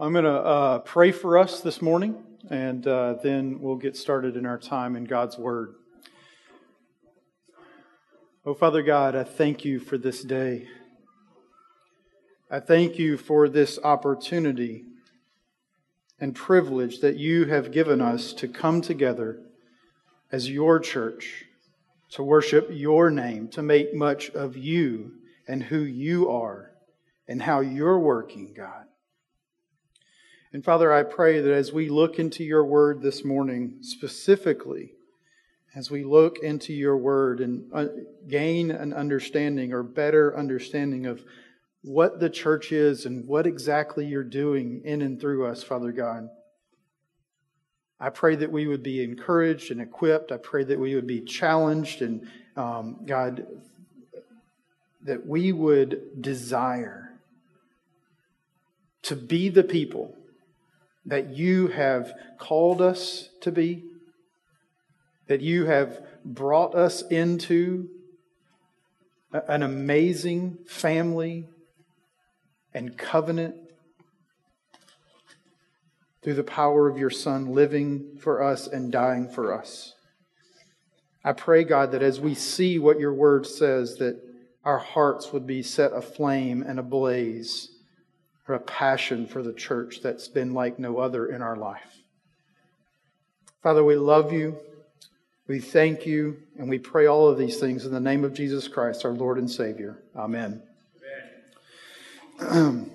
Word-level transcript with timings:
I'm 0.00 0.12
going 0.12 0.26
to 0.26 0.30
uh, 0.30 0.78
pray 0.78 1.10
for 1.10 1.36
us 1.36 1.60
this 1.60 1.82
morning, 1.82 2.22
and 2.48 2.86
uh, 2.86 3.14
then 3.20 3.58
we'll 3.60 3.74
get 3.74 3.96
started 3.96 4.36
in 4.36 4.46
our 4.46 4.56
time 4.56 4.94
in 4.94 5.02
God's 5.02 5.36
Word. 5.36 5.74
Oh, 8.46 8.54
Father 8.54 8.80
God, 8.80 9.16
I 9.16 9.24
thank 9.24 9.64
you 9.64 9.80
for 9.80 9.98
this 9.98 10.22
day. 10.22 10.68
I 12.48 12.60
thank 12.60 12.96
you 12.96 13.16
for 13.16 13.48
this 13.48 13.80
opportunity 13.82 14.84
and 16.20 16.32
privilege 16.32 17.00
that 17.00 17.16
you 17.16 17.46
have 17.46 17.72
given 17.72 18.00
us 18.00 18.32
to 18.34 18.46
come 18.46 18.80
together 18.80 19.40
as 20.30 20.48
your 20.48 20.78
church, 20.78 21.44
to 22.10 22.22
worship 22.22 22.68
your 22.70 23.10
name, 23.10 23.48
to 23.48 23.62
make 23.62 23.92
much 23.92 24.30
of 24.30 24.56
you 24.56 25.14
and 25.48 25.64
who 25.64 25.80
you 25.80 26.30
are 26.30 26.70
and 27.26 27.42
how 27.42 27.58
you're 27.58 27.98
working, 27.98 28.54
God. 28.56 28.84
And 30.52 30.64
Father, 30.64 30.90
I 30.92 31.02
pray 31.02 31.40
that 31.40 31.52
as 31.52 31.72
we 31.72 31.90
look 31.90 32.18
into 32.18 32.42
your 32.42 32.64
word 32.64 33.02
this 33.02 33.22
morning, 33.22 33.78
specifically, 33.82 34.92
as 35.74 35.90
we 35.90 36.04
look 36.04 36.38
into 36.38 36.72
your 36.72 36.96
word 36.96 37.40
and 37.40 37.70
uh, 37.74 37.86
gain 38.26 38.70
an 38.70 38.94
understanding 38.94 39.74
or 39.74 39.82
better 39.82 40.36
understanding 40.36 41.04
of 41.04 41.22
what 41.82 42.18
the 42.18 42.30
church 42.30 42.72
is 42.72 43.04
and 43.04 43.26
what 43.26 43.46
exactly 43.46 44.06
you're 44.06 44.24
doing 44.24 44.80
in 44.84 45.02
and 45.02 45.20
through 45.20 45.46
us, 45.46 45.62
Father 45.62 45.92
God. 45.92 46.30
I 48.00 48.08
pray 48.08 48.34
that 48.36 48.50
we 48.50 48.66
would 48.66 48.82
be 48.82 49.02
encouraged 49.02 49.70
and 49.70 49.82
equipped. 49.82 50.32
I 50.32 50.38
pray 50.38 50.64
that 50.64 50.78
we 50.78 50.94
would 50.94 51.06
be 51.06 51.20
challenged 51.20 52.00
and, 52.00 52.26
um, 52.56 53.00
God, 53.04 53.46
that 55.02 55.26
we 55.26 55.52
would 55.52 56.22
desire 56.22 57.12
to 59.02 59.14
be 59.14 59.50
the 59.50 59.64
people 59.64 60.14
that 61.08 61.30
you 61.30 61.68
have 61.68 62.12
called 62.38 62.82
us 62.82 63.30
to 63.40 63.50
be, 63.50 63.84
that 65.26 65.40
you 65.40 65.64
have 65.64 66.00
brought 66.24 66.74
us 66.74 67.02
into 67.02 67.88
an 69.32 69.62
amazing 69.62 70.58
family 70.66 71.48
and 72.74 72.96
covenant 72.98 73.54
through 76.22 76.34
the 76.34 76.44
power 76.44 76.88
of 76.88 76.98
your 76.98 77.10
Son 77.10 77.54
living 77.54 78.18
for 78.20 78.42
us 78.42 78.66
and 78.66 78.92
dying 78.92 79.30
for 79.30 79.52
us. 79.52 79.94
I 81.24 81.32
pray, 81.32 81.64
God, 81.64 81.92
that 81.92 82.02
as 82.02 82.20
we 82.20 82.34
see 82.34 82.78
what 82.78 83.00
your 83.00 83.14
word 83.14 83.46
says, 83.46 83.96
that 83.96 84.20
our 84.62 84.78
hearts 84.78 85.32
would 85.32 85.46
be 85.46 85.62
set 85.62 85.92
aflame 85.92 86.62
and 86.62 86.78
ablaze 86.78 87.70
or 88.48 88.54
a 88.54 88.60
passion 88.60 89.26
for 89.26 89.42
the 89.42 89.52
church 89.52 90.00
that's 90.02 90.26
been 90.26 90.54
like 90.54 90.78
no 90.78 90.98
other 90.98 91.26
in 91.26 91.42
our 91.42 91.56
life. 91.56 91.98
Father, 93.62 93.84
we 93.84 93.96
love 93.96 94.32
you. 94.32 94.56
We 95.46 95.60
thank 95.60 96.06
you, 96.06 96.36
and 96.58 96.68
we 96.68 96.78
pray 96.78 97.06
all 97.06 97.28
of 97.28 97.38
these 97.38 97.58
things 97.58 97.84
in 97.86 97.92
the 97.92 98.00
name 98.00 98.24
of 98.24 98.34
Jesus 98.34 98.68
Christ, 98.68 99.04
our 99.04 99.12
Lord 99.12 99.38
and 99.38 99.50
Savior. 99.50 99.98
Amen. 100.16 100.62
Amen. 102.40 102.90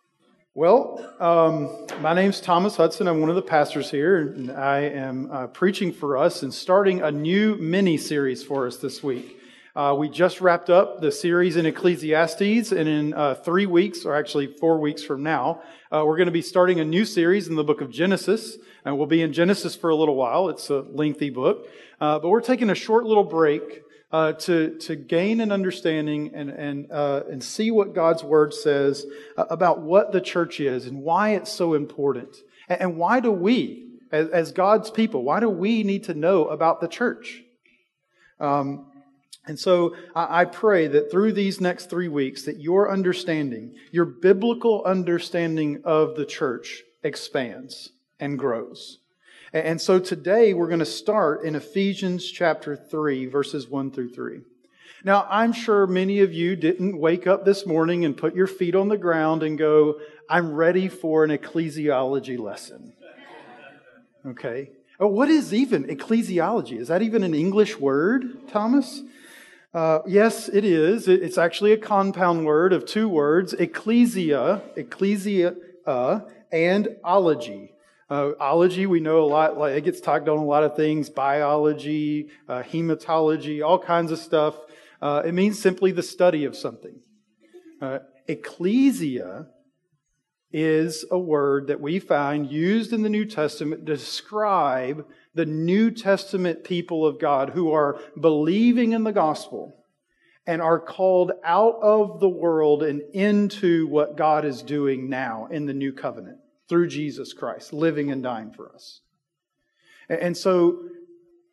well, 0.54 1.14
um, 1.20 1.86
my 2.00 2.14
name's 2.14 2.40
Thomas 2.40 2.76
Hudson. 2.76 3.06
I'm 3.06 3.20
one 3.20 3.30
of 3.30 3.36
the 3.36 3.42
pastors 3.42 3.90
here, 3.90 4.16
and 4.16 4.50
I 4.50 4.80
am 4.80 5.30
uh, 5.30 5.46
preaching 5.48 5.92
for 5.92 6.16
us 6.16 6.42
and 6.42 6.52
starting 6.52 7.02
a 7.02 7.10
new 7.10 7.56
mini 7.56 7.96
series 7.96 8.42
for 8.42 8.66
us 8.66 8.78
this 8.78 9.02
week. 9.02 9.37
Uh, 9.78 9.94
we 9.94 10.08
just 10.08 10.40
wrapped 10.40 10.70
up 10.70 11.00
the 11.00 11.12
series 11.12 11.54
in 11.54 11.64
Ecclesiastes, 11.64 12.72
and 12.72 12.88
in 12.88 13.14
uh, 13.14 13.36
three 13.36 13.64
weeks, 13.64 14.04
or 14.04 14.16
actually 14.16 14.48
four 14.48 14.80
weeks 14.80 15.04
from 15.04 15.22
now, 15.22 15.62
uh, 15.92 16.02
we're 16.04 16.16
going 16.16 16.26
to 16.26 16.32
be 16.32 16.42
starting 16.42 16.80
a 16.80 16.84
new 16.84 17.04
series 17.04 17.46
in 17.46 17.54
the 17.54 17.62
book 17.62 17.80
of 17.80 17.88
Genesis. 17.88 18.58
And 18.84 18.98
we'll 18.98 19.06
be 19.06 19.22
in 19.22 19.32
Genesis 19.32 19.76
for 19.76 19.90
a 19.90 19.94
little 19.94 20.16
while. 20.16 20.48
It's 20.48 20.68
a 20.68 20.80
lengthy 20.80 21.30
book. 21.30 21.68
Uh, 22.00 22.18
but 22.18 22.28
we're 22.28 22.40
taking 22.40 22.70
a 22.70 22.74
short 22.74 23.04
little 23.04 23.22
break 23.22 23.82
uh, 24.10 24.32
to, 24.32 24.76
to 24.78 24.96
gain 24.96 25.40
an 25.40 25.52
understanding 25.52 26.32
and, 26.34 26.50
and, 26.50 26.90
uh, 26.90 27.22
and 27.30 27.40
see 27.40 27.70
what 27.70 27.94
God's 27.94 28.24
Word 28.24 28.52
says 28.52 29.06
about 29.36 29.80
what 29.80 30.10
the 30.10 30.20
church 30.20 30.58
is 30.58 30.86
and 30.86 31.02
why 31.02 31.34
it's 31.34 31.52
so 31.52 31.74
important. 31.74 32.36
And, 32.68 32.80
and 32.80 32.96
why 32.96 33.20
do 33.20 33.30
we, 33.30 33.90
as, 34.10 34.28
as, 34.30 34.50
God's 34.50 34.90
people, 34.90 35.22
why 35.22 35.38
do 35.38 35.48
we 35.48 35.84
need 35.84 36.02
to 36.04 36.14
know 36.14 36.48
about 36.48 36.80
the 36.80 36.88
church? 36.88 37.44
Um, 38.40 38.87
and 39.48 39.58
so 39.58 39.96
I 40.14 40.44
pray 40.44 40.88
that 40.88 41.10
through 41.10 41.32
these 41.32 41.58
next 41.58 41.88
three 41.88 42.08
weeks 42.08 42.42
that 42.44 42.60
your 42.60 42.92
understanding, 42.92 43.74
your 43.90 44.04
biblical 44.04 44.84
understanding 44.84 45.80
of 45.84 46.16
the 46.16 46.26
church 46.26 46.82
expands 47.02 47.90
and 48.20 48.38
grows. 48.38 48.98
And 49.54 49.80
so 49.80 49.98
today 49.98 50.52
we're 50.52 50.66
going 50.66 50.80
to 50.80 50.84
start 50.84 51.44
in 51.44 51.54
Ephesians 51.54 52.30
chapter 52.30 52.76
3, 52.76 53.24
verses 53.26 53.66
1 53.68 53.90
through 53.90 54.10
3. 54.10 54.40
Now, 55.02 55.26
I'm 55.30 55.54
sure 55.54 55.86
many 55.86 56.20
of 56.20 56.34
you 56.34 56.54
didn't 56.54 56.98
wake 56.98 57.26
up 57.26 57.46
this 57.46 57.64
morning 57.64 58.04
and 58.04 58.14
put 58.14 58.34
your 58.34 58.48
feet 58.48 58.74
on 58.74 58.88
the 58.88 58.98
ground 58.98 59.42
and 59.42 59.56
go, 59.56 59.98
I'm 60.28 60.52
ready 60.52 60.88
for 60.88 61.24
an 61.24 61.30
ecclesiology 61.30 62.38
lesson. 62.38 62.92
Okay. 64.26 64.72
Oh, 65.00 65.06
what 65.06 65.30
is 65.30 65.54
even 65.54 65.84
ecclesiology? 65.84 66.78
Is 66.78 66.88
that 66.88 67.00
even 67.00 67.22
an 67.22 67.34
English 67.34 67.78
word, 67.78 68.48
Thomas? 68.48 69.02
Uh, 69.74 70.00
yes, 70.06 70.48
it 70.48 70.64
is. 70.64 71.08
It's 71.08 71.36
actually 71.36 71.72
a 71.72 71.76
compound 71.76 72.46
word 72.46 72.72
of 72.72 72.86
two 72.86 73.08
words, 73.08 73.52
ecclesia, 73.52 74.62
ecclesia, 74.76 75.56
uh, 75.86 76.20
and 76.50 76.96
ology. 77.04 77.74
Uh, 78.08 78.30
ology, 78.40 78.86
we 78.86 79.00
know 79.00 79.22
a 79.22 79.26
lot, 79.26 79.58
like 79.58 79.74
it 79.74 79.84
gets 79.84 80.00
talked 80.00 80.26
on 80.26 80.38
a 80.38 80.44
lot 80.44 80.64
of 80.64 80.74
things, 80.74 81.10
biology, 81.10 82.28
uh, 82.48 82.62
hematology, 82.62 83.62
all 83.62 83.78
kinds 83.78 84.10
of 84.10 84.18
stuff. 84.18 84.54
Uh, 85.02 85.22
it 85.24 85.32
means 85.32 85.60
simply 85.60 85.92
the 85.92 86.02
study 86.02 86.44
of 86.46 86.56
something. 86.56 87.00
Uh, 87.82 87.98
ecclesia 88.26 89.48
is 90.52 91.04
a 91.10 91.18
word 91.18 91.66
that 91.66 91.80
we 91.80 91.98
find 91.98 92.50
used 92.50 92.92
in 92.92 93.02
the 93.02 93.08
New 93.08 93.24
Testament 93.24 93.84
to 93.86 93.94
describe 93.94 95.06
the 95.34 95.46
New 95.46 95.90
Testament 95.90 96.64
people 96.64 97.06
of 97.06 97.20
God 97.20 97.50
who 97.50 97.72
are 97.72 98.00
believing 98.18 98.92
in 98.92 99.04
the 99.04 99.12
gospel 99.12 99.84
and 100.46 100.62
are 100.62 100.80
called 100.80 101.32
out 101.44 101.78
of 101.82 102.20
the 102.20 102.28
world 102.28 102.82
and 102.82 103.02
into 103.12 103.86
what 103.88 104.16
God 104.16 104.46
is 104.46 104.62
doing 104.62 105.10
now 105.10 105.46
in 105.50 105.66
the 105.66 105.74
new 105.74 105.92
covenant 105.92 106.38
through 106.68 106.88
Jesus 106.88 107.34
Christ, 107.34 107.72
living 107.74 108.10
and 108.10 108.22
dying 108.22 108.50
for 108.50 108.72
us. 108.74 109.00
And 110.08 110.34
so, 110.34 110.80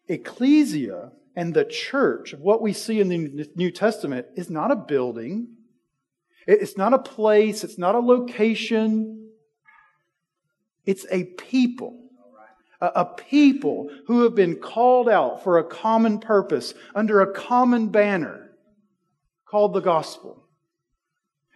ecclesia 0.08 1.12
and 1.36 1.54
the 1.54 1.66
church, 1.66 2.34
what 2.36 2.62
we 2.62 2.72
see 2.72 3.02
in 3.02 3.10
the 3.10 3.50
New 3.56 3.72
Testament, 3.72 4.28
is 4.36 4.50
not 4.50 4.72
a 4.72 4.78
building, 4.78 5.55
it's 6.48 6.78
not 6.78 6.94
a 6.94 7.00
place, 7.00 7.64
it's 7.64 7.78
not 7.78 7.96
a 7.96 8.00
location, 8.00 9.32
it's 10.86 11.06
a 11.12 11.24
people 11.24 12.06
a 12.82 13.06
people 13.06 13.90
who 14.08 14.24
have 14.24 14.36
been 14.36 14.58
called 14.58 15.10
out 15.10 15.44
for 15.44 15.58
a 15.58 15.64
common 15.64 16.20
purpose 16.20 16.74
under 16.94 17.22
a 17.22 17.34
common 17.34 17.90
banner 17.90 18.52
called 19.46 19.74
the 19.74 19.82
gospel. 19.82 20.44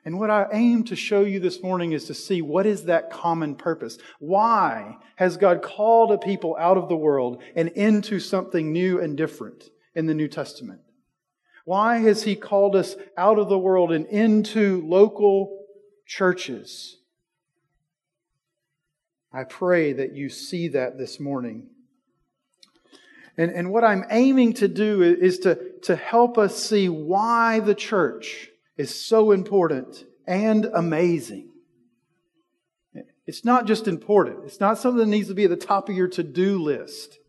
And 0.05 0.17
what 0.17 0.29
I 0.29 0.47
aim 0.53 0.85
to 0.85 0.95
show 0.95 1.21
you 1.21 1.39
this 1.39 1.61
morning 1.61 1.91
is 1.91 2.05
to 2.05 2.13
see 2.13 2.41
what 2.41 2.65
is 2.65 2.85
that 2.85 3.11
common 3.11 3.55
purpose. 3.55 3.97
Why 4.19 4.97
has 5.17 5.37
God 5.37 5.61
called 5.61 6.11
a 6.11 6.17
people 6.17 6.55
out 6.57 6.77
of 6.77 6.87
the 6.87 6.95
world 6.95 7.43
and 7.55 7.69
into 7.69 8.19
something 8.19 8.71
new 8.71 8.99
and 8.99 9.17
different 9.17 9.65
in 9.93 10.05
the 10.05 10.13
New 10.13 10.29
Testament? 10.29 10.79
Why 11.69 11.99
has 11.99 12.23
He 12.23 12.35
called 12.35 12.75
us 12.75 12.95
out 13.15 13.37
of 13.37 13.47
the 13.47 13.59
world 13.59 13.91
and 13.91 14.07
into 14.07 14.81
local 14.87 15.67
churches? 16.07 16.97
I 19.31 19.43
pray 19.43 19.93
that 19.93 20.15
you 20.15 20.29
see 20.29 20.69
that 20.69 20.97
this 20.97 21.19
morning. 21.19 21.67
And, 23.37 23.51
and 23.51 23.69
what 23.69 23.83
I'm 23.83 24.03
aiming 24.09 24.53
to 24.53 24.67
do 24.67 25.03
is 25.03 25.37
to, 25.41 25.59
to 25.83 25.95
help 25.95 26.39
us 26.39 26.57
see 26.57 26.89
why 26.89 27.59
the 27.59 27.75
church 27.75 28.49
is 28.75 29.05
so 29.05 29.29
important 29.29 30.05
and 30.25 30.65
amazing. 30.73 31.49
It's 33.27 33.45
not 33.45 33.67
just 33.67 33.87
important, 33.87 34.43
it's 34.43 34.59
not 34.59 34.79
something 34.79 35.01
that 35.01 35.05
needs 35.05 35.27
to 35.27 35.35
be 35.35 35.43
at 35.43 35.51
the 35.51 35.55
top 35.55 35.87
of 35.87 35.95
your 35.95 36.07
to 36.07 36.23
do 36.23 36.63
list. 36.63 37.19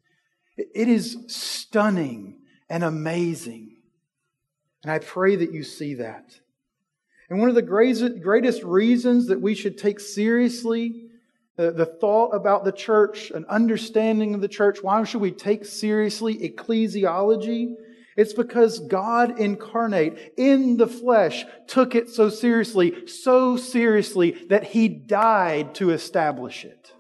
It 0.57 0.89
is 0.89 1.19
stunning 1.27 2.39
and 2.71 2.83
amazing. 2.83 3.70
And 4.83 4.91
I 4.91 4.99
pray 4.99 5.37
that 5.37 5.53
you 5.53 5.63
see 5.63 5.95
that. 5.95 6.39
And 7.29 7.39
one 7.39 7.49
of 7.49 7.55
the 7.55 7.63
greatest 7.63 8.63
reasons 8.63 9.29
that 9.29 9.41
we 9.41 9.55
should 9.55 9.79
take 9.79 10.01
seriously 10.01 11.07
the, 11.57 11.85
thought 11.85 12.31
about 12.31 12.65
the 12.65 12.73
church, 12.73 13.31
an 13.31 13.45
understanding 13.49 14.35
of 14.35 14.41
the 14.41 14.49
church. 14.49 14.79
Why 14.83 15.05
should 15.05 15.21
we 15.21 15.31
take 15.31 15.65
seriously 15.65 16.37
ecclesiology? 16.39 17.75
It's 18.17 18.33
because 18.33 18.81
God 18.81 19.39
incarnate 19.39 20.33
in 20.37 20.77
the 20.77 20.87
flesh 20.87 21.45
took 21.67 21.95
it 21.95 22.09
so 22.09 22.29
seriously, 22.29 23.07
so 23.07 23.57
seriously 23.57 24.33
that 24.49 24.65
he 24.65 24.89
died 24.89 25.75
to 25.77 25.91
establish 25.91 26.65
it. 26.65 26.93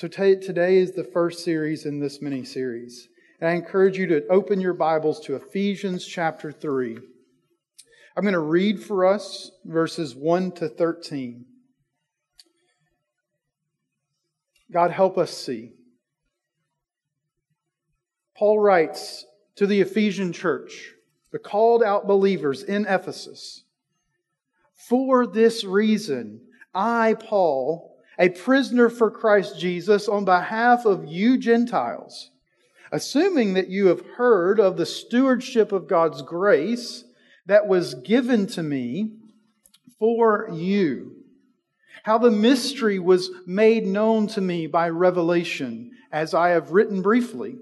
So 0.00 0.08
today 0.08 0.78
is 0.78 0.92
the 0.92 1.04
first 1.04 1.44
series 1.44 1.84
in 1.84 2.00
this 2.00 2.22
mini 2.22 2.42
series. 2.42 3.06
And 3.38 3.50
I 3.50 3.52
encourage 3.52 3.98
you 3.98 4.06
to 4.06 4.26
open 4.28 4.58
your 4.58 4.72
Bibles 4.72 5.20
to 5.26 5.36
Ephesians 5.36 6.06
chapter 6.06 6.50
3. 6.50 6.96
I'm 8.16 8.22
going 8.22 8.32
to 8.32 8.38
read 8.38 8.82
for 8.82 9.04
us 9.04 9.50
verses 9.66 10.14
1 10.14 10.52
to 10.52 10.70
13. 10.70 11.44
God, 14.72 14.90
help 14.90 15.18
us 15.18 15.36
see. 15.36 15.72
Paul 18.38 18.58
writes 18.58 19.26
to 19.56 19.66
the 19.66 19.82
Ephesian 19.82 20.32
church, 20.32 20.94
the 21.30 21.38
called 21.38 21.82
out 21.82 22.06
believers 22.06 22.62
in 22.62 22.86
Ephesus 22.86 23.64
For 24.88 25.26
this 25.26 25.62
reason, 25.62 26.40
I, 26.74 27.16
Paul, 27.20 27.89
a 28.20 28.28
prisoner 28.28 28.90
for 28.90 29.10
Christ 29.10 29.58
Jesus, 29.58 30.06
on 30.06 30.26
behalf 30.26 30.84
of 30.84 31.06
you 31.06 31.38
Gentiles, 31.38 32.30
assuming 32.92 33.54
that 33.54 33.68
you 33.68 33.86
have 33.86 34.04
heard 34.16 34.60
of 34.60 34.76
the 34.76 34.84
stewardship 34.84 35.72
of 35.72 35.88
God's 35.88 36.20
grace 36.20 37.04
that 37.46 37.66
was 37.66 37.94
given 37.94 38.46
to 38.48 38.62
me 38.62 39.12
for 39.98 40.50
you, 40.52 41.16
how 42.02 42.18
the 42.18 42.30
mystery 42.30 42.98
was 42.98 43.30
made 43.46 43.86
known 43.86 44.26
to 44.28 44.42
me 44.42 44.66
by 44.66 44.90
revelation, 44.90 45.90
as 46.12 46.34
I 46.34 46.50
have 46.50 46.72
written 46.72 47.00
briefly. 47.00 47.56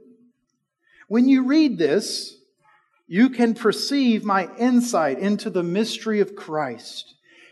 When 1.06 1.28
you 1.28 1.46
read 1.46 1.78
this, 1.78 2.36
you 3.06 3.30
can 3.30 3.54
perceive 3.54 4.24
my 4.24 4.48
insight 4.56 5.20
into 5.20 5.50
the 5.50 5.62
mystery 5.62 6.18
of 6.18 6.34
Christ, 6.34 7.14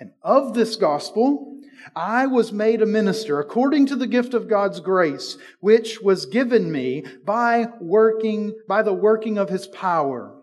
And 0.00 0.12
of 0.22 0.54
this 0.54 0.76
gospel, 0.76 1.58
I 1.96 2.26
was 2.26 2.52
made 2.52 2.82
a 2.82 2.86
minister 2.86 3.40
according 3.40 3.86
to 3.86 3.96
the 3.96 4.06
gift 4.06 4.34
of 4.34 4.48
God's 4.48 4.80
grace, 4.80 5.36
which 5.60 6.00
was 6.00 6.26
given 6.26 6.70
me 6.70 7.04
by 7.24 7.68
working, 7.80 8.54
by 8.68 8.82
the 8.82 8.92
working 8.92 9.38
of 9.38 9.48
his 9.48 9.66
power. 9.66 10.34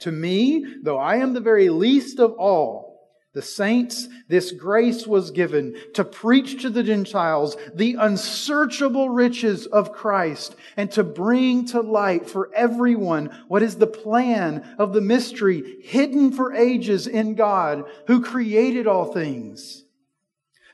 To 0.00 0.12
me, 0.12 0.64
though 0.82 0.98
I 0.98 1.16
am 1.16 1.34
the 1.34 1.40
very 1.40 1.68
least 1.68 2.18
of 2.18 2.32
all, 2.32 2.87
the 3.34 3.42
saints, 3.42 4.08
this 4.28 4.52
grace 4.52 5.06
was 5.06 5.30
given 5.30 5.76
to 5.94 6.02
preach 6.02 6.62
to 6.62 6.70
the 6.70 6.82
Gentiles 6.82 7.56
the 7.74 7.94
unsearchable 7.94 9.10
riches 9.10 9.66
of 9.66 9.92
Christ 9.92 10.56
and 10.76 10.90
to 10.92 11.04
bring 11.04 11.66
to 11.66 11.80
light 11.80 12.28
for 12.28 12.50
everyone 12.54 13.26
what 13.48 13.62
is 13.62 13.76
the 13.76 13.86
plan 13.86 14.74
of 14.78 14.92
the 14.94 15.02
mystery 15.02 15.76
hidden 15.82 16.32
for 16.32 16.54
ages 16.54 17.06
in 17.06 17.34
God 17.34 17.84
who 18.06 18.22
created 18.22 18.86
all 18.86 19.12
things. 19.12 19.84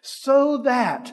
So 0.01 0.59
that 0.59 1.13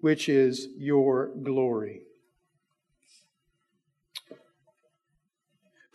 which 0.00 0.28
is 0.28 0.68
your 0.76 1.34
glory. 1.42 2.02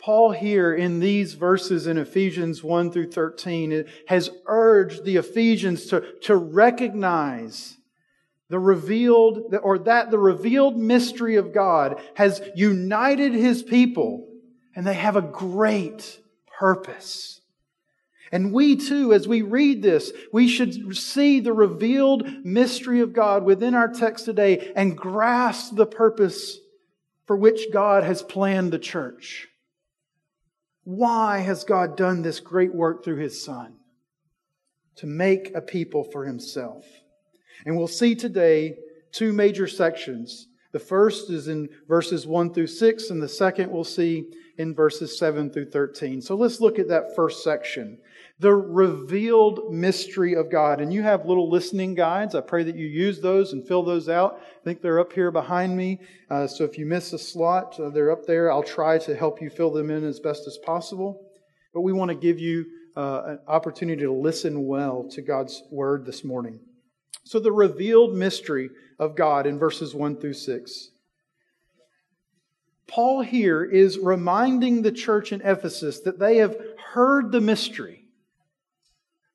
Paul, 0.04 0.32
here 0.32 0.74
in 0.74 1.00
these 1.00 1.32
verses 1.32 1.86
in 1.86 1.96
Ephesians 1.96 2.62
1 2.62 2.92
through 2.92 3.10
13, 3.10 3.86
has 4.06 4.28
urged 4.46 5.04
the 5.04 5.16
Ephesians 5.16 5.86
to, 5.86 6.04
to 6.24 6.36
recognize 6.36 7.78
the 8.50 8.58
revealed, 8.58 9.54
or 9.62 9.78
that 9.78 10.10
the 10.10 10.18
revealed 10.18 10.76
mystery 10.76 11.36
of 11.36 11.54
God 11.54 11.98
has 12.16 12.42
united 12.54 13.32
his 13.32 13.62
people, 13.62 14.28
and 14.76 14.86
they 14.86 14.92
have 14.92 15.16
a 15.16 15.22
great 15.22 16.20
purpose. 16.58 17.33
And 18.32 18.52
we 18.52 18.76
too, 18.76 19.12
as 19.12 19.28
we 19.28 19.42
read 19.42 19.82
this, 19.82 20.12
we 20.32 20.48
should 20.48 20.96
see 20.96 21.40
the 21.40 21.52
revealed 21.52 22.44
mystery 22.44 23.00
of 23.00 23.12
God 23.12 23.44
within 23.44 23.74
our 23.74 23.88
text 23.88 24.24
today 24.24 24.72
and 24.74 24.96
grasp 24.96 25.76
the 25.76 25.86
purpose 25.86 26.58
for 27.26 27.36
which 27.36 27.72
God 27.72 28.02
has 28.02 28.22
planned 28.22 28.72
the 28.72 28.78
church. 28.78 29.48
Why 30.84 31.38
has 31.38 31.64
God 31.64 31.96
done 31.96 32.22
this 32.22 32.40
great 32.40 32.74
work 32.74 33.04
through 33.04 33.16
His 33.16 33.42
Son? 33.42 33.76
To 34.96 35.06
make 35.06 35.54
a 35.54 35.60
people 35.60 36.04
for 36.04 36.24
Himself. 36.24 36.84
And 37.64 37.76
we'll 37.76 37.88
see 37.88 38.14
today 38.14 38.76
two 39.12 39.32
major 39.32 39.66
sections. 39.66 40.48
The 40.72 40.78
first 40.78 41.30
is 41.30 41.48
in 41.48 41.68
verses 41.88 42.26
1 42.26 42.52
through 42.52 42.66
6, 42.66 43.10
and 43.10 43.22
the 43.22 43.28
second 43.28 43.70
we'll 43.70 43.84
see 43.84 44.24
in 44.58 44.74
verses 44.74 45.18
7 45.18 45.50
through 45.50 45.70
13. 45.70 46.20
So 46.20 46.34
let's 46.34 46.60
look 46.60 46.78
at 46.78 46.88
that 46.88 47.14
first 47.16 47.42
section 47.42 47.98
the 48.40 48.52
revealed 48.52 49.72
mystery 49.72 50.34
of 50.34 50.50
God. 50.50 50.80
And 50.80 50.92
you 50.92 51.02
have 51.02 51.26
little 51.26 51.48
listening 51.48 51.94
guides. 51.94 52.34
I 52.34 52.40
pray 52.40 52.64
that 52.64 52.76
you 52.76 52.86
use 52.86 53.20
those 53.20 53.52
and 53.52 53.66
fill 53.66 53.84
those 53.84 54.08
out. 54.08 54.40
I 54.40 54.64
think 54.64 54.82
they're 54.82 54.98
up 54.98 55.12
here 55.12 55.30
behind 55.30 55.76
me. 55.76 56.00
Uh, 56.28 56.46
so 56.46 56.64
if 56.64 56.76
you 56.76 56.84
miss 56.84 57.12
a 57.12 57.18
slot, 57.18 57.78
uh, 57.78 57.90
they're 57.90 58.10
up 58.10 58.26
there. 58.26 58.50
I'll 58.50 58.62
try 58.62 58.98
to 58.98 59.14
help 59.14 59.40
you 59.40 59.50
fill 59.50 59.70
them 59.70 59.90
in 59.90 60.04
as 60.04 60.18
best 60.18 60.48
as 60.48 60.58
possible. 60.58 61.30
But 61.72 61.82
we 61.82 61.92
want 61.92 62.10
to 62.10 62.16
give 62.16 62.40
you 62.40 62.66
uh, 62.96 63.22
an 63.26 63.38
opportunity 63.46 64.02
to 64.02 64.12
listen 64.12 64.66
well 64.66 65.08
to 65.10 65.22
God's 65.22 65.62
word 65.70 66.04
this 66.04 66.24
morning. 66.24 66.60
So, 67.24 67.38
the 67.38 67.52
revealed 67.52 68.14
mystery 68.14 68.68
of 68.98 69.16
God 69.16 69.46
in 69.46 69.58
verses 69.58 69.94
1 69.94 70.20
through 70.20 70.34
6. 70.34 70.90
Paul 72.86 73.22
here 73.22 73.64
is 73.64 73.98
reminding 73.98 74.82
the 74.82 74.92
church 74.92 75.32
in 75.32 75.40
Ephesus 75.40 76.00
that 76.00 76.18
they 76.18 76.36
have 76.36 76.56
heard 76.92 77.32
the 77.32 77.40
mystery 77.40 78.03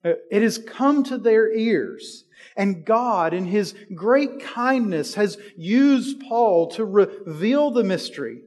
Uh, 0.04 0.14
it 0.32 0.42
has 0.42 0.58
come 0.58 1.04
to 1.04 1.18
their 1.18 1.54
ears. 1.54 2.24
And 2.56 2.86
God, 2.86 3.34
in 3.34 3.46
His 3.46 3.76
great 3.94 4.42
kindness, 4.42 5.16
has 5.16 5.38
used 5.58 6.22
Paul 6.22 6.72
to 6.72 6.86
reveal 6.86 7.72
the 7.72 7.84
mystery 7.84 8.42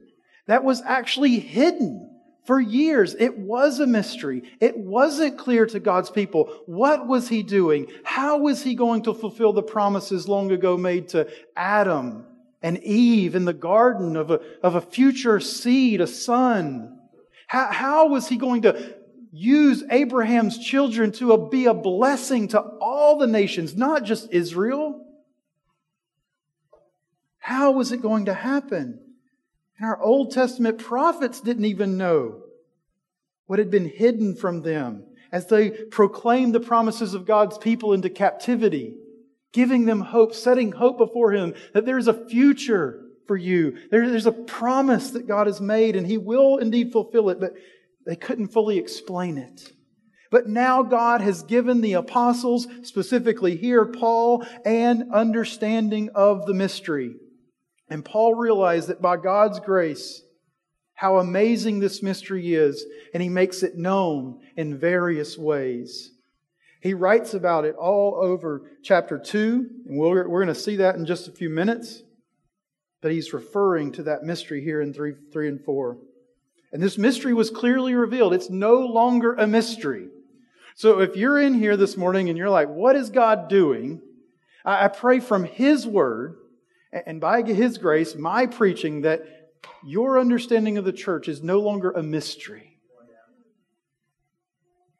that 0.47 0.63
was 0.63 0.81
actually 0.81 1.39
hidden 1.39 2.09
for 2.45 2.59
years. 2.59 3.15
It 3.17 3.37
was 3.37 3.79
a 3.79 3.87
mystery. 3.87 4.43
It 4.59 4.77
wasn't 4.77 5.37
clear 5.37 5.65
to 5.67 5.79
God's 5.79 6.09
people. 6.09 6.63
What 6.65 7.07
was 7.07 7.29
He 7.29 7.43
doing? 7.43 7.87
How 8.03 8.37
was 8.39 8.63
He 8.63 8.75
going 8.75 9.03
to 9.03 9.13
fulfill 9.13 9.53
the 9.53 9.63
promises 9.63 10.27
long 10.27 10.51
ago 10.51 10.75
made 10.75 11.09
to 11.09 11.27
Adam 11.55 12.25
and 12.61 12.83
Eve 12.83 13.35
in 13.35 13.45
the 13.45 13.53
garden 13.53 14.15
of 14.15 14.31
a, 14.31 14.41
of 14.61 14.75
a 14.75 14.81
future 14.81 15.39
seed, 15.39 16.01
a 16.01 16.07
son? 16.07 16.99
How, 17.47 17.71
how 17.71 18.07
was 18.09 18.27
He 18.27 18.37
going 18.37 18.63
to 18.63 18.95
use 19.35 19.83
Abraham's 19.89 20.59
children 20.59 21.11
to 21.13 21.49
be 21.49 21.65
a 21.65 21.73
blessing 21.73 22.49
to 22.49 22.61
all 22.61 23.17
the 23.17 23.25
nations, 23.25 23.75
not 23.75 24.03
just 24.03 24.31
Israel. 24.31 25.03
How 27.39 27.71
was 27.71 27.91
it 27.91 28.01
going 28.01 28.25
to 28.25 28.33
happen? 28.33 28.99
And 29.79 29.87
our 29.87 29.99
Old 29.99 30.31
Testament 30.31 30.77
prophets 30.77 31.41
didn't 31.41 31.65
even 31.65 31.97
know 31.97 32.43
what 33.47 33.57
had 33.57 33.71
been 33.71 33.89
hidden 33.89 34.35
from 34.35 34.61
them 34.61 35.03
as 35.31 35.47
they 35.47 35.71
proclaimed 35.71 36.53
the 36.53 36.59
promises 36.59 37.15
of 37.15 37.25
God's 37.25 37.57
people 37.57 37.91
into 37.93 38.11
captivity, 38.11 38.93
giving 39.51 39.85
them 39.85 40.01
hope, 40.01 40.35
setting 40.35 40.73
hope 40.73 40.99
before 40.99 41.31
Him 41.31 41.55
that 41.73 41.87
there 41.87 41.97
is 41.97 42.07
a 42.07 42.27
future 42.27 43.03
for 43.25 43.35
you. 43.35 43.79
There, 43.89 44.07
there's 44.07 44.27
a 44.27 44.31
promise 44.31 45.09
that 45.11 45.27
God 45.27 45.47
has 45.47 45.59
made, 45.59 45.95
and 45.95 46.05
He 46.05 46.19
will 46.19 46.57
indeed 46.57 46.91
fulfill 46.91 47.31
it, 47.31 47.39
but 47.39 47.55
they 48.05 48.15
couldn't 48.15 48.49
fully 48.49 48.77
explain 48.77 49.37
it. 49.37 49.71
But 50.31 50.47
now 50.47 50.81
God 50.81 51.21
has 51.21 51.43
given 51.43 51.81
the 51.81 51.93
apostles, 51.93 52.67
specifically 52.81 53.55
here, 53.55 53.85
Paul, 53.85 54.45
an 54.65 55.11
understanding 55.13 56.09
of 56.15 56.47
the 56.47 56.55
mystery. 56.55 57.13
And 57.87 58.03
Paul 58.03 58.33
realized 58.33 58.87
that 58.87 59.01
by 59.01 59.17
God's 59.17 59.59
grace, 59.59 60.23
how 60.95 61.17
amazing 61.17 61.79
this 61.79 62.01
mystery 62.01 62.55
is, 62.55 62.83
and 63.13 63.21
he 63.21 63.29
makes 63.29 63.61
it 63.61 63.77
known 63.77 64.39
in 64.57 64.79
various 64.79 65.37
ways. 65.37 66.11
He 66.81 66.93
writes 66.93 67.33
about 67.33 67.65
it 67.65 67.75
all 67.75 68.15
over 68.15 68.63
chapter 68.83 69.19
2, 69.19 69.69
and 69.87 69.99
we're, 69.99 70.27
we're 70.27 70.43
going 70.43 70.55
to 70.55 70.59
see 70.59 70.77
that 70.77 70.95
in 70.95 71.05
just 71.05 71.27
a 71.27 71.31
few 71.31 71.49
minutes. 71.49 72.03
But 73.01 73.11
he's 73.11 73.33
referring 73.33 73.91
to 73.93 74.03
that 74.03 74.23
mystery 74.23 74.63
here 74.63 74.81
in 74.81 74.93
3, 74.93 75.13
3 75.31 75.47
and 75.47 75.63
4. 75.63 75.97
And 76.73 76.81
this 76.81 76.97
mystery 76.97 77.35
was 77.35 77.51
clearly 77.51 77.93
revealed. 77.93 78.33
It's 78.33 78.49
no 78.49 78.79
longer 78.79 79.35
a 79.35 79.45
mystery. 79.45 80.07
So 80.75 81.01
if 81.01 81.15
you're 81.15 81.39
in 81.39 81.53
here 81.53 81.77
this 81.77 81.95
morning 81.95 82.29
and 82.29 82.37
you're 82.37 82.49
like, 82.49 82.67
what 82.67 82.95
is 82.95 83.11
God 83.11 83.47
doing? 83.47 84.01
I 84.65 84.87
pray 84.87 85.19
from 85.19 85.43
His 85.43 85.85
Word 85.85 86.35
and 86.91 87.21
by 87.21 87.43
His 87.43 87.77
grace, 87.77 88.15
my 88.15 88.47
preaching, 88.47 89.01
that 89.01 89.23
your 89.85 90.19
understanding 90.19 90.79
of 90.79 90.85
the 90.85 90.91
church 90.91 91.27
is 91.27 91.43
no 91.43 91.59
longer 91.59 91.91
a 91.91 92.01
mystery. 92.01 92.79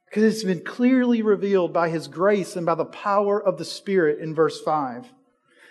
Because 0.06 0.24
it's 0.24 0.44
been 0.44 0.64
clearly 0.64 1.24
revealed 1.24 1.74
by 1.74 1.90
His 1.90 2.08
grace 2.08 2.56
and 2.56 2.68
by 2.68 2.76
the 2.76 2.86
power 2.86 3.44
of 3.44 3.58
the 3.58 3.66
Spirit 3.66 4.20
in 4.20 4.36
verse 4.36 4.62
5. 4.62 5.12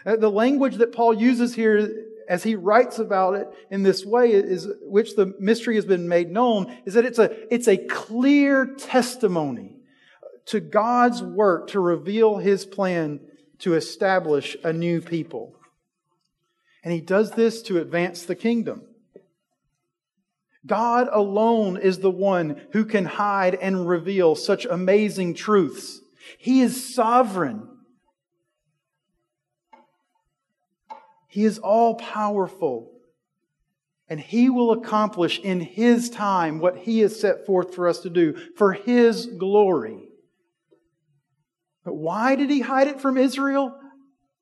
Uh, 0.05 0.17
the 0.17 0.31
language 0.31 0.77
that 0.77 0.93
Paul 0.93 1.15
uses 1.15 1.55
here 1.55 2.12
as 2.33 2.43
he 2.43 2.55
writes 2.55 2.99
about 2.99 3.35
it 3.35 3.47
in 3.71 3.83
this 3.83 4.07
way 4.07 4.33
is 4.33 4.67
which 4.81 5.17
the 5.17 5.35
mystery 5.39 5.75
has 5.75 5.85
been 5.85 6.09
made 6.09 6.31
known 6.31 6.75
is 6.87 6.95
that 6.95 7.05
it's 7.05 7.19
a 7.19 7.55
it's 7.55 7.69
a 7.69 7.77
clear 7.77 8.75
testimony 8.79 9.77
to 10.47 10.59
God's 10.59 11.23
work 11.23 11.69
to 11.69 11.81
reveal 11.81 12.39
his 12.39 12.65
plan 12.65 13.21
to 13.59 13.75
establish 13.75 14.57
a 14.65 14.73
new 14.73 15.03
people. 15.03 15.55
And 16.83 16.95
he 16.95 17.03
does 17.03 17.33
this 17.33 17.61
to 17.65 17.79
advance 17.79 18.23
the 18.23 18.35
kingdom. 18.35 18.81
God 20.65 21.11
alone 21.13 21.77
is 21.77 21.99
the 21.99 22.11
one 22.11 22.63
who 22.73 22.87
can 22.87 23.05
hide 23.05 23.57
and 23.57 23.87
reveal 23.87 24.37
such 24.37 24.65
amazing 24.65 25.35
truths. 25.35 26.01
He 26.39 26.63
is 26.63 26.95
sovereign. 26.95 27.69
He 31.33 31.47
is 31.47 31.59
all 31.59 31.95
powerful. 31.95 32.93
And 34.07 34.21
He 34.21 34.51
will 34.51 34.73
accomplish 34.73 35.41
in 35.41 35.61
His 35.61 36.11
time 36.11 36.59
what 36.59 36.77
He 36.77 36.99
has 37.01 37.19
set 37.19 37.47
forth 37.47 37.75
for 37.75 37.89
us 37.89 38.01
to 38.01 38.11
do 38.11 38.37
for 38.55 38.75
His 38.75 39.25
glory. 39.25 40.11
But 41.87 41.95
why 41.95 42.37
did 42.37 42.51
he 42.51 42.61
hide 42.61 42.87
it 42.87 43.01
from 43.01 43.17
Israel? 43.17 43.75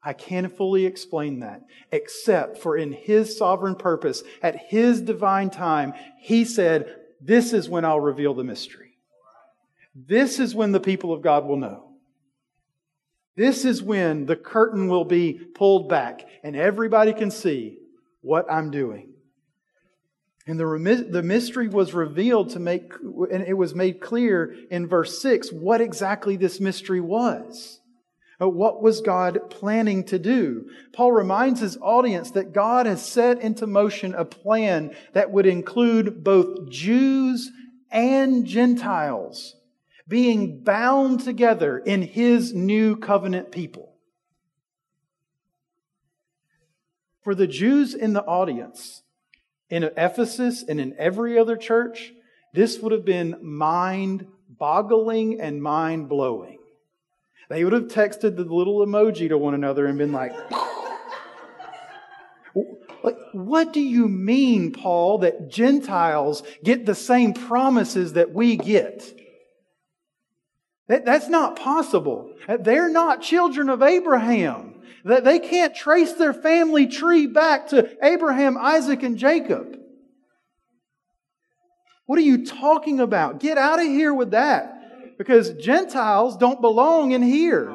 I 0.02 0.14
can't 0.14 0.54
fully 0.54 0.84
explain 0.84 1.40
that, 1.40 1.62
except 1.92 2.58
for 2.58 2.76
in 2.76 2.90
his 2.90 3.38
sovereign 3.38 3.76
purpose, 3.76 4.24
at 4.42 4.56
his 4.56 5.00
divine 5.00 5.50
time, 5.50 5.94
he 6.18 6.44
said, 6.44 6.96
This 7.20 7.52
is 7.52 7.68
when 7.68 7.84
I'll 7.84 8.00
reveal 8.00 8.34
the 8.34 8.42
mystery. 8.42 8.98
This 9.94 10.40
is 10.40 10.56
when 10.56 10.72
the 10.72 10.80
people 10.80 11.12
of 11.12 11.22
God 11.22 11.46
will 11.46 11.56
know. 11.56 11.89
This 13.36 13.64
is 13.64 13.82
when 13.82 14.26
the 14.26 14.36
curtain 14.36 14.88
will 14.88 15.04
be 15.04 15.32
pulled 15.32 15.88
back 15.88 16.26
and 16.42 16.56
everybody 16.56 17.12
can 17.12 17.30
see 17.30 17.78
what 18.20 18.50
I'm 18.50 18.70
doing. 18.70 19.10
And 20.46 20.58
the, 20.58 21.06
the 21.08 21.22
mystery 21.22 21.68
was 21.68 21.94
revealed 21.94 22.50
to 22.50 22.58
make, 22.58 22.92
and 23.30 23.44
it 23.46 23.54
was 23.54 23.74
made 23.74 24.00
clear 24.00 24.54
in 24.70 24.88
verse 24.88 25.20
6 25.22 25.52
what 25.52 25.80
exactly 25.80 26.36
this 26.36 26.58
mystery 26.60 27.00
was. 27.00 27.80
Uh, 28.40 28.48
what 28.48 28.82
was 28.82 29.02
God 29.02 29.50
planning 29.50 30.02
to 30.04 30.18
do? 30.18 30.68
Paul 30.92 31.12
reminds 31.12 31.60
his 31.60 31.76
audience 31.76 32.30
that 32.32 32.54
God 32.54 32.86
has 32.86 33.04
set 33.04 33.40
into 33.42 33.66
motion 33.66 34.14
a 34.14 34.24
plan 34.24 34.94
that 35.12 35.30
would 35.30 35.46
include 35.46 36.24
both 36.24 36.70
Jews 36.70 37.50
and 37.90 38.46
Gentiles 38.46 39.56
being 40.10 40.62
bound 40.64 41.20
together 41.20 41.78
in 41.78 42.02
his 42.02 42.52
new 42.52 42.96
covenant 42.96 43.52
people. 43.52 43.94
For 47.22 47.34
the 47.34 47.46
Jews 47.46 47.94
in 47.94 48.12
the 48.12 48.24
audience, 48.24 49.02
in 49.70 49.84
Ephesus 49.84 50.64
and 50.68 50.80
in 50.80 50.96
every 50.98 51.38
other 51.38 51.56
church, 51.56 52.12
this 52.52 52.80
would 52.80 52.90
have 52.90 53.04
been 53.04 53.36
mind 53.40 54.26
boggling 54.48 55.40
and 55.40 55.62
mind 55.62 56.08
blowing. 56.08 56.58
They 57.48 57.62
would 57.62 57.72
have 57.72 57.84
texted 57.84 58.34
the 58.34 58.42
little 58.42 58.84
emoji 58.84 59.28
to 59.28 59.38
one 59.38 59.54
another 59.54 59.86
and 59.86 59.96
been 59.96 60.10
like, 60.10 60.32
like, 63.04 63.16
what 63.32 63.72
do 63.72 63.80
you 63.80 64.08
mean, 64.08 64.72
Paul, 64.72 65.18
that 65.18 65.48
Gentiles 65.48 66.42
get 66.64 66.84
the 66.84 66.96
same 66.96 67.32
promises 67.32 68.14
that 68.14 68.32
we 68.32 68.56
get? 68.56 69.19
That, 70.90 71.04
that's 71.04 71.28
not 71.28 71.54
possible. 71.54 72.32
They're 72.48 72.90
not 72.90 73.22
children 73.22 73.68
of 73.68 73.80
Abraham. 73.80 74.74
That 75.04 75.22
they 75.22 75.38
can't 75.38 75.72
trace 75.72 76.14
their 76.14 76.34
family 76.34 76.88
tree 76.88 77.28
back 77.28 77.68
to 77.68 77.96
Abraham, 78.04 78.58
Isaac, 78.58 79.04
and 79.04 79.16
Jacob. 79.16 79.78
What 82.06 82.18
are 82.18 82.22
you 82.22 82.44
talking 82.44 82.98
about? 82.98 83.38
Get 83.38 83.56
out 83.56 83.78
of 83.78 83.86
here 83.86 84.12
with 84.12 84.32
that. 84.32 85.16
Because 85.16 85.52
Gentiles 85.52 86.36
don't 86.36 86.60
belong 86.60 87.12
in 87.12 87.22
here. 87.22 87.72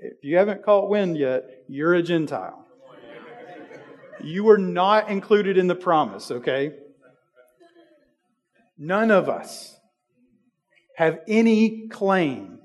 If 0.00 0.24
you 0.24 0.38
haven't 0.38 0.64
caught 0.64 0.88
wind 0.88 1.18
yet, 1.18 1.44
you're 1.68 1.92
a 1.92 2.02
Gentile. 2.02 2.66
You 4.22 4.48
are 4.48 4.58
not 4.58 5.10
included 5.10 5.58
in 5.58 5.66
the 5.66 5.74
promise, 5.74 6.30
okay? 6.30 6.72
None 8.78 9.10
of 9.10 9.28
us 9.28 9.76
have 10.96 11.20
any 11.28 11.88
claim 11.88 12.58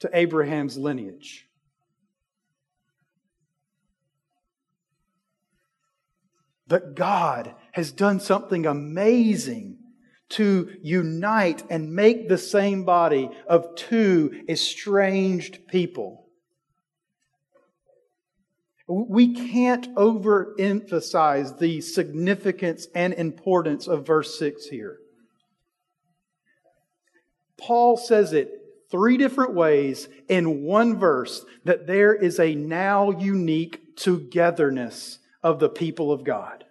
to 0.00 0.10
Abraham's 0.12 0.76
lineage. 0.76 1.46
But 6.66 6.94
God 6.94 7.54
has 7.72 7.92
done 7.92 8.18
something 8.18 8.66
amazing 8.66 9.78
to 10.30 10.74
unite 10.80 11.62
and 11.68 11.94
make 11.94 12.28
the 12.28 12.38
same 12.38 12.84
body 12.84 13.28
of 13.46 13.74
two 13.74 14.42
estranged 14.48 15.66
people. 15.68 16.26
We 18.88 19.34
can't 19.34 19.94
overemphasize 19.94 21.58
the 21.58 21.82
significance 21.82 22.86
and 22.94 23.12
importance 23.12 23.86
of 23.86 24.06
verse 24.06 24.38
6 24.38 24.66
here. 24.66 25.01
Paul 27.62 27.96
says 27.96 28.32
it 28.32 28.62
three 28.90 29.16
different 29.16 29.54
ways 29.54 30.08
in 30.28 30.62
one 30.62 30.98
verse 30.98 31.44
that 31.64 31.86
there 31.86 32.14
is 32.14 32.38
a 32.38 32.54
now 32.54 33.10
unique 33.10 33.96
togetherness 33.96 35.18
of 35.42 35.58
the 35.58 35.68
people 35.68 36.12
of 36.12 36.24
God. 36.24 36.64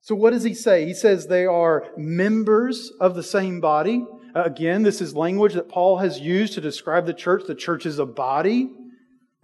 So, 0.00 0.14
what 0.14 0.32
does 0.32 0.44
he 0.44 0.54
say? 0.54 0.86
He 0.86 0.94
says 0.94 1.26
they 1.26 1.46
are 1.46 1.88
members 1.96 2.92
of 3.00 3.14
the 3.14 3.22
same 3.22 3.60
body. 3.60 4.04
Uh, 4.34 4.42
again, 4.44 4.82
this 4.82 5.00
is 5.00 5.14
language 5.14 5.54
that 5.54 5.68
Paul 5.68 5.98
has 5.98 6.20
used 6.20 6.54
to 6.54 6.60
describe 6.60 7.06
the 7.06 7.14
church. 7.14 7.44
The 7.46 7.54
church 7.54 7.86
is 7.86 7.98
a 7.98 8.06
body. 8.06 8.70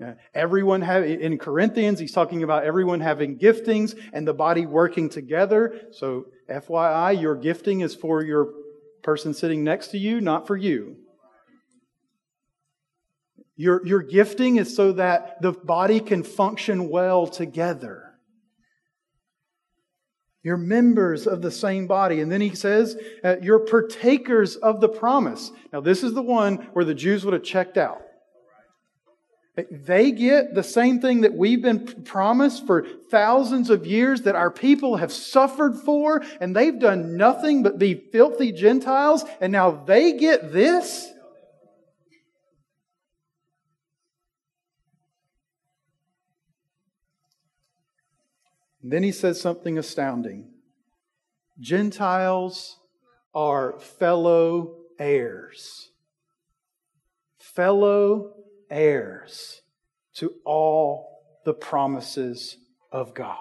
Uh, 0.03 0.13
everyone 0.35 0.83
have 0.83 1.05
in 1.05 1.39
Corinthians, 1.39 1.99
he's 1.99 2.13
talking 2.13 2.43
about 2.43 2.65
everyone 2.65 3.01
having 3.01 3.39
giftings 3.39 3.99
and 4.13 4.27
the 4.27 4.35
body 4.35 4.67
working 4.67 5.09
together. 5.09 5.81
So, 5.93 6.27
FYI, 6.49 7.21
your 7.21 7.35
gifting 7.35 7.81
is 7.81 7.95
for 7.95 8.23
your 8.23 8.53
person 9.03 9.35
sitting 9.35 9.65
next 9.65 9.89
to 9.89 9.99
you, 9.99 10.21
not 10.21 10.47
for 10.47 10.57
you. 10.57 10.97
Your, 13.57 13.87
your 13.87 14.03
gifting 14.03 14.57
is 14.57 14.75
so 14.75 14.93
that 14.93 15.41
the 15.43 15.53
body 15.53 16.01
can 16.01 16.23
function 16.23 16.89
well 16.89 17.27
together. 17.27 18.15
You're 20.43 20.57
members 20.57 21.27
of 21.27 21.43
the 21.43 21.51
same 21.51 21.87
body. 21.87 22.21
And 22.21 22.33
then 22.33 22.41
he 22.41 22.55
says, 22.55 22.97
uh, 23.23 23.37
you're 23.41 23.61
partakers 23.61 24.57
of 24.57 24.81
the 24.81 24.89
promise. 24.89 25.53
Now, 25.73 25.81
this 25.81 26.03
is 26.03 26.15
the 26.15 26.23
one 26.23 26.57
where 26.73 26.85
the 26.85 26.95
Jews 26.95 27.25
would 27.25 27.35
have 27.35 27.45
checked 27.45 27.79
out. 27.79 28.03
They 29.55 30.13
get 30.13 30.55
the 30.55 30.63
same 30.63 31.01
thing 31.01 31.21
that 31.23 31.35
we've 31.35 31.61
been 31.61 32.05
promised 32.05 32.67
for 32.67 32.87
thousands 33.11 33.69
of 33.69 33.87
years 33.87 34.23
that 34.23 34.35
our 34.35 34.51
people 34.51 34.97
have 34.97 35.13
suffered 35.13 35.77
for, 35.77 36.23
and 36.41 36.57
they've 36.57 36.79
done 36.79 37.19
nothing 37.19 37.63
but 37.63 37.79
be 37.79 37.95
filthy 37.95 38.51
Gentiles, 38.53 39.25
and 39.43 39.53
now 39.53 39.71
they 39.71 40.15
get 40.15 40.55
this? 40.55 41.13
And 48.83 48.91
then 48.91 49.03
he 49.03 49.13
says 49.13 49.41
something 49.41 49.79
astounding 49.79 50.49
Gentiles 51.61 52.79
are 53.35 53.79
fellow 53.79 54.77
heirs. 54.99 55.91
Fellow 57.39 58.42
heirs 58.73 59.61
to 60.15 60.35
all 60.45 61.23
the 61.45 61.55
promises 61.55 62.57
of 62.91 63.15
God. 63.15 63.37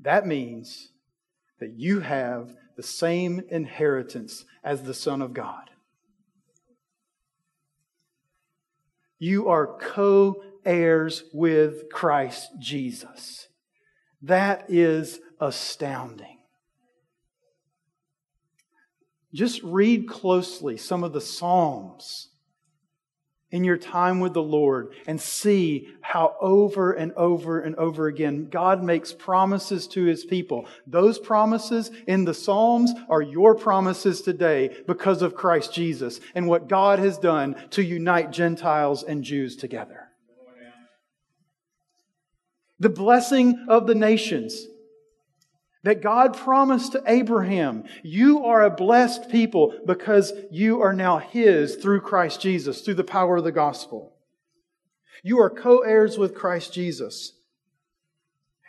That 0.00 0.26
means 0.26 0.88
that 1.60 1.74
you 1.76 2.00
have 2.00 2.56
the 2.76 2.82
same 2.82 3.42
inheritance 3.50 4.44
as 4.64 4.82
the 4.82 4.94
Son 4.94 5.20
of 5.20 5.34
God. 5.34 5.70
You 9.18 9.48
are 9.48 9.76
co 9.78 10.42
heirs 10.64 11.24
with 11.34 11.90
Christ 11.92 12.48
Jesus. 12.58 13.48
That 14.22 14.64
is 14.68 15.20
astounding. 15.38 16.39
Just 19.32 19.62
read 19.62 20.08
closely 20.08 20.76
some 20.76 21.04
of 21.04 21.12
the 21.12 21.20
Psalms 21.20 22.30
in 23.52 23.64
your 23.64 23.76
time 23.76 24.20
with 24.20 24.32
the 24.32 24.42
Lord 24.42 24.92
and 25.06 25.20
see 25.20 25.88
how 26.00 26.36
over 26.40 26.92
and 26.92 27.12
over 27.12 27.60
and 27.60 27.74
over 27.76 28.06
again 28.06 28.48
God 28.50 28.82
makes 28.82 29.12
promises 29.12 29.86
to 29.88 30.04
his 30.04 30.24
people. 30.24 30.66
Those 30.86 31.18
promises 31.18 31.90
in 32.06 32.24
the 32.24 32.34
Psalms 32.34 32.92
are 33.08 33.22
your 33.22 33.54
promises 33.54 34.22
today 34.22 34.76
because 34.86 35.22
of 35.22 35.34
Christ 35.34 35.74
Jesus 35.74 36.20
and 36.34 36.46
what 36.46 36.68
God 36.68 36.98
has 36.98 37.18
done 37.18 37.56
to 37.70 37.82
unite 37.82 38.30
Gentiles 38.30 39.02
and 39.02 39.24
Jews 39.24 39.56
together. 39.56 40.08
The 42.78 42.88
blessing 42.88 43.66
of 43.68 43.86
the 43.86 43.94
nations 43.94 44.66
that 45.82 46.02
God 46.02 46.36
promised 46.36 46.92
to 46.92 47.02
Abraham, 47.06 47.84
you 48.02 48.44
are 48.44 48.62
a 48.62 48.70
blessed 48.70 49.30
people 49.30 49.74
because 49.86 50.32
you 50.50 50.82
are 50.82 50.92
now 50.92 51.18
His 51.18 51.76
through 51.76 52.02
Christ 52.02 52.40
Jesus, 52.40 52.82
through 52.82 52.94
the 52.94 53.04
power 53.04 53.38
of 53.38 53.44
the 53.44 53.52
gospel. 53.52 54.14
You 55.22 55.40
are 55.40 55.50
co 55.50 55.78
heirs 55.78 56.18
with 56.18 56.34
Christ 56.34 56.72
Jesus. 56.72 57.32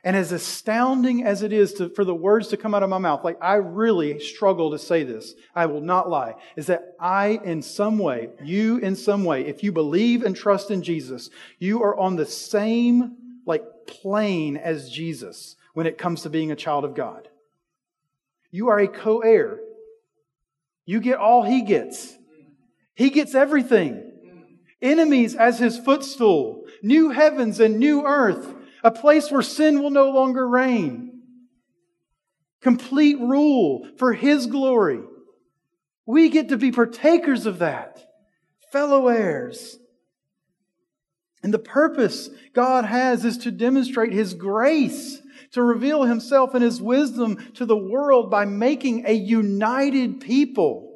And 0.04 0.16
as 0.16 0.32
astounding 0.32 1.24
as 1.26 1.44
it 1.44 1.54
is 1.54 1.74
to, 1.74 1.90
for 1.90 2.04
the 2.04 2.16
words 2.16 2.48
to 2.48 2.58
come 2.58 2.74
out 2.74 2.82
of 2.82 2.90
my 2.90 2.98
mouth, 2.98 3.24
like 3.24 3.38
I 3.40 3.56
really 3.56 4.20
struggle 4.20 4.72
to 4.72 4.80
say 4.80 5.04
this, 5.04 5.36
I 5.54 5.68
will 5.68 5.82
not 5.82 6.10
lie, 6.10 6.36
is 6.56 6.68
that 6.68 6.96
I, 7.00 7.40
in 7.44 7.62
some 7.62 8.00
way, 8.00 8.30
you 8.44 8.78
in 8.78 8.96
some 8.96 9.26
way, 9.26 9.46
if 9.46 9.64
you 9.64 9.72
believe 9.72 10.24
and 10.24 10.36
trust 10.36 10.72
in 10.72 10.82
Jesus, 10.82 11.30
you 11.60 11.84
are 11.84 11.96
on 11.96 12.16
the 12.16 12.26
same 12.26 13.18
like 13.46 13.64
plane 13.86 14.58
as 14.58 14.90
Jesus 14.90 15.56
when 15.74 15.88
it 15.88 15.98
comes 15.98 16.24
to 16.24 16.30
being 16.30 16.52
a 16.52 16.56
child 16.56 16.86
of 16.86 16.96
God. 16.96 17.28
You 18.52 18.70
are 18.70 18.80
a 18.80 18.88
co 18.88 19.20
heir. 19.20 19.60
You 20.86 21.00
get 21.00 21.18
all 21.18 21.44
he 21.44 21.62
gets. 21.62 22.18
He 22.96 23.10
gets 23.10 23.34
everything. 23.34 24.08
Enemies 24.82 25.36
as 25.36 25.60
his 25.60 25.78
footstool, 25.78 26.66
new 26.82 27.10
heavens 27.10 27.60
and 27.60 27.80
new 27.80 28.06
earth, 28.06 28.54
a 28.84 28.92
place 28.92 29.32
where 29.32 29.44
sin 29.44 29.82
will 29.82 29.92
no 29.92 30.10
longer 30.10 30.48
reign. 30.48 31.22
Complete 32.62 33.20
rule 33.20 33.88
for 33.98 34.14
his 34.14 34.48
glory. 34.48 35.02
We 36.06 36.30
get 36.30 36.50
to 36.50 36.58
be 36.58 36.72
partakers 36.72 37.46
of 37.46 37.60
that, 37.60 38.04
fellow 38.72 39.08
heirs. 39.08 39.78
And 41.44 41.54
the 41.54 41.60
purpose 41.60 42.30
God 42.54 42.86
has 42.86 43.24
is 43.24 43.40
to 43.40 43.52
demonstrate 43.52 44.14
his 44.14 44.34
grace 44.34 45.21
to 45.52 45.62
reveal 45.62 46.04
himself 46.04 46.54
and 46.54 46.64
his 46.64 46.82
wisdom 46.82 47.52
to 47.56 47.66
the 47.66 47.78
world 47.78 48.30
by 48.32 48.46
making 48.46 49.06
a 49.06 49.14
united 49.14 50.20
people. 50.22 50.88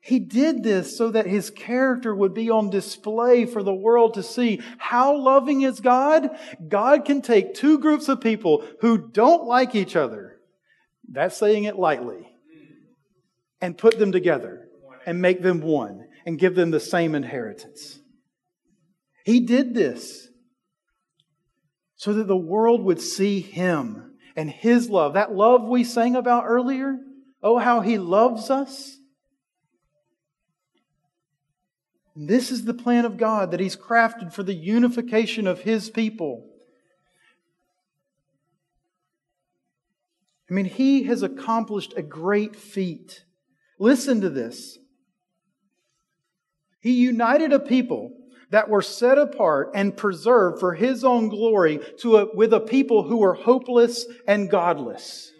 He 0.00 0.20
did 0.20 0.62
this 0.62 0.96
so 0.96 1.10
that 1.10 1.26
his 1.26 1.50
character 1.50 2.14
would 2.14 2.32
be 2.32 2.48
on 2.48 2.70
display 2.70 3.44
for 3.44 3.64
the 3.64 3.74
world 3.74 4.14
to 4.14 4.22
see. 4.22 4.62
How 4.78 5.16
loving 5.16 5.62
is 5.62 5.80
God? 5.80 6.30
God 6.68 7.04
can 7.04 7.22
take 7.22 7.54
two 7.54 7.80
groups 7.80 8.08
of 8.08 8.20
people 8.20 8.64
who 8.80 8.98
don't 8.98 9.46
like 9.46 9.74
each 9.74 9.96
other, 9.96 10.38
that's 11.10 11.36
saying 11.36 11.64
it 11.64 11.76
lightly, 11.76 12.24
and 13.60 13.76
put 13.76 13.98
them 13.98 14.12
together 14.12 14.68
and 15.06 15.20
make 15.20 15.42
them 15.42 15.60
one 15.60 16.06
and 16.24 16.38
give 16.38 16.54
them 16.54 16.70
the 16.70 16.78
same 16.78 17.16
inheritance. 17.16 17.98
He 19.24 19.40
did 19.40 19.74
this 19.74 20.25
so 21.96 22.12
that 22.12 22.28
the 22.28 22.36
world 22.36 22.82
would 22.82 23.00
see 23.00 23.40
him 23.40 24.14
and 24.36 24.50
his 24.50 24.90
love. 24.90 25.14
That 25.14 25.34
love 25.34 25.64
we 25.64 25.82
sang 25.82 26.14
about 26.14 26.44
earlier. 26.46 26.98
Oh, 27.42 27.58
how 27.58 27.80
he 27.80 27.98
loves 27.98 28.50
us. 28.50 28.98
This 32.14 32.50
is 32.50 32.64
the 32.64 32.74
plan 32.74 33.04
of 33.04 33.18
God 33.18 33.50
that 33.50 33.60
he's 33.60 33.76
crafted 33.76 34.32
for 34.32 34.42
the 34.42 34.54
unification 34.54 35.46
of 35.46 35.60
his 35.60 35.90
people. 35.90 36.46
I 40.50 40.54
mean, 40.54 40.64
he 40.64 41.04
has 41.04 41.22
accomplished 41.22 41.92
a 41.96 42.02
great 42.02 42.56
feat. 42.56 43.24
Listen 43.78 44.20
to 44.20 44.30
this. 44.30 44.78
He 46.80 46.92
united 46.92 47.52
a 47.52 47.58
people 47.58 48.15
that 48.50 48.68
were 48.68 48.82
set 48.82 49.18
apart 49.18 49.70
and 49.74 49.96
preserved 49.96 50.60
for 50.60 50.74
his 50.74 51.04
own 51.04 51.28
glory 51.28 51.80
to 51.98 52.16
a, 52.16 52.34
with 52.34 52.52
a 52.52 52.60
people 52.60 53.02
who 53.02 53.18
were 53.18 53.34
hopeless 53.34 54.06
and 54.26 54.50
godless. 54.50 55.32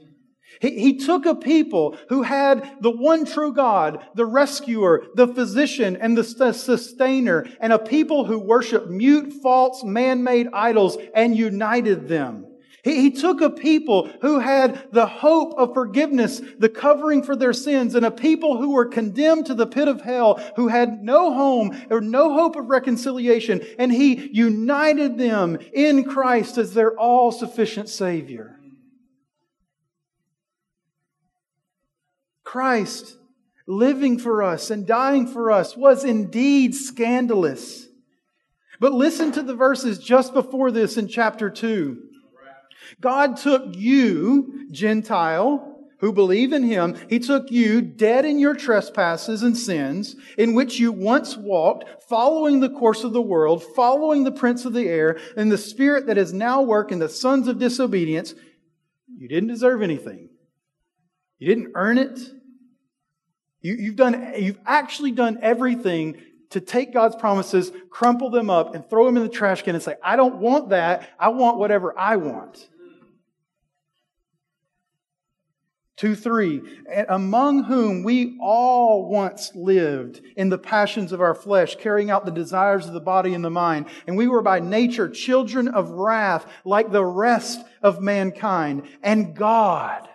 He, 0.61 0.81
he 0.81 0.97
took 0.97 1.27
a 1.27 1.35
people 1.35 1.97
who 2.09 2.23
had 2.23 2.79
the 2.81 2.91
one 2.91 3.27
true 3.27 3.53
God, 3.53 4.05
the 4.15 4.27
rescuer, 4.27 5.07
the 5.15 5.29
physician, 5.29 5.97
and 5.97 6.17
the 6.17 6.25
sustainer, 6.25 7.47
and 7.61 7.73
a 7.73 7.79
people 7.79 8.25
who 8.25 8.39
worship 8.39 8.89
mute, 8.89 9.35
false, 9.43 9.85
man-made 9.85 10.49
idols 10.53 10.97
and 11.15 11.37
united 11.37 12.09
them. 12.09 12.47
He, 12.87 13.03
he 13.03 13.11
took 13.11 13.41
a 13.41 13.51
people 13.51 14.09
who 14.21 14.39
had 14.39 14.93
the 14.93 15.07
hope 15.07 15.55
of 15.59 15.75
forgiveness, 15.75 16.41
the 16.61 16.69
covering 16.69 17.25
for 17.25 17.35
their 17.35 17.53
sins, 17.53 17.97
and 17.97 18.07
a 18.07 18.13
people 18.13 18.59
who 18.59 18.71
were 18.71 18.87
condemned 18.87 19.47
to 19.47 19.55
the 19.55 19.67
pit 19.67 19.89
of 19.89 20.03
hell, 20.03 20.35
who 20.55 20.69
had 20.69 21.03
no 21.03 21.35
home 21.35 21.77
or 21.91 22.01
no 22.01 22.33
hope 22.33 22.55
of 22.55 22.67
reconciliation, 22.67 23.61
and 23.81 23.91
he 23.93 24.31
united 24.33 25.19
them 25.19 25.59
in 25.73 26.05
Christ 26.05 26.59
as 26.59 26.75
their 26.75 26.97
all 26.97 27.33
sufficient 27.33 27.89
Savior. 27.89 28.57
Christ 32.45 33.17
living 33.67 34.17
for 34.17 34.45
us 34.45 34.71
and 34.71 34.87
dying 34.87 35.27
for 35.27 35.51
us 35.51 35.77
was 35.77 36.05
indeed 36.05 36.73
scandalous. 36.73 37.89
But 38.79 38.93
listen 38.93 39.33
to 39.33 39.43
the 39.43 39.57
verses 39.57 39.99
just 39.99 40.33
before 40.33 40.71
this 40.71 40.97
in 40.97 41.09
chapter 41.09 41.51
2. 41.51 42.06
God 43.01 43.37
took 43.37 43.75
you, 43.77 44.69
Gentile, 44.71 45.77
who 45.99 46.13
believe 46.13 46.53
in 46.53 46.63
him, 46.63 46.97
he 47.09 47.19
took 47.19 47.51
you, 47.51 47.81
dead 47.81 48.25
in 48.25 48.39
your 48.39 48.55
trespasses 48.55 49.43
and 49.43 49.57
sins, 49.57 50.15
in 50.37 50.55
which 50.55 50.79
you 50.79 50.93
once 50.93 51.37
walked, 51.37 52.05
following 52.09 52.61
the 52.61 52.69
course 52.69 53.03
of 53.03 53.13
the 53.13 53.23
world, 53.23 53.63
following 53.75 54.25
the 54.25 54.33
prince 54.33 54.65
of 54.65 54.75
the 54.75 54.89
air, 54.89 55.19
and 55.37 55.51
the 55.51 55.59
spirit 55.59 56.07
that 56.07 56.19
is 56.19 56.33
now 56.33 56.61
working 56.61 56.99
the 56.99 57.09
sons 57.09 57.49
of 57.49 57.59
disobedience. 57.59 58.35
You 59.09 59.29
didn't 59.29 59.49
deserve 59.49 59.81
anything. 59.81 60.29
You 61.39 61.49
didn't 61.49 61.73
earn 61.75 61.99
it. 61.99 62.19
You, 63.63 63.87
have 63.87 63.97
done, 63.97 64.35
you've 64.39 64.61
actually 64.67 65.13
done 65.13 65.39
everything 65.43 66.21
to 66.51 66.61
take 66.61 66.93
God's 66.93 67.17
promises, 67.17 67.73
crumple 67.91 68.31
them 68.31 68.51
up, 68.51 68.75
and 68.75 68.89
throw 68.89 69.07
them 69.07 69.17
in 69.17 69.23
the 69.23 69.29
trash 69.29 69.63
can 69.63 69.75
and 69.75 69.83
say, 69.83 69.97
I 70.03 70.17
don't 70.17 70.37
want 70.37 70.69
that. 70.69 71.09
I 71.19 71.31
want 71.31 71.59
whatever 71.59 71.99
I 71.99 72.17
want. 72.17 72.69
2 75.97 76.15
3, 76.15 76.63
among 77.09 77.65
whom 77.65 78.03
we 78.03 78.37
all 78.39 79.09
once 79.09 79.51
lived 79.55 80.21
in 80.37 80.51
the 80.51 80.59
passions 80.59 81.11
of 81.11 81.23
our 81.23 81.35
flesh, 81.35 81.77
carrying 81.77 82.11
out 82.11 82.27
the 82.27 82.31
desires 82.31 82.87
of 82.87 82.93
the 82.93 83.01
body 83.01 83.33
and 83.33 83.43
the 83.43 83.51
mind. 83.51 83.87
And 84.07 84.15
we 84.15 84.29
were 84.29 84.43
by 84.43 84.61
nature 84.61 85.09
children 85.09 85.69
of 85.69 85.89
wrath, 85.89 86.47
like 86.67 86.93
the 86.93 87.05
rest 87.05 87.65
of 87.83 88.03
mankind. 88.03 88.87
And 89.03 89.35
God, 89.35 90.07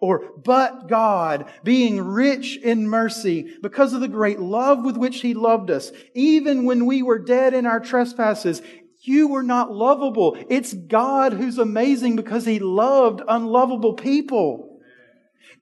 or 0.00 0.32
but 0.42 0.88
God, 0.88 1.50
being 1.64 2.00
rich 2.00 2.56
in 2.56 2.88
mercy, 2.88 3.54
because 3.60 3.92
of 3.92 4.00
the 4.00 4.08
great 4.08 4.40
love 4.40 4.82
with 4.86 4.96
which 4.96 5.20
He 5.20 5.34
loved 5.34 5.70
us, 5.70 5.92
even 6.14 6.64
when 6.64 6.86
we 6.86 7.02
were 7.02 7.18
dead 7.18 7.52
in 7.52 7.66
our 7.66 7.80
trespasses, 7.80 8.62
you 9.02 9.28
were 9.28 9.42
not 9.42 9.70
lovable. 9.70 10.38
It's 10.48 10.72
God 10.72 11.34
who's 11.34 11.58
amazing 11.58 12.16
because 12.16 12.46
He 12.46 12.58
loved 12.58 13.20
unlovable 13.28 13.92
people 13.92 14.69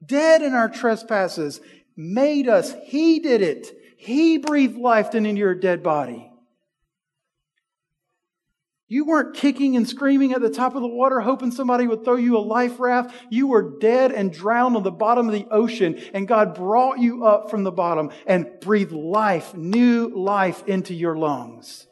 dead 0.05 0.43
in 0.43 0.55
our 0.55 0.69
trespasses, 0.69 1.61
made 1.97 2.49
us. 2.49 2.75
He 2.85 3.19
did 3.19 3.43
it. 3.43 3.67
He 3.97 4.39
breathed 4.39 4.79
life 4.79 5.15
into 5.15 5.31
your 5.31 5.55
dead 5.55 5.83
body. 5.83 6.31
You 8.91 9.05
weren't 9.05 9.37
kicking 9.37 9.77
and 9.77 9.87
screaming 9.87 10.33
at 10.33 10.41
the 10.41 10.49
top 10.49 10.75
of 10.75 10.81
the 10.81 10.89
water, 10.89 11.21
hoping 11.21 11.51
somebody 11.51 11.87
would 11.87 12.05
throw 12.05 12.17
you 12.17 12.39
a 12.39 12.41
life 12.41 12.81
raft. 12.81 13.15
You 13.29 13.49
were 13.49 13.79
dead 13.79 14.13
and 14.13 14.33
drowned 14.33 14.77
on 14.77 14.83
the 14.83 14.91
bottom 14.91 15.27
of 15.27 15.35
the 15.35 15.47
ocean, 15.51 16.01
and 16.15 16.27
God 16.27 16.55
brought 16.55 16.99
you 16.99 17.27
up 17.27 17.51
from 17.51 17.65
the 17.65 17.71
bottom 17.71 18.11
and 18.27 18.49
breathed 18.61 18.93
life, 18.93 19.55
new 19.55 20.09
life 20.17 20.67
into 20.67 20.95
your 20.95 21.19
lungs. 21.19 21.87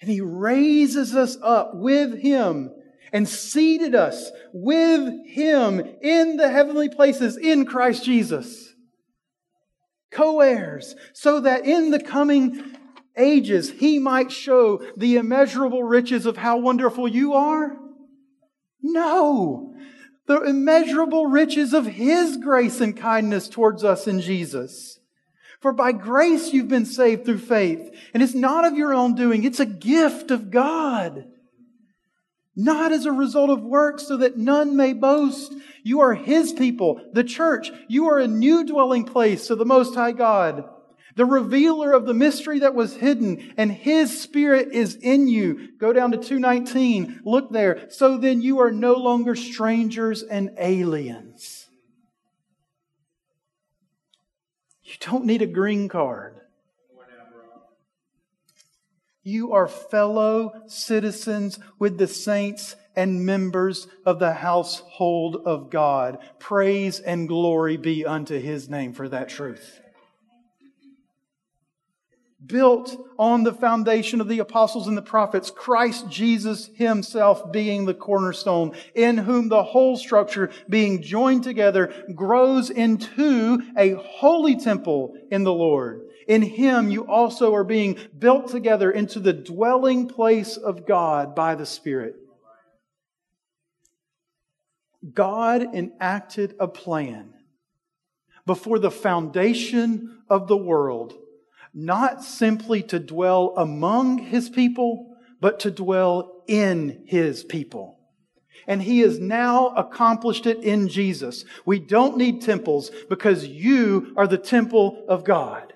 And 0.00 0.08
He 0.08 0.20
raises 0.20 1.16
us 1.16 1.36
up 1.42 1.74
with 1.74 2.16
Him 2.20 2.70
and 3.14 3.28
seated 3.28 3.94
us 3.94 4.32
with 4.52 5.26
Him 5.26 5.80
in 6.02 6.36
the 6.36 6.50
heavenly 6.50 6.90
places 6.90 7.38
in 7.38 7.64
Christ 7.64 8.04
Jesus. 8.04 8.74
Co 10.10 10.40
heirs, 10.40 10.96
so 11.12 11.40
that 11.40 11.64
in 11.64 11.90
the 11.90 12.02
coming 12.02 12.76
ages 13.16 13.70
he 13.70 14.00
might 14.00 14.32
show 14.32 14.84
the 14.96 15.16
immeasurable 15.16 15.84
riches 15.84 16.26
of 16.26 16.36
how 16.36 16.58
wonderful 16.58 17.06
you 17.06 17.34
are? 17.34 17.76
No. 18.82 19.74
The 20.26 20.42
immeasurable 20.42 21.26
riches 21.26 21.72
of 21.72 21.86
his 21.86 22.36
grace 22.36 22.80
and 22.80 22.96
kindness 22.96 23.48
towards 23.48 23.84
us 23.84 24.08
in 24.08 24.20
Jesus. 24.20 24.98
For 25.60 25.72
by 25.72 25.92
grace 25.92 26.52
you've 26.52 26.68
been 26.68 26.86
saved 26.86 27.24
through 27.24 27.38
faith, 27.38 27.94
and 28.12 28.22
it's 28.22 28.34
not 28.34 28.64
of 28.64 28.76
your 28.76 28.92
own 28.92 29.14
doing, 29.14 29.44
it's 29.44 29.60
a 29.60 29.66
gift 29.66 30.30
of 30.30 30.50
God. 30.50 31.26
Not 32.56 32.92
as 32.92 33.04
a 33.04 33.12
result 33.12 33.50
of 33.50 33.62
works, 33.62 34.06
so 34.06 34.16
that 34.18 34.36
none 34.36 34.76
may 34.76 34.92
boast. 34.92 35.52
You 35.82 36.00
are 36.00 36.14
his 36.14 36.52
people, 36.52 37.00
the 37.12 37.24
church. 37.24 37.72
You 37.88 38.08
are 38.08 38.18
a 38.18 38.28
new 38.28 38.64
dwelling 38.64 39.04
place 39.04 39.50
of 39.50 39.58
the 39.58 39.64
Most 39.64 39.94
High 39.94 40.12
God 40.12 40.64
the 41.16 41.24
revealer 41.24 41.92
of 41.92 42.06
the 42.06 42.14
mystery 42.14 42.60
that 42.60 42.74
was 42.74 42.96
hidden, 42.96 43.54
and 43.56 43.70
his 43.70 44.20
spirit 44.20 44.72
is 44.72 44.96
in 44.96 45.28
you. 45.28 45.76
Go 45.78 45.92
down 45.92 46.10
to 46.12 46.18
219. 46.18 47.22
Look 47.24 47.52
there. 47.52 47.88
So 47.90 48.18
then 48.18 48.42
you 48.42 48.60
are 48.60 48.72
no 48.72 48.94
longer 48.94 49.36
strangers 49.36 50.22
and 50.22 50.50
aliens. 50.58 51.68
You 54.82 54.94
don't 55.00 55.24
need 55.24 55.42
a 55.42 55.46
green 55.46 55.88
card. 55.88 56.40
You 59.24 59.52
are 59.52 59.66
fellow 59.66 60.52
citizens 60.66 61.58
with 61.78 61.98
the 61.98 62.06
saints 62.06 62.76
and 62.94 63.26
members 63.26 63.88
of 64.06 64.18
the 64.18 64.34
household 64.34 65.42
of 65.44 65.70
God. 65.70 66.18
Praise 66.38 67.00
and 67.00 67.26
glory 67.26 67.76
be 67.76 68.06
unto 68.06 68.38
his 68.38 68.68
name 68.68 68.92
for 68.92 69.08
that 69.08 69.30
truth 69.30 69.80
built 72.46 72.96
on 73.18 73.44
the 73.44 73.52
foundation 73.52 74.20
of 74.20 74.28
the 74.28 74.40
apostles 74.40 74.86
and 74.86 74.96
the 74.96 75.02
prophets, 75.02 75.50
Christ 75.50 76.08
Jesus 76.08 76.70
himself 76.74 77.52
being 77.52 77.84
the 77.84 77.94
cornerstone, 77.94 78.72
in 78.94 79.18
whom 79.18 79.48
the 79.48 79.62
whole 79.62 79.96
structure 79.96 80.50
being 80.68 81.02
joined 81.02 81.44
together 81.44 81.92
grows 82.14 82.70
into 82.70 83.62
a 83.76 83.94
holy 83.94 84.56
temple 84.56 85.16
in 85.30 85.44
the 85.44 85.52
Lord. 85.52 86.02
In 86.26 86.42
him 86.42 86.90
you 86.90 87.06
also 87.06 87.54
are 87.54 87.64
being 87.64 87.98
built 88.18 88.48
together 88.48 88.90
into 88.90 89.20
the 89.20 89.32
dwelling 89.32 90.08
place 90.08 90.56
of 90.56 90.86
God 90.86 91.34
by 91.34 91.54
the 91.54 91.66
Spirit. 91.66 92.16
God 95.12 95.74
enacted 95.74 96.54
a 96.58 96.66
plan 96.66 97.34
before 98.46 98.78
the 98.78 98.90
foundation 98.90 100.22
of 100.28 100.48
the 100.48 100.56
world 100.56 101.14
not 101.74 102.22
simply 102.22 102.82
to 102.84 102.98
dwell 102.98 103.52
among 103.56 104.18
his 104.18 104.48
people, 104.48 105.16
but 105.40 105.60
to 105.60 105.70
dwell 105.70 106.42
in 106.46 107.04
his 107.06 107.42
people. 107.44 107.98
And 108.66 108.80
he 108.80 109.00
has 109.00 109.18
now 109.18 109.68
accomplished 109.68 110.46
it 110.46 110.62
in 110.62 110.88
Jesus. 110.88 111.44
We 111.66 111.78
don't 111.78 112.16
need 112.16 112.40
temples 112.40 112.90
because 113.10 113.44
you 113.44 114.14
are 114.16 114.26
the 114.26 114.38
temple 114.38 115.04
of 115.08 115.24
God. 115.24 115.72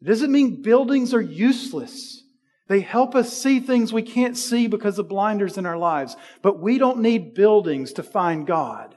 It 0.00 0.06
doesn't 0.06 0.32
mean 0.32 0.62
buildings 0.62 1.12
are 1.12 1.20
useless. 1.20 2.22
They 2.68 2.80
help 2.80 3.14
us 3.14 3.36
see 3.36 3.60
things 3.60 3.92
we 3.92 4.02
can't 4.02 4.36
see 4.36 4.66
because 4.66 4.98
of 4.98 5.08
blinders 5.08 5.58
in 5.58 5.66
our 5.66 5.76
lives. 5.76 6.16
But 6.40 6.60
we 6.60 6.78
don't 6.78 7.00
need 7.00 7.34
buildings 7.34 7.92
to 7.94 8.02
find 8.02 8.46
God. 8.46 8.94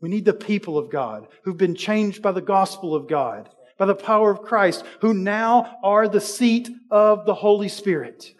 We 0.00 0.08
need 0.08 0.24
the 0.24 0.32
people 0.32 0.78
of 0.78 0.90
God 0.90 1.26
who've 1.42 1.56
been 1.56 1.74
changed 1.74 2.22
by 2.22 2.32
the 2.32 2.40
gospel 2.40 2.94
of 2.94 3.08
God, 3.08 3.48
by 3.76 3.86
the 3.86 3.94
power 3.94 4.30
of 4.30 4.42
Christ, 4.42 4.84
who 5.00 5.12
now 5.12 5.78
are 5.82 6.08
the 6.08 6.20
seat 6.20 6.68
of 6.90 7.26
the 7.26 7.34
Holy 7.34 7.68
Spirit. 7.68 8.32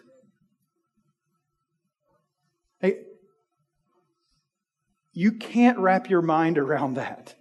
Hey, 2.79 2.99
you 5.11 5.33
can't 5.33 5.79
wrap 5.79 6.09
your 6.09 6.21
mind 6.21 6.57
around 6.57 6.93
that. 6.93 7.35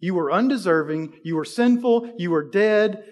You 0.00 0.14
were 0.14 0.30
undeserving, 0.30 1.14
you 1.24 1.34
were 1.34 1.44
sinful, 1.44 2.14
you 2.18 2.30
were 2.30 2.48
dead, 2.48 3.04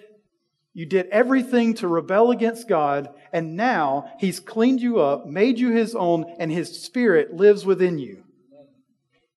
you 0.72 0.84
did 0.84 1.06
everything 1.06 1.72
to 1.74 1.88
rebel 1.88 2.30
against 2.30 2.68
God, 2.68 3.08
and 3.32 3.56
now 3.56 4.12
He's 4.20 4.40
cleaned 4.40 4.82
you 4.82 5.00
up, 5.00 5.26
made 5.26 5.58
you 5.58 5.70
His 5.70 5.94
own, 5.94 6.36
and 6.38 6.52
His 6.52 6.82
Spirit 6.82 7.34
lives 7.34 7.64
within 7.64 7.98
you 7.98 8.25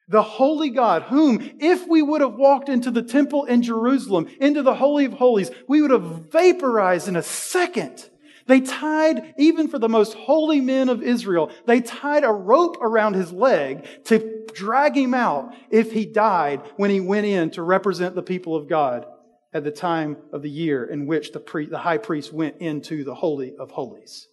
the 0.10 0.24
holy 0.24 0.72
God, 0.72 1.04
whom, 1.04 1.52
if 1.60 1.88
we 1.88 2.02
would 2.02 2.22
have 2.22 2.34
walked 2.34 2.68
into 2.68 2.90
the 2.90 3.04
temple 3.04 3.46
in 3.46 3.62
Jerusalem, 3.62 4.28
into 4.42 4.64
the 4.64 4.74
Holy 4.74 5.06
of 5.06 5.14
Holies, 5.14 5.52
we 5.68 5.82
would 5.82 5.92
have 5.92 6.32
vaporized 6.32 7.08
in 7.08 7.16
a 7.16 7.22
second. 7.22 8.10
They 8.48 8.62
tied, 8.62 9.36
even 9.38 9.68
for 9.68 9.78
the 9.78 9.88
most 9.88 10.16
holy 10.16 10.60
men 10.60 10.90
of 10.90 11.04
Israel, 11.04 11.52
they 11.68 11.82
tied 11.82 12.24
a 12.24 12.32
rope 12.32 12.78
around 12.82 13.14
his 13.14 13.32
leg 13.32 13.86
to 14.06 14.48
drag 14.56 14.98
him 14.98 15.14
out 15.14 15.54
if 15.70 15.92
he 15.92 16.08
died 16.08 16.64
when 16.76 16.90
he 16.90 17.00
went 17.00 17.28
in 17.28 17.52
to 17.52 17.62
represent 17.62 18.16
the 18.16 18.24
people 18.24 18.56
of 18.56 18.68
God 18.68 19.06
at 19.54 19.64
the 19.64 19.72
time 19.72 20.18
of 20.34 20.42
the 20.42 20.50
year 20.50 20.86
in 20.86 21.06
which 21.06 21.32
the, 21.34 21.40
pre, 21.40 21.68
the 21.68 21.78
high 21.78 22.00
priest 22.00 22.34
went 22.34 22.58
into 22.58 23.04
the 23.04 23.14
Holy 23.14 23.56
of 23.58 23.70
Holies. 23.70 24.28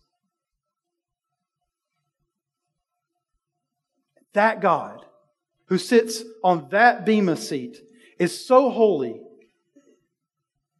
That 4.32 4.62
God 4.62 5.04
who 5.66 5.78
sits 5.78 6.22
on 6.42 6.68
that 6.70 7.04
Bema 7.04 7.36
seat 7.36 7.82
is 8.18 8.46
so 8.46 8.70
holy. 8.70 9.20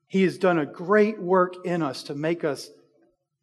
He 0.07 0.23
has 0.23 0.39
done 0.39 0.59
a 0.59 0.67
great 0.67 1.21
work 1.21 1.65
in 1.65 1.83
us 1.83 2.05
to 2.05 2.15
make 2.15 2.45
us 2.45 2.71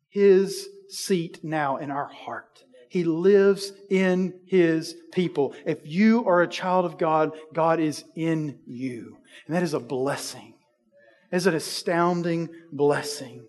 his 0.09 0.67
seat 0.89 1.43
now 1.43 1.77
in 1.77 1.91
our 1.91 2.07
heart. 2.07 2.63
He 2.87 3.03
lives 3.03 3.71
in 3.89 4.39
his 4.45 4.95
people. 5.11 5.55
If 5.65 5.79
you 5.83 6.25
are 6.25 6.43
a 6.43 6.47
child 6.47 6.85
of 6.85 6.99
God, 6.99 7.31
God 7.51 7.79
is 7.79 8.03
in 8.15 8.59
you. 8.67 9.17
And 9.47 9.55
that 9.55 9.63
is 9.63 9.73
a 9.73 9.79
blessing. 9.79 10.53
It 11.31 11.37
is 11.37 11.47
an 11.47 11.55
astounding 11.55 12.49
blessing. 12.71 13.45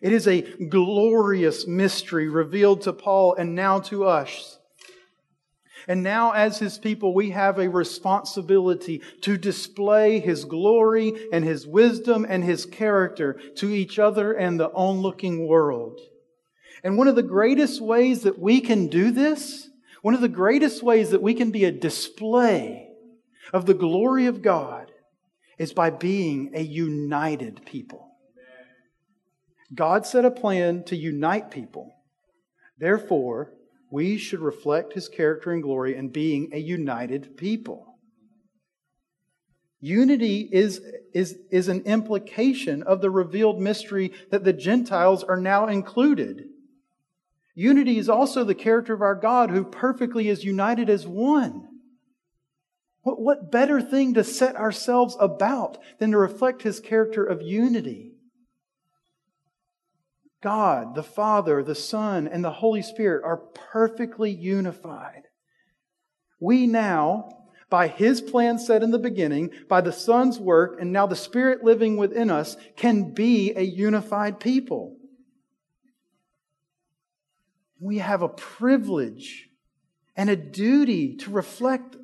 It 0.00 0.12
is 0.12 0.28
a 0.28 0.42
glorious 0.42 1.66
mystery 1.66 2.28
revealed 2.28 2.82
to 2.82 2.92
Paul 2.92 3.34
and 3.34 3.56
now 3.56 3.80
to 3.80 4.04
us 4.04 4.59
and 5.88 6.02
now, 6.02 6.32
as 6.32 6.58
His 6.58 6.78
people, 6.78 7.14
we 7.14 7.30
have 7.30 7.58
a 7.58 7.68
responsibility 7.68 9.02
to 9.22 9.36
display 9.36 10.20
His 10.20 10.44
glory 10.44 11.28
and 11.32 11.44
His 11.44 11.66
wisdom 11.66 12.26
and 12.28 12.44
His 12.44 12.66
character 12.66 13.34
to 13.56 13.70
each 13.70 13.98
other 13.98 14.32
and 14.32 14.58
the 14.58 14.70
onlooking 14.70 15.46
world. 15.46 16.00
And 16.82 16.96
one 16.96 17.08
of 17.08 17.16
the 17.16 17.22
greatest 17.22 17.80
ways 17.80 18.22
that 18.22 18.38
we 18.38 18.60
can 18.60 18.88
do 18.88 19.10
this, 19.10 19.68
one 20.02 20.14
of 20.14 20.20
the 20.20 20.28
greatest 20.28 20.82
ways 20.82 21.10
that 21.10 21.22
we 21.22 21.34
can 21.34 21.50
be 21.50 21.64
a 21.64 21.72
display 21.72 22.88
of 23.52 23.66
the 23.66 23.74
glory 23.74 24.26
of 24.26 24.42
God, 24.42 24.90
is 25.58 25.72
by 25.72 25.90
being 25.90 26.52
a 26.54 26.62
united 26.62 27.66
people. 27.66 28.06
God 29.74 30.06
set 30.06 30.24
a 30.24 30.30
plan 30.30 30.84
to 30.84 30.96
unite 30.96 31.50
people. 31.50 31.92
Therefore, 32.78 33.52
we 33.90 34.16
should 34.16 34.40
reflect 34.40 34.92
his 34.92 35.08
character 35.08 35.52
and 35.52 35.62
glory 35.62 35.96
in 35.96 36.08
being 36.08 36.50
a 36.52 36.58
united 36.58 37.36
people. 37.36 37.98
Unity 39.80 40.48
is, 40.52 40.82
is, 41.14 41.38
is 41.50 41.68
an 41.68 41.82
implication 41.82 42.82
of 42.82 43.00
the 43.00 43.10
revealed 43.10 43.58
mystery 43.60 44.12
that 44.30 44.44
the 44.44 44.52
Gentiles 44.52 45.24
are 45.24 45.40
now 45.40 45.66
included. 45.66 46.44
Unity 47.54 47.98
is 47.98 48.08
also 48.08 48.44
the 48.44 48.54
character 48.54 48.92
of 48.92 49.02
our 49.02 49.14
God 49.14 49.50
who 49.50 49.64
perfectly 49.64 50.28
is 50.28 50.44
united 50.44 50.90
as 50.90 51.06
one. 51.06 51.66
What, 53.02 53.20
what 53.20 53.50
better 53.50 53.80
thing 53.80 54.14
to 54.14 54.24
set 54.24 54.56
ourselves 54.56 55.16
about 55.18 55.78
than 55.98 56.10
to 56.10 56.18
reflect 56.18 56.62
his 56.62 56.80
character 56.80 57.24
of 57.24 57.40
unity? 57.40 58.09
God, 60.42 60.94
the 60.94 61.02
Father, 61.02 61.62
the 61.62 61.74
Son, 61.74 62.26
and 62.26 62.42
the 62.44 62.50
Holy 62.50 62.82
Spirit 62.82 63.24
are 63.24 63.36
perfectly 63.36 64.30
unified. 64.30 65.24
We 66.40 66.66
now, 66.66 67.28
by 67.68 67.88
His 67.88 68.20
plan 68.20 68.58
set 68.58 68.82
in 68.82 68.90
the 68.90 68.98
beginning, 68.98 69.50
by 69.68 69.82
the 69.82 69.92
Son's 69.92 70.38
work, 70.38 70.80
and 70.80 70.92
now 70.92 71.06
the 71.06 71.16
Spirit 71.16 71.62
living 71.62 71.96
within 71.96 72.30
us, 72.30 72.56
can 72.76 73.12
be 73.12 73.52
a 73.54 73.62
unified 73.62 74.40
people. 74.40 74.96
We 77.78 77.98
have 77.98 78.22
a 78.22 78.28
privilege 78.28 79.50
and 80.16 80.30
a 80.30 80.36
duty 80.36 81.16
to 81.16 81.30
reflect 81.30 81.96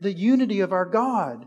the 0.00 0.12
unity 0.12 0.60
of 0.60 0.72
our 0.72 0.86
God. 0.86 1.46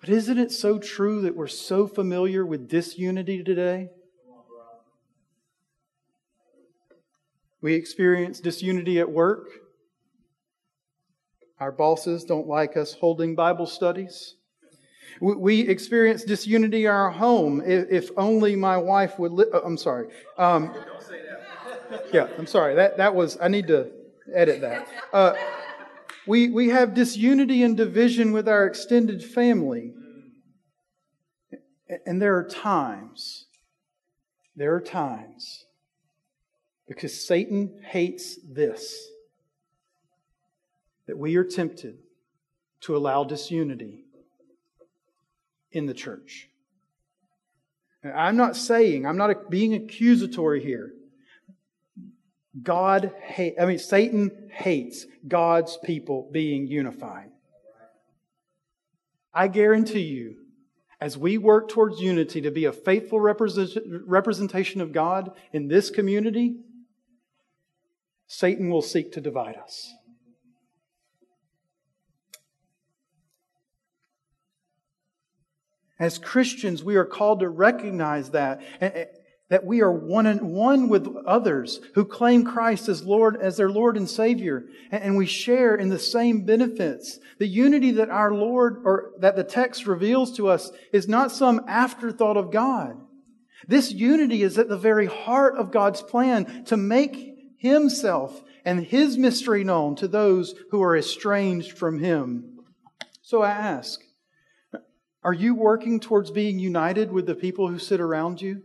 But 0.00 0.08
isn't 0.08 0.38
it 0.38 0.50
so 0.50 0.78
true 0.78 1.20
that 1.22 1.36
we're 1.36 1.46
so 1.46 1.86
familiar 1.86 2.44
with 2.44 2.68
disunity 2.68 3.42
today? 3.42 3.90
We 7.60 7.74
experience 7.74 8.40
disunity 8.40 8.98
at 8.98 9.10
work. 9.10 9.50
Our 11.58 11.70
bosses 11.70 12.24
don't 12.24 12.46
like 12.46 12.78
us 12.78 12.94
holding 12.94 13.34
Bible 13.34 13.66
studies. 13.66 14.36
We 15.20 15.68
experience 15.68 16.24
disunity 16.24 16.86
in 16.86 16.90
our 16.90 17.10
home. 17.10 17.60
If 17.62 18.10
only 18.16 18.56
my 18.56 18.78
wife 18.78 19.18
would. 19.18 19.32
Li- 19.32 19.46
oh, 19.52 19.60
I'm 19.62 19.76
sorry. 19.76 20.08
Um, 20.38 20.68
don't 20.68 21.02
say 21.02 21.20
that. 21.90 22.06
yeah, 22.14 22.28
I'm 22.38 22.46
sorry. 22.46 22.74
That 22.76 22.96
that 22.96 23.14
was. 23.14 23.36
I 23.42 23.48
need 23.48 23.66
to 23.66 23.90
edit 24.32 24.62
that. 24.62 24.88
Uh, 25.12 25.34
we 26.26 26.50
we 26.50 26.68
have 26.68 26.94
disunity 26.94 27.62
and 27.62 27.76
division 27.76 28.32
with 28.32 28.48
our 28.48 28.66
extended 28.66 29.24
family, 29.24 29.94
and 32.06 32.20
there 32.20 32.36
are 32.36 32.44
times. 32.44 33.46
There 34.56 34.74
are 34.74 34.80
times 34.80 35.64
because 36.86 37.26
Satan 37.26 37.80
hates 37.84 38.38
this 38.46 39.08
that 41.06 41.16
we 41.16 41.36
are 41.36 41.44
tempted 41.44 41.98
to 42.80 42.96
allow 42.96 43.24
disunity 43.24 44.04
in 45.72 45.86
the 45.86 45.94
church. 45.94 46.48
I'm 48.02 48.36
not 48.36 48.56
saying, 48.56 49.06
I'm 49.06 49.16
not 49.16 49.50
being 49.50 49.74
accusatory 49.74 50.62
here. 50.62 50.92
God 52.62 53.12
hate, 53.22 53.54
I 53.60 53.64
mean, 53.64 53.78
Satan 53.78 54.50
hates 54.52 55.06
God's 55.26 55.78
people 55.84 56.28
being 56.32 56.66
unified. 56.66 57.30
I 59.32 59.46
guarantee 59.46 60.02
you, 60.02 60.36
as 61.00 61.16
we 61.16 61.38
work 61.38 61.68
towards 61.68 62.00
unity 62.00 62.40
to 62.40 62.50
be 62.50 62.64
a 62.64 62.72
faithful 62.72 63.20
representation 63.20 64.80
of 64.80 64.92
God 64.92 65.30
in 65.52 65.68
this 65.68 65.88
community, 65.88 66.56
Satan 68.26 68.68
will 68.68 68.82
seek 68.82 69.12
to 69.12 69.20
divide 69.20 69.56
us. 69.56 69.94
As 75.98 76.18
Christians, 76.18 76.82
we 76.82 76.96
are 76.96 77.04
called 77.04 77.40
to 77.40 77.48
recognize 77.48 78.30
that, 78.30 78.60
that 79.50 79.66
we 79.66 79.82
are 79.82 79.92
one 79.92 80.26
and 80.26 80.52
one 80.52 80.88
with 80.88 81.06
others 81.26 81.80
who 81.94 82.04
claim 82.04 82.44
Christ 82.44 82.88
as 82.88 83.04
Lord, 83.04 83.36
as 83.36 83.56
their 83.56 83.68
Lord 83.68 83.96
and 83.96 84.08
Savior, 84.08 84.64
and 84.90 85.16
we 85.16 85.26
share 85.26 85.74
in 85.74 85.88
the 85.90 85.98
same 85.98 86.46
benefits. 86.46 87.18
The 87.38 87.48
unity 87.48 87.90
that 87.92 88.10
our 88.10 88.32
Lord, 88.32 88.82
or 88.84 89.10
that 89.18 89.36
the 89.36 89.44
text 89.44 89.86
reveals 89.86 90.36
to 90.36 90.48
us, 90.48 90.70
is 90.92 91.08
not 91.08 91.32
some 91.32 91.62
afterthought 91.66 92.36
of 92.36 92.52
God. 92.52 92.96
This 93.66 93.92
unity 93.92 94.42
is 94.42 94.56
at 94.56 94.68
the 94.68 94.78
very 94.78 95.06
heart 95.06 95.56
of 95.56 95.72
God's 95.72 96.00
plan 96.00 96.64
to 96.66 96.76
make 96.76 97.36
himself 97.58 98.42
and 98.64 98.84
his 98.84 99.18
mystery 99.18 99.64
known 99.64 99.96
to 99.96 100.08
those 100.08 100.54
who 100.70 100.82
are 100.82 100.96
estranged 100.96 101.76
from 101.76 101.98
him. 101.98 102.60
So 103.22 103.42
I 103.42 103.50
ask, 103.50 104.00
are 105.22 105.34
you 105.34 105.54
working 105.54 105.98
towards 105.98 106.30
being 106.30 106.58
united 106.58 107.12
with 107.12 107.26
the 107.26 107.34
people 107.34 107.68
who 107.68 107.78
sit 107.78 108.00
around 108.00 108.40
you? 108.40 108.62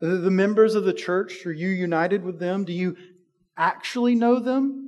The 0.00 0.30
members 0.30 0.74
of 0.74 0.84
the 0.84 0.92
church, 0.92 1.44
are 1.44 1.52
you 1.52 1.68
united 1.68 2.22
with 2.22 2.38
them? 2.38 2.64
Do 2.64 2.72
you 2.72 2.96
actually 3.56 4.14
know 4.14 4.38
them? 4.38 4.84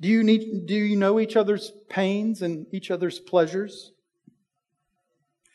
Do 0.00 0.08
you, 0.08 0.24
need, 0.24 0.66
do 0.66 0.74
you 0.74 0.96
know 0.96 1.20
each 1.20 1.36
other's 1.36 1.72
pains 1.88 2.42
and 2.42 2.66
each 2.72 2.90
other's 2.90 3.20
pleasures? 3.20 3.92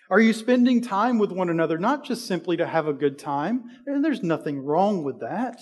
Are 0.10 0.22
you 0.22 0.32
spending 0.32 0.82
time 0.82 1.20
with 1.20 1.34
one 1.34 1.50
another, 1.50 1.78
not 1.78 2.06
just 2.06 2.26
simply 2.26 2.56
to 2.56 2.66
have 2.66 2.88
a 2.88 2.94
good 2.94 3.20
time? 3.20 3.66
And 3.86 4.04
there's 4.04 4.24
nothing 4.24 4.64
wrong 4.64 5.04
with 5.04 5.20
that. 5.20 5.60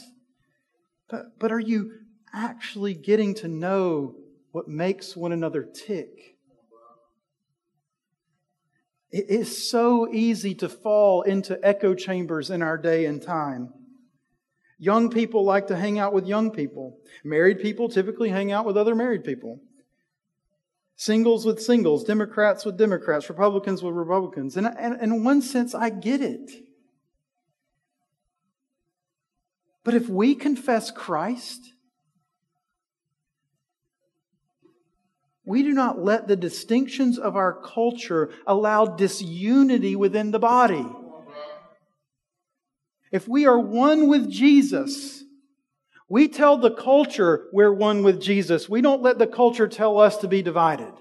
But, 1.10 1.40
but 1.40 1.52
are 1.52 1.60
you 1.60 1.94
actually 2.32 2.94
getting 2.94 3.34
to 3.36 3.48
know 3.48 4.16
what 4.52 4.68
makes 4.68 5.18
one 5.18 5.32
another 5.32 5.64
tick? 5.64 6.35
It 9.12 9.30
is 9.30 9.70
so 9.70 10.12
easy 10.12 10.56
to 10.56 10.70
fall 10.70 11.22
into 11.22 11.60
echo 11.66 11.94
chambers 11.94 12.50
in 12.50 12.62
our 12.62 12.78
day 12.78 13.06
and 13.06 13.22
time. 13.22 13.74
Young 14.78 15.10
people 15.10 15.46
like 15.46 15.68
to 15.68 15.78
hang 15.78 16.00
out 16.00 16.14
with 16.14 16.28
young 16.28 16.52
people. 16.52 16.98
Married 17.24 17.62
people 17.62 17.88
typically 17.88 18.30
hang 18.30 18.52
out 18.52 18.66
with 18.66 18.76
other 18.76 18.96
married 18.96 19.24
people. 19.24 19.62
Singles 20.98 21.46
with 21.46 21.62
singles, 21.62 22.04
Democrats 22.04 22.66
with 22.66 22.78
Democrats, 22.78 23.30
Republicans 23.30 23.84
with 23.84 23.94
Republicans. 23.94 24.58
And, 24.58 24.68
and, 24.68 25.02
in 25.02 25.24
one 25.24 25.42
sense, 25.42 25.76
I 25.76 25.90
get 25.90 26.22
it. 26.22 26.52
But 29.84 29.94
if 29.94 30.10
we 30.10 30.36
confess 30.36 30.92
Christ, 30.92 31.74
we 35.46 35.62
do 35.62 35.74
not 35.74 36.04
let 36.04 36.28
the 36.28 36.36
distinctions 36.36 37.20
of 37.20 37.36
our 37.36 37.54
culture 37.54 38.32
allow 38.48 38.86
disunity 38.86 39.96
within 39.96 40.32
the 40.32 40.40
body. 40.40 40.86
If 43.12 43.28
we 43.28 43.46
are 43.46 43.60
one 43.60 44.08
with 44.08 44.30
Jesus, 44.30 45.24
we 46.10 46.28
tell 46.28 46.58
the 46.58 46.72
culture 46.72 47.48
we're 47.54 47.74
one 47.74 48.04
with 48.04 48.20
Jesus. 48.22 48.68
We 48.68 48.82
don't 48.82 49.04
let 49.04 49.20
the 49.20 49.28
culture 49.28 49.68
tell 49.68 50.00
us 50.00 50.18
to 50.18 50.28
be 50.28 50.42
divided. 50.42 50.92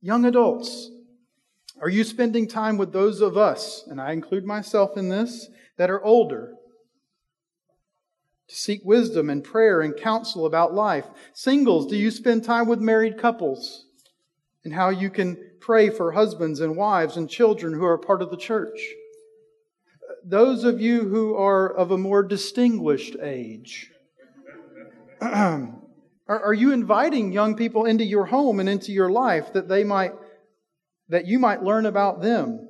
Young 0.00 0.24
adults, 0.24 0.90
are 1.80 1.88
you 1.88 2.04
spending 2.04 2.48
time 2.48 2.76
with 2.76 2.92
those 2.92 3.20
of 3.20 3.36
us, 3.36 3.84
and 3.88 4.00
I 4.00 4.12
include 4.12 4.44
myself 4.44 4.96
in 4.96 5.08
this, 5.08 5.48
that 5.76 5.90
are 5.90 6.04
older? 6.04 6.54
To 8.48 8.54
seek 8.54 8.80
wisdom 8.84 9.28
and 9.28 9.44
prayer 9.44 9.80
and 9.80 9.96
counsel 9.96 10.46
about 10.46 10.74
life. 10.74 11.06
Singles, 11.34 11.86
do 11.86 11.96
you 11.96 12.10
spend 12.10 12.44
time 12.44 12.66
with 12.66 12.80
married 12.80 13.18
couples? 13.18 13.86
And 14.64 14.74
how 14.74 14.88
you 14.88 15.10
can 15.10 15.36
pray 15.60 15.90
for 15.90 16.12
husbands 16.12 16.60
and 16.60 16.76
wives 16.76 17.16
and 17.16 17.28
children 17.28 17.74
who 17.74 17.84
are 17.84 17.98
part 17.98 18.22
of 18.22 18.30
the 18.30 18.36
church? 18.36 18.78
those 20.28 20.64
of 20.64 20.80
you 20.80 21.08
who 21.08 21.34
are 21.36 21.68
of 21.68 21.90
a 21.90 21.98
more 21.98 22.22
distinguished 22.22 23.16
age, 23.22 23.90
are, 25.20 26.54
you 26.54 26.72
inviting 26.72 27.32
young 27.32 27.56
people 27.56 27.86
into 27.86 28.04
your 28.04 28.26
home 28.26 28.60
and 28.60 28.68
into 28.68 28.92
your 28.92 29.10
life 29.10 29.52
that 29.54 29.68
they 29.68 29.84
might, 29.84 30.12
that 31.08 31.26
you 31.26 31.38
might 31.38 31.62
learn 31.62 31.86
about 31.86 32.20
them 32.20 32.67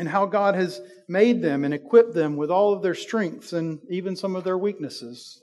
and 0.00 0.08
how 0.08 0.26
God 0.26 0.56
has 0.56 0.80
made 1.06 1.42
them 1.42 1.62
and 1.62 1.72
equipped 1.72 2.14
them 2.14 2.36
with 2.36 2.50
all 2.50 2.72
of 2.72 2.82
their 2.82 2.94
strengths 2.94 3.52
and 3.52 3.78
even 3.88 4.16
some 4.16 4.34
of 4.34 4.42
their 4.42 4.58
weaknesses? 4.58 5.42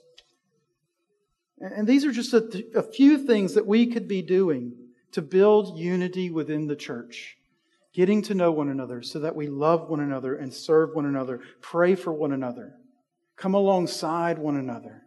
And 1.60 1.86
these 1.86 2.04
are 2.04 2.12
just 2.12 2.34
a, 2.34 2.66
a 2.74 2.82
few 2.82 3.26
things 3.26 3.54
that 3.54 3.66
we 3.66 3.86
could 3.86 4.06
be 4.06 4.20
doing 4.20 4.74
to 5.12 5.22
build 5.22 5.78
unity 5.78 6.30
within 6.30 6.66
the 6.66 6.76
church 6.76 7.38
getting 7.98 8.22
to 8.22 8.34
know 8.34 8.52
one 8.52 8.68
another 8.68 9.02
so 9.02 9.18
that 9.18 9.34
we 9.34 9.48
love 9.48 9.88
one 9.88 9.98
another 9.98 10.36
and 10.36 10.54
serve 10.54 10.94
one 10.94 11.06
another, 11.06 11.40
pray 11.60 11.96
for 11.96 12.12
one 12.12 12.32
another, 12.32 12.74
come 13.36 13.54
alongside 13.54 14.38
one 14.38 14.56
another? 14.56 15.02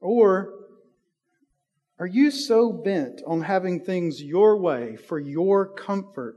Or 0.00 0.54
are 2.00 2.08
you 2.08 2.32
so 2.32 2.72
bent 2.72 3.22
on 3.24 3.42
having 3.42 3.84
things 3.84 4.20
your 4.20 4.56
way 4.56 4.96
for 4.96 5.20
your 5.20 5.66
comfort 5.66 6.36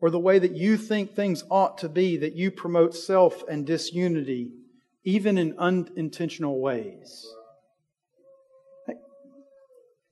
or 0.00 0.10
the 0.10 0.18
way 0.18 0.38
that 0.38 0.56
you 0.56 0.76
think 0.76 1.14
things 1.14 1.44
ought 1.50 1.78
to 1.78 1.88
be 1.88 2.16
that 2.18 2.34
you 2.34 2.50
promote 2.50 2.94
self 2.94 3.42
and 3.48 3.66
disunity, 3.66 4.52
even 5.04 5.38
in 5.38 5.58
unintentional 5.58 6.60
ways? 6.60 7.26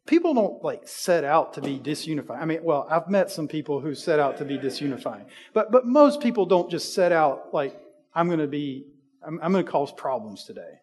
people 0.07 0.35
don't 0.35 0.62
like 0.62 0.87
set 0.87 1.25
out 1.25 1.55
to 1.55 1.61
be 1.61 1.79
disunifying. 1.79 2.40
I 2.40 2.45
mean, 2.45 2.61
well, 2.62 2.87
I've 2.90 3.09
met 3.09 3.31
some 3.31 3.49
people 3.49 3.81
who 3.81 3.95
set 3.95 4.18
out 4.18 4.38
to 4.38 4.45
be 4.45 4.59
disunifying, 4.59 5.27
but 5.55 5.71
but 5.73 5.87
most 5.87 6.21
people 6.21 6.47
don't 6.47 6.71
just 6.71 6.95
set 6.95 7.12
out 7.12 7.55
like 7.55 7.79
I'm 8.14 8.27
going 8.27 8.40
to 8.40 8.47
be 8.47 8.87
I'm, 9.27 9.40
I'm 9.42 9.53
going 9.53 9.64
to 9.64 9.71
cause 9.71 9.92
problems 9.92 10.45
today. 10.45 10.81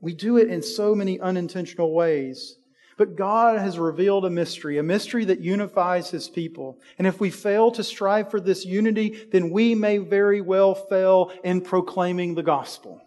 We 0.00 0.14
do 0.14 0.36
it 0.36 0.48
in 0.48 0.62
so 0.62 0.94
many 0.94 1.20
unintentional 1.20 1.94
ways. 1.94 2.56
But 2.96 3.16
God 3.16 3.58
has 3.58 3.78
revealed 3.78 4.24
a 4.24 4.30
mystery, 4.30 4.78
a 4.78 4.82
mystery 4.82 5.24
that 5.24 5.40
unifies 5.40 6.10
his 6.10 6.28
people. 6.28 6.78
And 6.98 7.06
if 7.06 7.20
we 7.20 7.30
fail 7.30 7.70
to 7.72 7.82
strive 7.82 8.30
for 8.30 8.40
this 8.40 8.64
unity, 8.64 9.26
then 9.32 9.50
we 9.50 9.74
may 9.74 9.98
very 9.98 10.40
well 10.40 10.74
fail 10.74 11.32
in 11.42 11.60
proclaiming 11.60 12.34
the 12.34 12.42
gospel 12.42 13.00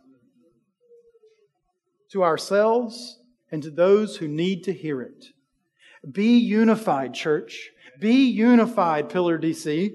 to 2.12 2.24
ourselves 2.24 3.20
and 3.52 3.64
to 3.64 3.70
those 3.70 4.18
who 4.18 4.28
need 4.28 4.64
to 4.66 4.74
hear 4.74 5.02
it. 5.02 5.28
Be 6.10 6.38
unified, 6.38 7.14
church. 7.14 7.72
Be 8.00 8.30
unified, 8.30 9.10
Pillar 9.10 9.40
DC. 9.40 9.94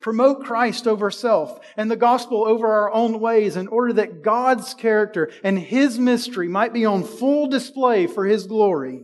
Promote 0.00 0.44
Christ 0.44 0.86
over 0.86 1.10
self 1.10 1.58
and 1.76 1.90
the 1.90 1.96
gospel 1.96 2.44
over 2.44 2.68
our 2.68 2.92
own 2.92 3.18
ways 3.18 3.56
in 3.56 3.66
order 3.66 3.92
that 3.94 4.22
God's 4.22 4.72
character 4.74 5.30
and 5.42 5.58
His 5.58 5.98
mystery 5.98 6.46
might 6.46 6.72
be 6.72 6.84
on 6.84 7.02
full 7.02 7.48
display 7.48 8.06
for 8.06 8.24
His 8.24 8.46
glory. 8.46 9.02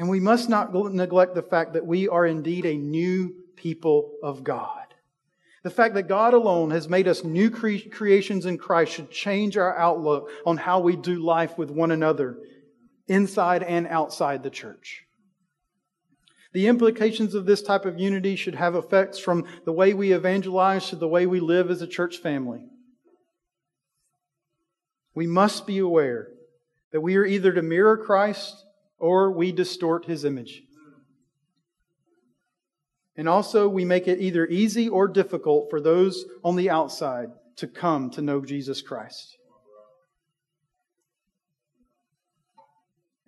And 0.00 0.08
we 0.08 0.18
must 0.18 0.48
not 0.48 0.74
neglect 0.74 1.34
the 1.34 1.42
fact 1.42 1.74
that 1.74 1.86
we 1.86 2.08
are 2.08 2.26
indeed 2.26 2.64
a 2.64 2.76
new 2.76 3.34
people 3.54 4.14
of 4.22 4.42
God. 4.42 4.80
The 5.62 5.70
fact 5.70 5.94
that 5.94 6.08
God 6.08 6.32
alone 6.32 6.70
has 6.70 6.88
made 6.88 7.06
us 7.06 7.22
new 7.22 7.50
cre- 7.50 7.88
creations 7.90 8.46
in 8.46 8.56
Christ 8.56 8.92
should 8.92 9.10
change 9.10 9.58
our 9.58 9.76
outlook 9.76 10.30
on 10.46 10.56
how 10.56 10.80
we 10.80 10.96
do 10.96 11.22
life 11.22 11.58
with 11.58 11.70
one 11.70 11.90
another, 11.90 12.38
inside 13.06 13.62
and 13.62 13.86
outside 13.86 14.42
the 14.42 14.50
church. 14.50 15.04
The 16.52 16.66
implications 16.66 17.34
of 17.34 17.46
this 17.46 17.62
type 17.62 17.84
of 17.84 17.98
unity 17.98 18.34
should 18.34 18.56
have 18.56 18.74
effects 18.74 19.18
from 19.18 19.44
the 19.64 19.72
way 19.72 19.94
we 19.94 20.12
evangelize 20.12 20.88
to 20.88 20.96
the 20.96 21.08
way 21.08 21.26
we 21.26 21.38
live 21.38 21.70
as 21.70 21.80
a 21.80 21.86
church 21.86 22.18
family. 22.18 22.64
We 25.14 25.26
must 25.26 25.66
be 25.66 25.78
aware 25.78 26.28
that 26.92 27.00
we 27.00 27.16
are 27.16 27.24
either 27.24 27.52
to 27.52 27.62
mirror 27.62 27.96
Christ 27.96 28.64
or 28.98 29.30
we 29.30 29.52
distort 29.52 30.06
his 30.06 30.24
image. 30.24 30.62
And 33.16 33.28
also, 33.28 33.68
we 33.68 33.84
make 33.84 34.08
it 34.08 34.20
either 34.20 34.46
easy 34.46 34.88
or 34.88 35.06
difficult 35.06 35.68
for 35.68 35.80
those 35.80 36.24
on 36.42 36.56
the 36.56 36.70
outside 36.70 37.28
to 37.56 37.66
come 37.66 38.10
to 38.10 38.22
know 38.22 38.40
Jesus 38.40 38.82
Christ. 38.82 39.36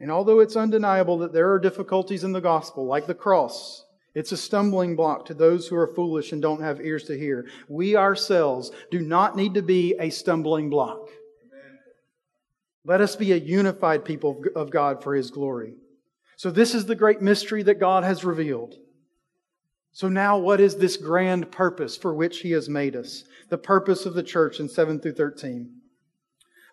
And 0.02 0.10
although 0.10 0.40
it's 0.40 0.56
undeniable 0.56 1.18
that 1.18 1.32
there 1.32 1.52
are 1.52 1.60
difficulties 1.60 2.24
in 2.24 2.32
the 2.32 2.40
gospel, 2.40 2.86
like 2.86 3.06
the 3.06 3.14
cross, 3.14 3.84
it's 4.16 4.32
a 4.32 4.36
stumbling 4.36 4.96
block 4.96 5.26
to 5.26 5.34
those 5.34 5.68
who 5.68 5.76
are 5.76 5.86
foolish 5.86 6.32
and 6.32 6.42
don't 6.42 6.60
have 6.60 6.80
ears 6.80 7.04
to 7.04 7.16
hear. 7.16 7.46
We 7.68 7.94
ourselves 7.94 8.72
do 8.90 9.00
not 9.00 9.36
need 9.36 9.54
to 9.54 9.62
be 9.62 9.94
a 10.00 10.10
stumbling 10.10 10.70
block. 10.70 11.08
Let 12.84 13.00
us 13.00 13.14
be 13.14 13.30
a 13.30 13.36
unified 13.36 14.04
people 14.04 14.42
of 14.56 14.72
God 14.72 15.04
for 15.04 15.14
His 15.14 15.30
glory. 15.30 15.74
So, 16.34 16.50
this 16.50 16.74
is 16.74 16.86
the 16.86 16.96
great 16.96 17.22
mystery 17.22 17.62
that 17.62 17.78
God 17.78 18.02
has 18.02 18.24
revealed. 18.24 18.74
So, 19.92 20.08
now 20.08 20.36
what 20.36 20.60
is 20.60 20.74
this 20.74 20.96
grand 20.96 21.52
purpose 21.52 21.96
for 21.96 22.12
which 22.12 22.40
He 22.40 22.50
has 22.50 22.68
made 22.68 22.96
us? 22.96 23.22
The 23.50 23.58
purpose 23.58 24.04
of 24.04 24.14
the 24.14 24.24
church 24.24 24.58
in 24.58 24.68
7 24.68 24.98
through 24.98 25.14
13. 25.14 25.81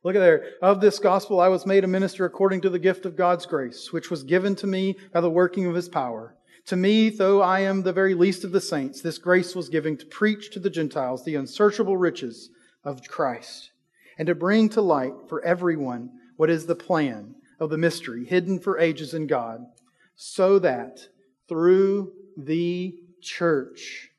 Look 0.03 0.15
at 0.15 0.19
there. 0.19 0.45
Of 0.61 0.79
this 0.79 0.97
gospel 0.97 1.39
I 1.39 1.49
was 1.49 1.65
made 1.65 1.83
a 1.83 1.87
minister 1.87 2.23
according 2.23 2.61
to 2.61 2.69
the 2.69 2.79
gift 2.79 3.05
of 3.05 3.17
God's 3.17 3.45
grace, 3.45 3.91
which 3.91 4.09
was 4.09 4.23
given 4.23 4.55
to 4.57 4.67
me 4.67 4.95
by 5.13 5.19
the 5.19 5.29
working 5.29 5.65
of 5.65 5.75
his 5.75 5.89
power. 5.89 6.35
To 6.67 6.77
me, 6.77 7.09
though 7.09 7.41
I 7.41 7.61
am 7.61 7.81
the 7.81 7.91
very 7.91 8.13
least 8.13 8.43
of 8.43 8.51
the 8.51 8.61
saints, 8.61 9.01
this 9.01 9.17
grace 9.17 9.55
was 9.55 9.69
given 9.69 9.97
to 9.97 10.05
preach 10.05 10.51
to 10.51 10.59
the 10.59 10.69
Gentiles 10.69 11.25
the 11.25 11.35
unsearchable 11.35 11.97
riches 11.97 12.49
of 12.83 13.01
Christ, 13.07 13.71
and 14.17 14.27
to 14.27 14.35
bring 14.35 14.69
to 14.69 14.81
light 14.81 15.13
for 15.27 15.43
everyone 15.43 16.11
what 16.37 16.49
is 16.49 16.65
the 16.65 16.75
plan 16.75 17.35
of 17.59 17.69
the 17.69 17.77
mystery 17.77 18.23
hidden 18.23 18.59
for 18.59 18.79
ages 18.79 19.13
in 19.13 19.27
God, 19.27 19.65
so 20.15 20.59
that 20.59 20.99
through 21.49 22.13
the 22.37 22.95
church 23.21 24.11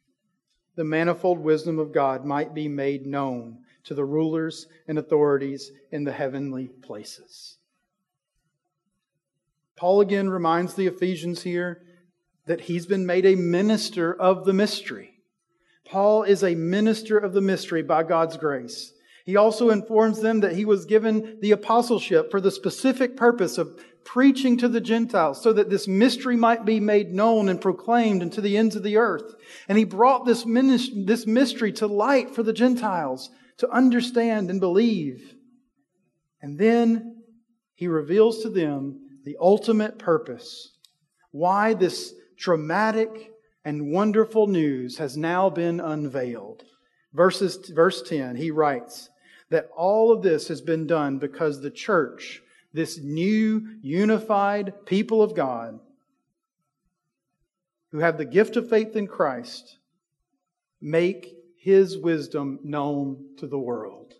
the 0.77 0.85
manifold 0.85 1.39
wisdom 1.39 1.79
of 1.79 1.93
God 1.93 2.25
might 2.25 2.53
be 2.53 2.69
made 2.69 3.07
known 3.07 3.60
to 3.85 3.95
the 3.95 4.05
rulers 4.05 4.67
and 4.89 4.99
authorities 4.99 5.73
in 5.91 6.05
the 6.05 6.13
heavenly 6.13 6.69
places. 6.83 7.59
Paul 9.77 10.01
again 10.03 10.29
reminds 10.29 10.75
the 10.75 10.87
Ephesians 10.87 11.43
here 11.43 11.83
that 12.47 12.63
he's 12.63 12.87
been 12.87 13.07
made 13.07 13.25
a 13.25 13.35
minister 13.35 14.13
of 14.13 14.45
the 14.45 14.53
mystery. 14.53 15.15
Paul 15.87 16.23
is 16.23 16.45
a 16.45 16.55
minister 16.55 17.19
of 17.19 17.33
the 17.33 17.41
mystery 17.41 17.83
by 17.83 18.03
God's 18.03 18.37
grace. 18.37 18.93
He 19.25 19.37
also 19.37 19.71
informs 19.71 20.21
them 20.21 20.41
that 20.41 20.57
he 20.57 20.65
was 20.65 20.87
given 20.87 21.39
the 21.41 21.53
apostleship 21.53 22.31
for 22.31 22.41
the 22.41 22.51
specific 22.51 23.17
purpose 23.17 23.59
of 23.59 23.79
preaching 24.05 24.57
to 24.59 24.69
the 24.69 24.81
Gentiles 24.81 25.43
so 25.43 25.53
that 25.53 25.71
this 25.71 25.87
mystery 25.87 26.37
might 26.37 26.65
be 26.65 26.81
made 26.81 27.13
known 27.13 27.49
and 27.49 27.61
proclaimed 27.61 28.23
unto 28.23 28.41
the 28.41 28.57
ends 28.57 28.77
of 28.77 28.83
the 28.83 28.97
earth. 28.97 29.35
And 29.69 29.79
he 29.79 29.85
brought 29.85 30.25
this, 30.25 30.45
this 30.45 31.27
mystery 31.27 31.73
to 31.75 31.87
light 31.87 32.35
for 32.35 32.43
the 32.43 32.53
Gentiles 32.53 33.31
to 33.61 33.71
understand 33.71 34.51
and 34.51 34.59
believe. 34.59 35.35
And 36.43 36.59
then 36.59 37.23
he 37.75 37.89
reveals 37.89 38.43
to 38.43 38.51
them 38.51 39.21
the 39.25 39.37
ultimate 39.41 39.99
purpose 39.99 40.73
why 41.31 41.75
this 41.75 42.15
dramatic 42.37 43.31
and 43.65 43.93
wonderful 43.93 44.47
news 44.47 44.97
has 44.97 45.17
now 45.17 45.51
been 45.51 45.79
unveiled. 45.79 46.65
Verses, 47.13 47.69
verse 47.69 48.03
10, 48.03 48.37
he 48.37 48.51
writes 48.51 49.11
that 49.51 49.69
all 49.77 50.11
of 50.11 50.23
this 50.23 50.49
has 50.49 50.63
been 50.63 50.87
done 50.87 51.19
because 51.19 51.61
the 51.61 51.71
church, 51.71 52.43
this 52.73 52.99
new, 52.99 53.77
unified 53.83 54.87
people 54.87 55.23
of 55.23 55.35
God, 55.35 55.79
who 57.93 57.99
have 57.99 58.17
the 58.17 58.25
gift 58.25 58.57
of 58.57 58.71
faith 58.71 58.97
in 58.97 59.07
Christ, 59.07 59.77
make 60.81 61.37
his 61.61 61.99
wisdom 61.99 62.59
known 62.65 63.23
to 63.37 63.47
the 63.47 63.59
world. 63.59 64.15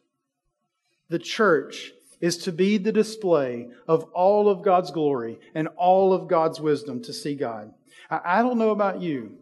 The 1.09 1.19
church 1.19 1.93
is 2.21 2.37
to 2.37 2.53
be 2.53 2.77
the 2.77 2.93
display 2.93 3.69
of 3.89 4.05
all 4.13 4.51
of 4.51 4.63
God's 4.63 4.91
glory 4.91 5.41
and 5.55 5.69
all 5.69 6.13
of 6.13 6.29
God's 6.29 6.61
wisdom 6.61 7.03
to 7.05 7.15
see 7.15 7.35
God. 7.35 7.73
I 8.11 8.43
don't 8.43 8.59
know 8.59 8.71
about 8.71 9.01
you. 9.01 9.39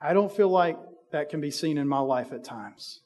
I 0.00 0.14
don't 0.14 0.34
feel 0.34 0.48
like 0.48 0.78
that 1.12 1.28
can 1.28 1.40
be 1.40 1.52
seen 1.52 1.78
in 1.78 1.86
my 1.86 2.00
life 2.00 2.32
at 2.32 2.42
times. 2.42 3.00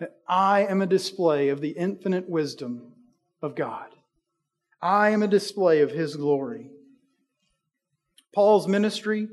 That 0.00 0.16
I 0.26 0.64
am 0.64 0.80
a 0.80 0.86
display 0.86 1.50
of 1.50 1.60
the 1.60 1.72
infinite 1.72 2.26
wisdom 2.26 2.94
of 3.42 3.54
God. 3.54 3.88
I 4.80 5.10
am 5.10 5.22
a 5.22 5.28
display 5.28 5.82
of 5.82 5.90
His 5.90 6.16
glory. 6.16 6.70
Paul's 8.34 8.66
ministry 8.66 9.28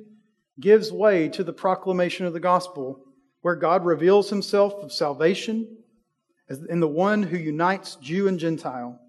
gives 0.60 0.92
way 0.92 1.30
to 1.30 1.44
the 1.46 1.54
proclamation 1.54 2.26
of 2.26 2.34
the 2.34 2.42
gospel 2.42 3.06
where 3.42 3.56
God 3.56 3.86
reveals 3.86 4.30
himself 4.30 4.74
of 4.76 4.92
salvation 4.92 5.78
in 6.70 6.80
the 6.80 6.88
one 6.88 7.24
who 7.24 7.38
unites 7.38 7.96
Jew 7.96 8.28
and 8.28 8.40
Gentile. 8.40 9.00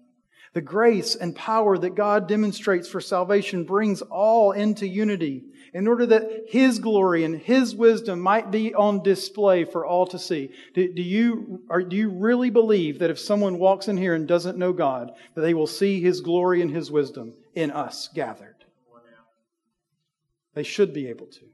The 0.53 0.61
grace 0.61 1.15
and 1.15 1.35
power 1.35 1.77
that 1.77 1.95
God 1.95 2.27
demonstrates 2.27 2.89
for 2.89 2.99
salvation 2.99 3.63
brings 3.63 4.01
all 4.01 4.51
into 4.51 4.85
unity 4.85 5.43
in 5.73 5.87
order 5.87 6.05
that 6.07 6.43
His 6.49 6.79
glory 6.79 7.23
and 7.23 7.37
His 7.37 7.73
wisdom 7.73 8.19
might 8.19 8.51
be 8.51 8.73
on 8.73 9.01
display 9.01 9.63
for 9.63 9.85
all 9.85 10.05
to 10.07 10.19
see. 10.19 10.51
Do, 10.73 10.93
do, 10.93 11.01
you, 11.01 11.61
or 11.69 11.81
do 11.81 11.95
you 11.95 12.09
really 12.09 12.49
believe 12.49 12.99
that 12.99 13.09
if 13.09 13.17
someone 13.17 13.59
walks 13.59 13.87
in 13.87 13.95
here 13.95 14.13
and 14.13 14.27
doesn't 14.27 14.57
know 14.57 14.73
God, 14.73 15.13
that 15.35 15.41
they 15.41 15.53
will 15.53 15.67
see 15.67 16.01
His 16.01 16.19
glory 16.19 16.61
and 16.61 16.69
His 16.69 16.91
wisdom 16.91 17.33
in 17.55 17.71
us 17.71 18.09
gathered? 18.13 18.55
They 20.53 20.63
should 20.63 20.93
be 20.93 21.07
able 21.07 21.27
to. 21.27 21.50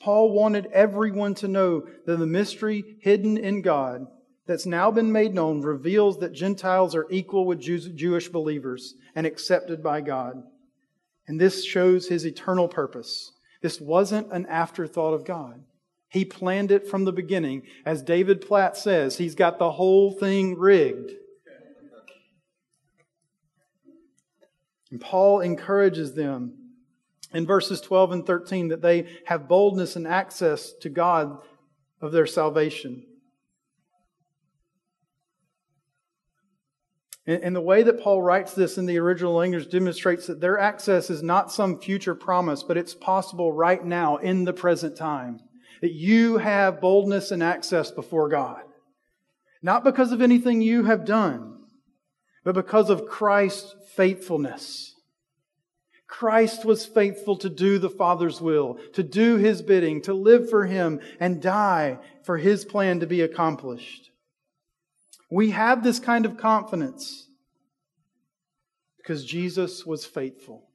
Paul 0.00 0.32
wanted 0.32 0.66
everyone 0.72 1.34
to 1.36 1.48
know 1.48 1.86
that 2.04 2.18
the 2.18 2.26
mystery 2.26 2.96
hidden 3.00 3.36
in 3.36 3.62
God 3.62 4.06
that's 4.46 4.66
now 4.66 4.90
been 4.90 5.10
made 5.10 5.34
known 5.34 5.62
reveals 5.62 6.18
that 6.18 6.32
Gentiles 6.32 6.94
are 6.94 7.06
equal 7.10 7.46
with 7.46 7.60
Jewish 7.60 8.28
believers 8.28 8.94
and 9.14 9.26
accepted 9.26 9.82
by 9.82 10.00
God. 10.00 10.42
And 11.26 11.40
this 11.40 11.64
shows 11.64 12.08
his 12.08 12.24
eternal 12.24 12.68
purpose. 12.68 13.32
This 13.62 13.80
wasn't 13.80 14.32
an 14.32 14.46
afterthought 14.46 15.14
of 15.14 15.24
God. 15.24 15.64
He 16.08 16.24
planned 16.24 16.70
it 16.70 16.86
from 16.86 17.04
the 17.04 17.12
beginning. 17.12 17.62
As 17.84 18.02
David 18.02 18.40
Platt 18.40 18.76
says, 18.76 19.18
he's 19.18 19.34
got 19.34 19.58
the 19.58 19.72
whole 19.72 20.12
thing 20.12 20.56
rigged. 20.56 21.10
And 24.92 25.00
Paul 25.00 25.40
encourages 25.40 26.14
them 26.14 26.54
in 27.32 27.46
verses 27.46 27.80
12 27.80 28.12
and 28.12 28.26
13 28.26 28.68
that 28.68 28.82
they 28.82 29.06
have 29.26 29.48
boldness 29.48 29.96
and 29.96 30.06
access 30.06 30.72
to 30.80 30.88
God 30.88 31.38
of 32.00 32.12
their 32.12 32.26
salvation. 32.26 33.04
And 37.28 37.56
the 37.56 37.60
way 37.60 37.82
that 37.82 38.00
Paul 38.00 38.22
writes 38.22 38.54
this 38.54 38.78
in 38.78 38.86
the 38.86 38.98
original 38.98 39.34
language 39.34 39.68
demonstrates 39.68 40.28
that 40.28 40.40
their 40.40 40.60
access 40.60 41.10
is 41.10 41.24
not 41.24 41.50
some 41.50 41.80
future 41.80 42.14
promise, 42.14 42.62
but 42.62 42.76
it's 42.76 42.94
possible 42.94 43.52
right 43.52 43.84
now 43.84 44.18
in 44.18 44.44
the 44.44 44.52
present 44.52 44.96
time. 44.96 45.40
That 45.82 45.92
you 45.92 46.38
have 46.38 46.80
boldness 46.80 47.32
and 47.32 47.42
access 47.42 47.90
before 47.90 48.28
God. 48.28 48.62
Not 49.60 49.82
because 49.82 50.12
of 50.12 50.22
anything 50.22 50.62
you 50.62 50.84
have 50.84 51.04
done, 51.04 51.64
but 52.44 52.54
because 52.54 52.90
of 52.90 53.08
Christ's 53.08 53.74
faithfulness. 53.96 54.95
Christ 56.06 56.64
was 56.64 56.86
faithful 56.86 57.36
to 57.38 57.48
do 57.48 57.78
the 57.78 57.90
Father's 57.90 58.40
will, 58.40 58.78
to 58.92 59.02
do 59.02 59.36
His 59.36 59.60
bidding, 59.62 60.02
to 60.02 60.14
live 60.14 60.48
for 60.48 60.66
Him, 60.66 61.00
and 61.18 61.42
die 61.42 61.98
for 62.22 62.38
His 62.38 62.64
plan 62.64 63.00
to 63.00 63.06
be 63.06 63.20
accomplished. 63.22 64.10
We 65.30 65.50
have 65.50 65.82
this 65.82 65.98
kind 65.98 66.24
of 66.24 66.36
confidence 66.36 67.28
because 68.98 69.24
Jesus 69.24 69.84
was 69.84 70.04
faithful. 70.04 70.68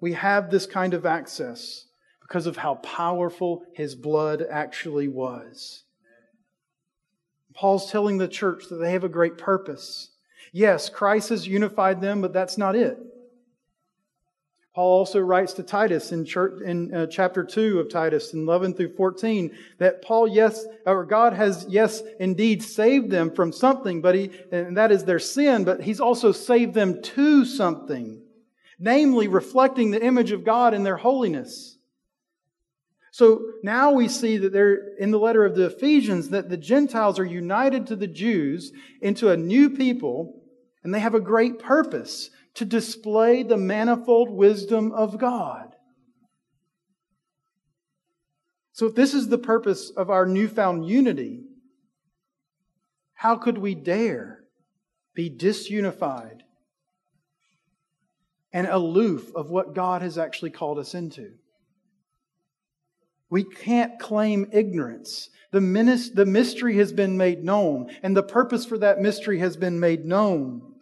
We 0.00 0.14
have 0.14 0.50
this 0.50 0.66
kind 0.66 0.92
of 0.92 1.06
access 1.06 1.86
because 2.20 2.46
of 2.46 2.56
how 2.56 2.76
powerful 2.76 3.64
His 3.72 3.94
blood 3.94 4.44
actually 4.50 5.06
was. 5.06 5.84
Paul's 7.54 7.90
telling 7.90 8.18
the 8.18 8.28
church 8.28 8.64
that 8.68 8.76
they 8.76 8.92
have 8.92 9.04
a 9.04 9.08
great 9.08 9.38
purpose. 9.38 10.10
Yes, 10.52 10.90
Christ 10.90 11.30
has 11.30 11.46
unified 11.46 12.00
them, 12.00 12.20
but 12.20 12.32
that's 12.32 12.58
not 12.58 12.76
it. 12.76 12.98
Paul 14.76 14.98
also 14.98 15.20
writes 15.20 15.54
to 15.54 15.62
Titus 15.62 16.12
in, 16.12 16.26
church, 16.26 16.60
in 16.60 16.92
uh, 16.92 17.06
chapter 17.06 17.42
2 17.42 17.80
of 17.80 17.88
Titus, 17.88 18.34
in 18.34 18.40
11 18.40 18.74
through 18.74 18.94
14, 18.94 19.56
that 19.78 20.02
Paul, 20.02 20.28
yes, 20.28 20.66
or 20.84 21.06
God 21.06 21.32
has, 21.32 21.64
yes, 21.66 22.02
indeed 22.20 22.62
saved 22.62 23.10
them 23.10 23.34
from 23.34 23.52
something, 23.52 24.02
but 24.02 24.14
he, 24.14 24.30
and 24.52 24.76
that 24.76 24.92
is 24.92 25.04
their 25.04 25.18
sin, 25.18 25.64
but 25.64 25.80
he's 25.80 25.98
also 25.98 26.30
saved 26.30 26.74
them 26.74 27.00
to 27.00 27.46
something, 27.46 28.20
namely 28.78 29.28
reflecting 29.28 29.92
the 29.92 30.04
image 30.04 30.30
of 30.30 30.44
God 30.44 30.74
in 30.74 30.82
their 30.82 30.98
holiness. 30.98 31.78
So 33.12 33.52
now 33.62 33.92
we 33.92 34.08
see 34.08 34.36
that 34.36 34.52
they're 34.52 34.94
in 34.98 35.10
the 35.10 35.18
letter 35.18 35.46
of 35.46 35.56
the 35.56 35.68
Ephesians 35.68 36.28
that 36.28 36.50
the 36.50 36.58
Gentiles 36.58 37.18
are 37.18 37.24
united 37.24 37.86
to 37.86 37.96
the 37.96 38.06
Jews 38.06 38.72
into 39.00 39.30
a 39.30 39.38
new 39.38 39.70
people, 39.70 40.42
and 40.84 40.92
they 40.92 41.00
have 41.00 41.14
a 41.14 41.20
great 41.20 41.58
purpose 41.58 42.28
to 42.56 42.64
display 42.64 43.42
the 43.42 43.56
manifold 43.56 44.30
wisdom 44.30 44.90
of 44.92 45.18
God. 45.18 45.74
So, 48.72 48.86
if 48.86 48.94
this 48.94 49.14
is 49.14 49.28
the 49.28 49.38
purpose 49.38 49.90
of 49.90 50.10
our 50.10 50.26
newfound 50.26 50.86
unity, 50.86 51.44
how 53.14 53.36
could 53.36 53.56
we 53.56 53.74
dare 53.74 54.40
be 55.14 55.30
disunified 55.30 56.40
and 58.52 58.66
aloof 58.66 59.34
of 59.34 59.50
what 59.50 59.74
God 59.74 60.02
has 60.02 60.18
actually 60.18 60.50
called 60.50 60.78
us 60.78 60.94
into? 60.94 61.32
We 63.30 63.44
can't 63.44 63.98
claim 63.98 64.46
ignorance. 64.52 65.30
The, 65.52 65.60
the 66.14 66.26
mystery 66.26 66.76
has 66.76 66.92
been 66.92 67.16
made 67.16 67.44
known, 67.44 67.90
and 68.02 68.16
the 68.16 68.22
purpose 68.22 68.64
for 68.64 68.78
that 68.78 69.00
mystery 69.00 69.38
has 69.40 69.56
been 69.56 69.80
made 69.80 70.04
known. 70.04 70.75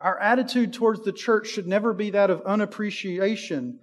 Our 0.00 0.18
attitude 0.18 0.72
towards 0.72 1.04
the 1.04 1.12
church 1.12 1.48
should 1.48 1.66
never 1.66 1.92
be 1.92 2.10
that 2.10 2.30
of 2.30 2.42
unappreciation 2.42 3.78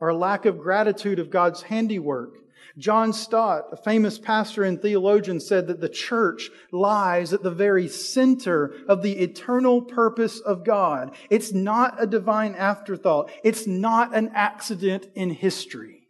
or 0.00 0.14
lack 0.14 0.46
of 0.46 0.58
gratitude 0.58 1.18
of 1.18 1.30
God's 1.30 1.62
handiwork. 1.62 2.34
John 2.78 3.12
Stott, 3.12 3.66
a 3.70 3.76
famous 3.76 4.18
pastor 4.18 4.64
and 4.64 4.80
theologian, 4.80 5.40
said 5.40 5.66
that 5.66 5.80
the 5.80 5.88
church 5.88 6.50
lies 6.70 7.32
at 7.34 7.42
the 7.42 7.50
very 7.50 7.86
center 7.86 8.74
of 8.88 9.02
the 9.02 9.18
eternal 9.18 9.82
purpose 9.82 10.40
of 10.40 10.64
God. 10.64 11.14
It's 11.28 11.52
not 11.52 12.02
a 12.02 12.06
divine 12.06 12.54
afterthought. 12.54 13.30
It's 13.44 13.66
not 13.66 14.14
an 14.16 14.30
accident 14.34 15.08
in 15.14 15.30
history. 15.30 16.01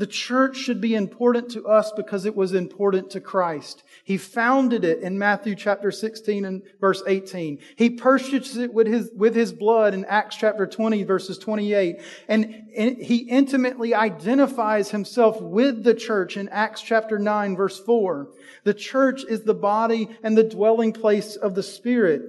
The 0.00 0.06
church 0.06 0.56
should 0.56 0.80
be 0.80 0.94
important 0.94 1.50
to 1.50 1.68
us 1.68 1.92
because 1.94 2.24
it 2.24 2.34
was 2.34 2.54
important 2.54 3.10
to 3.10 3.20
Christ. 3.20 3.82
He 4.02 4.16
founded 4.16 4.82
it 4.82 5.00
in 5.00 5.18
Matthew 5.18 5.54
chapter 5.54 5.90
16 5.92 6.46
and 6.46 6.62
verse 6.80 7.02
18. 7.06 7.58
He 7.76 7.90
purchased 7.90 8.56
it 8.56 8.72
with 8.72 8.86
his, 8.86 9.10
with 9.14 9.34
his 9.34 9.52
blood 9.52 9.92
in 9.92 10.06
Acts 10.06 10.36
chapter 10.36 10.66
20 10.66 11.02
verses 11.02 11.36
28. 11.36 12.00
And 12.28 12.70
he 12.72 13.26
intimately 13.28 13.94
identifies 13.94 14.90
himself 14.90 15.38
with 15.38 15.84
the 15.84 15.94
church 15.94 16.38
in 16.38 16.48
Acts 16.48 16.80
chapter 16.80 17.18
9 17.18 17.54
verse 17.54 17.78
4. 17.78 18.30
The 18.64 18.72
church 18.72 19.22
is 19.28 19.42
the 19.42 19.52
body 19.52 20.08
and 20.22 20.34
the 20.34 20.44
dwelling 20.44 20.94
place 20.94 21.36
of 21.36 21.54
the 21.54 21.62
Spirit, 21.62 22.22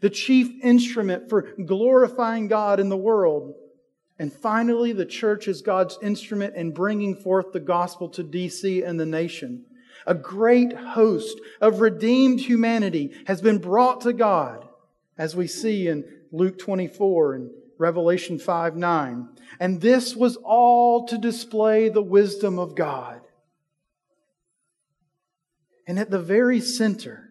the 0.00 0.08
chief 0.08 0.48
instrument 0.64 1.28
for 1.28 1.42
glorifying 1.42 2.48
God 2.48 2.80
in 2.80 2.88
the 2.88 2.96
world. 2.96 3.54
And 4.18 4.32
finally, 4.32 4.92
the 4.92 5.06
church 5.06 5.46
is 5.46 5.62
God's 5.62 5.98
instrument 6.02 6.56
in 6.56 6.72
bringing 6.72 7.14
forth 7.14 7.52
the 7.52 7.60
gospel 7.60 8.08
to 8.10 8.24
DC 8.24 8.86
and 8.86 8.98
the 8.98 9.06
nation. 9.06 9.64
A 10.06 10.14
great 10.14 10.72
host 10.72 11.38
of 11.60 11.80
redeemed 11.80 12.40
humanity 12.40 13.12
has 13.26 13.40
been 13.40 13.58
brought 13.58 14.00
to 14.02 14.12
God, 14.12 14.66
as 15.16 15.36
we 15.36 15.46
see 15.46 15.86
in 15.86 16.04
Luke 16.32 16.58
24 16.58 17.34
and 17.34 17.50
Revelation 17.78 18.38
5 18.38 18.76
9. 18.76 19.28
And 19.60 19.80
this 19.80 20.16
was 20.16 20.36
all 20.36 21.06
to 21.06 21.18
display 21.18 21.88
the 21.88 22.02
wisdom 22.02 22.58
of 22.58 22.74
God. 22.74 23.20
And 25.86 25.98
at 25.98 26.10
the 26.10 26.20
very 26.20 26.60
center 26.60 27.30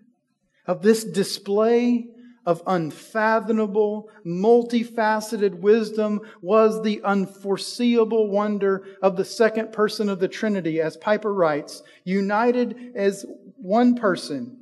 of 0.65 0.81
this 0.81 1.03
display 1.03 2.07
of 2.47 2.63
unfathomable, 2.65 4.09
multifaceted 4.25 5.53
wisdom 5.59 6.21
was 6.41 6.81
the 6.81 7.01
unforeseeable 7.03 8.29
wonder 8.29 8.85
of 9.01 9.17
the 9.17 9.25
second 9.25 9.73
person 9.73 10.07
of 10.07 10.21
the 10.21 10.29
Trinity, 10.29 10.79
as 10.79 10.95
Piper 10.95 11.33
writes, 11.33 11.83
united 12.05 12.93
as 12.95 13.25
one 13.57 13.95
person 13.95 14.57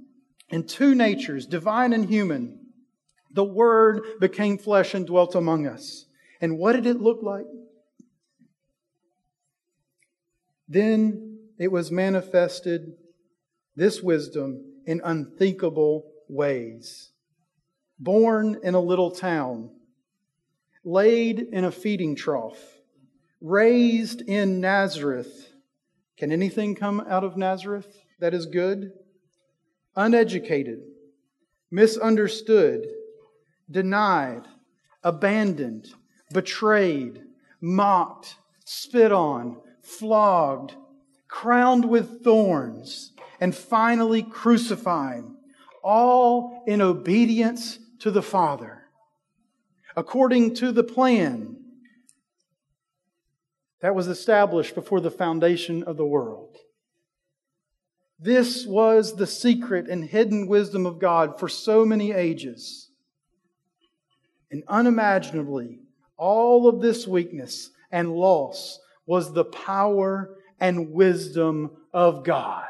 in 0.49 0.65
two 0.65 0.95
natures, 0.95 1.45
divine 1.45 1.93
and 1.93 2.09
human. 2.09 2.59
The 3.31 3.43
Word 3.43 4.01
became 4.19 4.57
flesh 4.57 4.95
and 4.95 5.05
dwelt 5.05 5.35
among 5.35 5.67
us. 5.67 6.07
And 6.41 6.57
what 6.57 6.73
did 6.73 6.87
it 6.87 6.99
look 6.99 7.21
like? 7.21 7.45
Then 10.67 11.37
it 11.59 11.71
was 11.71 11.91
manifested, 11.91 12.93
this 13.75 14.01
wisdom, 14.01 14.63
in 14.87 15.01
unthinkable 15.03 16.11
ways 16.27 17.11
born 17.99 18.59
in 18.63 18.75
a 18.75 18.79
little 18.79 19.11
town, 19.11 19.69
laid 20.83 21.39
in 21.39 21.63
a 21.63 21.71
feeding 21.71 22.15
trough, 22.15 22.59
raised 23.41 24.21
in 24.21 24.59
Nazareth. 24.59 25.49
Can 26.17 26.31
anything 26.31 26.75
come 26.75 27.05
out 27.07 27.23
of 27.23 27.37
Nazareth 27.37 28.03
that 28.19 28.33
is 28.33 28.45
good? 28.45 28.91
Uneducated, 29.95 30.81
misunderstood, 31.71 32.87
denied, 33.69 34.43
abandoned, 35.03 35.87
betrayed, 36.33 37.21
mocked, 37.61 38.35
spit 38.65 39.11
on, 39.11 39.57
flogged, 39.81 40.75
crowned 41.27 41.85
with 41.85 42.23
thorns, 42.23 43.11
and 43.39 43.55
finally 43.55 44.23
crucified, 44.23 45.23
all 45.83 46.63
in 46.67 46.81
obedience 46.81 47.79
to 47.99 48.11
the 48.11 48.21
Father 48.21 48.85
according 49.95 50.53
to 50.55 50.71
the 50.71 50.83
plan 50.83 51.55
that 53.81 53.95
was 53.95 54.07
established 54.07 54.75
before 54.75 54.99
the 54.99 55.11
foundation 55.11 55.83
of 55.83 55.97
the 55.97 56.05
world. 56.05 56.57
This 58.19 58.65
was 58.65 59.15
the 59.15 59.27
secret 59.27 59.87
and 59.87 60.03
hidden 60.03 60.47
wisdom 60.47 60.85
of 60.85 60.99
God 60.99 61.39
for 61.39 61.47
so 61.47 61.85
many 61.85 62.11
ages. 62.11 62.89
And 64.51 64.63
unimaginably, 64.67 65.79
all 66.17 66.67
of 66.67 66.81
this 66.81 67.07
weakness 67.07 67.71
and 67.91 68.15
loss 68.15 68.79
was 69.05 69.33
the 69.33 69.45
power 69.45 70.37
and 70.59 70.91
wisdom 70.91 71.71
of 71.93 72.23
God 72.23 72.65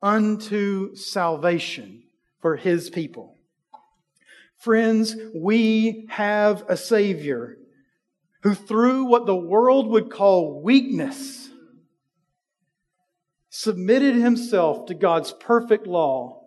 unto 0.00 0.94
salvation 0.94 2.04
for 2.40 2.56
his 2.56 2.90
people. 2.90 3.36
Friends, 4.56 5.16
we 5.34 6.06
have 6.08 6.64
a 6.68 6.76
Savior 6.76 7.58
who, 8.42 8.54
through 8.54 9.04
what 9.04 9.26
the 9.26 9.36
world 9.36 9.88
would 9.88 10.10
call 10.10 10.60
weakness, 10.62 11.48
submitted 13.50 14.14
himself 14.14 14.86
to 14.86 14.94
God's 14.94 15.32
perfect 15.32 15.86
law 15.86 16.44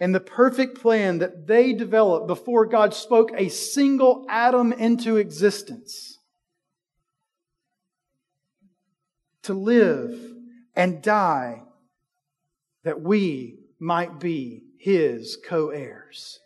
and 0.00 0.14
the 0.14 0.20
perfect 0.20 0.80
plan 0.80 1.18
that 1.18 1.46
they 1.46 1.72
developed 1.72 2.26
before 2.26 2.66
God 2.66 2.94
spoke 2.94 3.30
a 3.36 3.48
single 3.48 4.26
atom 4.28 4.72
into 4.72 5.16
existence 5.16 6.18
to 9.42 9.54
live 9.54 10.18
and 10.74 11.02
die 11.02 11.62
that 12.82 13.00
we 13.00 13.63
might 13.84 14.18
be 14.18 14.62
his 14.78 15.36
co 15.46 15.68
heirs. 15.68 16.40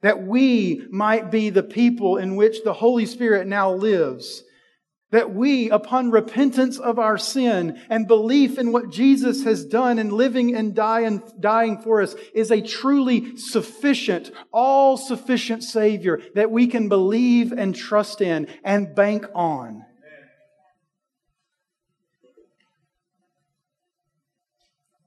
That 0.00 0.22
we 0.22 0.86
might 0.90 1.30
be 1.30 1.50
the 1.50 1.62
people 1.62 2.16
in 2.16 2.34
which 2.36 2.64
the 2.64 2.72
Holy 2.72 3.06
Spirit 3.06 3.46
now 3.46 3.72
lives. 3.72 4.42
that 5.10 5.34
we, 5.34 5.68
upon 5.68 6.10
repentance 6.10 6.78
of 6.78 6.98
our 6.98 7.18
sin 7.18 7.78
and 7.90 8.08
belief 8.08 8.58
in 8.58 8.72
what 8.72 8.90
Jesus 8.90 9.44
has 9.44 9.62
done 9.66 9.98
in 9.98 10.08
living 10.08 10.54
and 10.54 10.74
dying, 10.74 11.22
dying 11.38 11.76
for 11.76 12.00
us, 12.00 12.14
is 12.32 12.50
a 12.50 12.62
truly 12.62 13.36
sufficient, 13.36 14.30
all 14.50 14.96
sufficient 14.96 15.62
Savior 15.62 16.18
that 16.34 16.50
we 16.50 16.66
can 16.66 16.88
believe 16.88 17.52
and 17.52 17.74
trust 17.74 18.22
in 18.22 18.48
and 18.64 18.94
bank 18.94 19.26
on. 19.34 19.84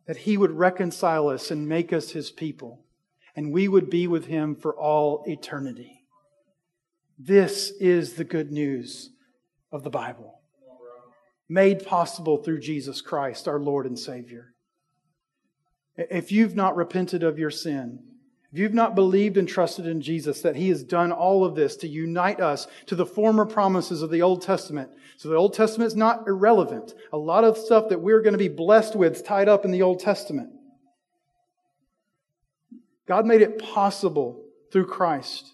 That 0.07 0.17
He 0.17 0.37
would 0.37 0.51
reconcile 0.51 1.29
us 1.29 1.51
and 1.51 1.67
make 1.67 1.91
us 1.91 2.11
His 2.11 2.31
people, 2.31 2.85
and 3.35 3.51
we 3.51 3.67
would 3.67 3.89
be 3.89 4.07
with 4.07 4.25
Him 4.25 4.55
for 4.55 4.75
all 4.75 5.23
eternity. 5.27 6.03
This 7.17 7.71
is 7.79 8.13
the 8.13 8.23
good 8.23 8.51
news 8.51 9.11
of 9.71 9.83
the 9.83 9.89
Bible, 9.89 10.39
made 11.49 11.85
possible 11.85 12.37
through 12.37 12.59
Jesus 12.59 13.01
Christ, 13.01 13.47
our 13.47 13.59
Lord 13.59 13.85
and 13.85 13.97
Savior. 13.97 14.53
If 15.97 16.31
you've 16.31 16.55
not 16.55 16.75
repented 16.75 17.23
of 17.23 17.39
your 17.39 17.51
sin, 17.51 17.99
if 18.55 18.59
you've 18.59 18.73
not 18.73 18.95
believed 18.95 19.35
and 19.35 19.49
trusted 19.49 19.85
in 19.85 19.99
Jesus, 19.99 20.41
that 20.41 20.55
He 20.55 20.69
has 20.69 20.81
done 20.81 21.11
all 21.11 21.43
of 21.43 21.55
this 21.55 21.75
to 21.75 21.89
unite 21.89 22.39
us 22.39 22.67
to 22.85 22.95
the 22.95 23.05
former 23.05 23.45
promises 23.45 24.01
of 24.01 24.09
the 24.09 24.21
Old 24.21 24.41
Testament. 24.41 24.91
So 25.17 25.27
the 25.27 25.35
Old 25.35 25.53
Testament 25.53 25.87
is 25.87 25.95
not 25.97 26.25
irrelevant. 26.25 26.93
A 27.11 27.17
lot 27.17 27.43
of 27.43 27.57
stuff 27.57 27.89
that 27.89 27.99
we're 27.99 28.21
going 28.21 28.31
to 28.31 28.37
be 28.37 28.47
blessed 28.47 28.95
with 28.95 29.17
is 29.17 29.21
tied 29.21 29.49
up 29.49 29.65
in 29.65 29.71
the 29.71 29.81
Old 29.81 29.99
Testament. 29.99 30.51
God 33.05 33.25
made 33.25 33.41
it 33.41 33.59
possible 33.59 34.45
through 34.71 34.85
Christ, 34.85 35.51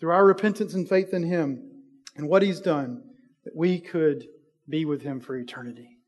through 0.00 0.10
our 0.10 0.26
repentance 0.26 0.74
and 0.74 0.88
faith 0.88 1.14
in 1.14 1.22
Him, 1.22 1.70
and 2.16 2.28
what 2.28 2.42
He's 2.42 2.58
done 2.58 3.04
that 3.44 3.54
we 3.54 3.78
could 3.78 4.26
be 4.68 4.84
with 4.84 5.02
him 5.02 5.20
for 5.20 5.36
eternity. 5.36 5.98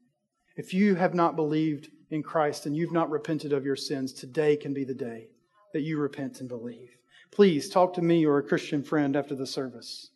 If 0.56 0.74
you 0.74 0.96
have 0.96 1.14
not 1.14 1.36
believed 1.36 1.90
in 2.10 2.24
Christ 2.24 2.66
and 2.66 2.76
you've 2.76 2.90
not 2.90 3.10
repented 3.10 3.52
of 3.52 3.64
your 3.64 3.76
sins, 3.76 4.12
today 4.12 4.56
can 4.56 4.74
be 4.74 4.82
the 4.82 4.92
day 4.92 5.28
that 5.74 5.82
you 5.82 5.98
repent 5.98 6.40
and 6.40 6.48
believe. 6.48 6.96
Please 7.30 7.68
talk 7.68 7.92
to 7.94 8.02
me 8.02 8.24
or 8.24 8.38
a 8.38 8.42
Christian 8.42 8.82
friend 8.82 9.14
after 9.14 9.34
the 9.34 9.46
service. 9.46 10.08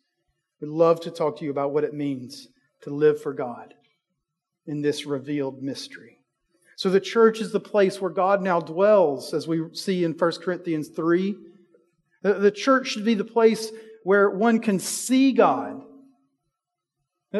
We'd 0.59 0.69
love 0.69 0.99
to 1.01 1.11
talk 1.11 1.37
to 1.37 1.45
you 1.45 1.51
about 1.51 1.71
what 1.71 1.83
it 1.83 1.93
means 1.93 2.47
to 2.81 2.89
live 2.89 3.21
for 3.21 3.33
God 3.33 3.75
in 4.65 4.81
this 4.81 5.05
revealed 5.05 5.61
mystery. 5.61 6.17
So 6.75 6.89
the 6.89 6.99
church 6.99 7.39
is 7.39 7.51
the 7.51 7.59
place 7.59 8.01
where 8.01 8.09
God 8.09 8.41
now 8.41 8.59
dwells, 8.59 9.33
as 9.35 9.47
we 9.47 9.63
see 9.73 10.03
in 10.03 10.13
1 10.13 10.31
Corinthians 10.41 10.87
3. 10.87 11.35
The 12.23 12.51
church 12.51 12.87
should 12.87 13.05
be 13.05 13.13
the 13.13 13.23
place 13.23 13.71
where 14.03 14.31
one 14.31 14.59
can 14.59 14.79
see 14.79 15.33
God 15.33 15.83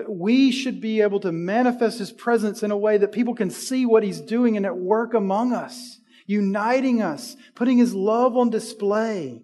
we 0.07 0.51
should 0.51 0.81
be 0.81 1.01
able 1.01 1.19
to 1.21 1.31
manifest 1.31 1.99
His 1.99 2.11
presence 2.11 2.61
in 2.61 2.71
a 2.71 2.77
way 2.77 2.97
that 2.97 3.11
people 3.11 3.33
can 3.33 3.49
see 3.49 3.85
what 3.85 4.03
He's 4.03 4.21
doing 4.21 4.55
and 4.55 4.65
at 4.65 4.77
work 4.77 5.13
among 5.13 5.53
us, 5.53 5.98
uniting 6.29 7.01
us, 7.01 7.35
putting 7.55 7.79
His 7.79 7.95
love 7.95 8.37
on 8.37 8.51
display. 8.51 9.41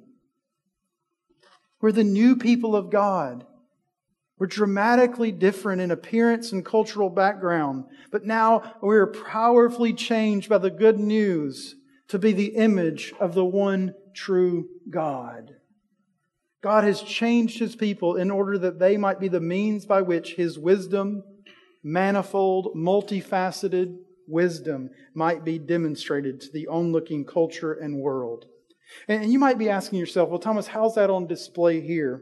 We're 1.82 1.92
the 1.92 2.04
new 2.04 2.36
people 2.36 2.76
of 2.76 2.92
God. 2.92 3.44
We're 4.38 4.46
dramatically 4.46 5.32
different 5.32 5.82
in 5.82 5.90
appearance 5.90 6.52
and 6.52 6.64
cultural 6.64 7.10
background, 7.10 7.86
but 8.12 8.26
now 8.26 8.76
we're 8.82 9.08
powerfully 9.08 9.94
changed 9.94 10.48
by 10.48 10.60
the 10.60 10.70
good 10.70 11.00
news 11.00 11.76
to 12.10 12.20
be 12.20 12.34
the 12.34 12.56
image 12.56 13.14
of 13.20 13.34
the 13.34 13.46
one 13.46 13.96
true 14.14 14.70
God. 14.88 15.56
God 16.62 16.84
has 16.84 17.02
changed 17.02 17.58
his 17.58 17.76
people 17.76 18.16
in 18.16 18.30
order 18.30 18.60
that 18.60 18.78
they 18.78 18.96
might 18.98 19.20
be 19.20 19.28
the 19.28 19.40
means 19.40 19.86
by 19.86 20.04
which 20.04 20.36
his 20.36 20.60
wisdom, 20.60 21.24
manifold, 21.82 22.76
multifaceted 22.76 23.98
wisdom, 24.28 24.90
might 25.14 25.44
be 25.44 25.58
demonstrated 25.60 26.42
to 26.42 26.52
the 26.52 26.68
onlooking 26.68 27.26
culture 27.26 27.74
and 27.74 28.00
world. 28.00 28.46
And 29.08 29.32
you 29.32 29.40
might 29.40 29.58
be 29.58 29.70
asking 29.70 30.00
yourself, 30.00 30.30
well, 30.30 30.40
Thomas, 30.40 30.68
how's 30.68 30.96
that 30.96 31.10
on 31.10 31.28
display 31.28 31.82
here? 31.82 32.22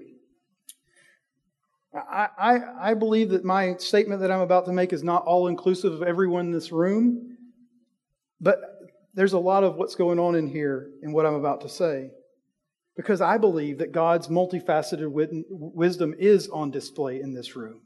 I, 1.94 2.28
I, 2.38 2.60
I 2.90 2.94
believe 2.94 3.30
that 3.30 3.46
my 3.46 3.76
statement 3.78 4.22
that 4.22 4.32
I'm 4.32 4.42
about 4.42 4.66
to 4.66 4.74
make 4.74 4.94
is 4.94 5.04
not 5.04 5.26
all 5.26 5.48
inclusive 5.48 5.94
of 5.94 6.04
everyone 6.04 6.48
in 6.48 6.52
this 6.52 6.72
room, 6.72 7.38
but 8.42 8.60
there's 9.14 9.34
a 9.34 9.40
lot 9.40 9.64
of 9.64 9.76
what's 9.76 9.96
going 9.96 10.20
on 10.20 10.36
in 10.36 10.48
here 10.48 10.90
in 11.04 11.14
what 11.14 11.26
I'm 11.26 11.36
about 11.36 11.62
to 11.62 11.70
say 11.70 12.12
because 12.96 13.22
I 13.22 13.38
believe 13.38 13.80
that 13.80 13.92
God's 13.92 14.28
multifaceted 14.28 15.08
wisdom 15.50 16.14
is 16.18 16.48
on 16.50 16.72
display 16.72 17.22
in 17.22 17.34
this 17.34 17.56
room. 17.56 17.82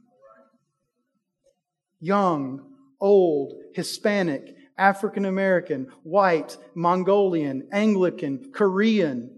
Young, 2.00 2.77
old, 3.00 3.54
Hispanic, 3.74 4.56
African 4.78 5.26
American, 5.26 5.92
white, 6.04 6.58
Mongolian, 6.76 7.68
Anglican, 7.72 8.52
Korean, 8.52 9.32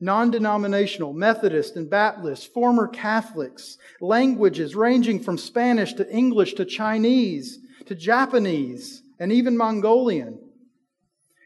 non 0.00 0.30
denominational, 0.30 1.12
Methodist 1.12 1.76
and 1.76 1.88
Baptist, 1.88 2.52
former 2.52 2.88
Catholics, 2.88 3.78
languages 4.00 4.74
ranging 4.74 5.22
from 5.22 5.38
Spanish 5.38 5.94
to 5.94 6.10
English 6.10 6.54
to 6.54 6.64
Chinese 6.64 7.58
to 7.86 7.94
Japanese 7.94 9.02
and 9.18 9.32
even 9.32 9.56
Mongolian. 9.56 10.38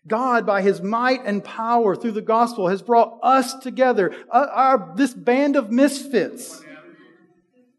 God, 0.07 0.47
by 0.47 0.62
his 0.62 0.81
might 0.81 1.25
and 1.25 1.43
power 1.43 1.97
through 1.97 2.12
the 2.12 2.23
gospel, 2.23 2.69
has 2.69 2.81
brought 2.81 3.19
us 3.23 3.55
together, 3.55 4.14
uh, 4.31 4.47
our, 4.53 4.93
this 4.97 5.12
band 5.12 5.57
of 5.57 5.73
misfits, 5.73 6.62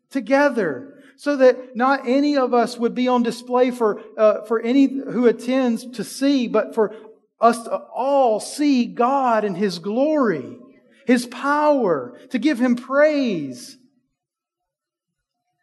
together, 0.09 0.96
so 1.17 1.35
that 1.37 1.75
not 1.75 2.07
any 2.07 2.37
of 2.37 2.53
us 2.53 2.77
would 2.77 2.95
be 2.95 3.07
on 3.07 3.23
display 3.23 3.71
for, 3.71 4.01
uh, 4.17 4.43
for 4.43 4.59
any 4.61 4.85
who 4.85 5.25
attends 5.25 5.85
to 5.91 6.03
see, 6.03 6.47
but 6.47 6.75
for 6.75 6.95
us 7.41 7.63
to 7.63 7.75
all 7.75 8.39
see 8.39 8.85
God 8.85 9.43
and 9.43 9.57
his 9.57 9.79
glory, 9.79 10.57
his 11.05 11.25
power, 11.25 12.17
to 12.29 12.39
give 12.39 12.59
him 12.59 12.75
praise. 12.75 13.77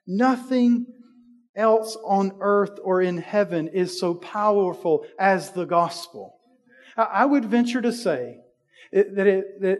Nothing 0.07 0.86
else 1.57 1.96
on 2.05 2.32
earth 2.40 2.78
or 2.82 3.00
in 3.00 3.18
heaven 3.18 3.68
is 3.68 3.98
so 3.98 4.14
powerful 4.14 5.07
as 5.18 5.52
the 5.52 5.64
gospel. 5.64 6.36
I 6.96 7.24
would 7.24 7.44
venture 7.44 7.80
to 7.80 7.92
say 7.92 8.38
that, 8.92 9.26
it, 9.26 9.61
that 9.62 9.78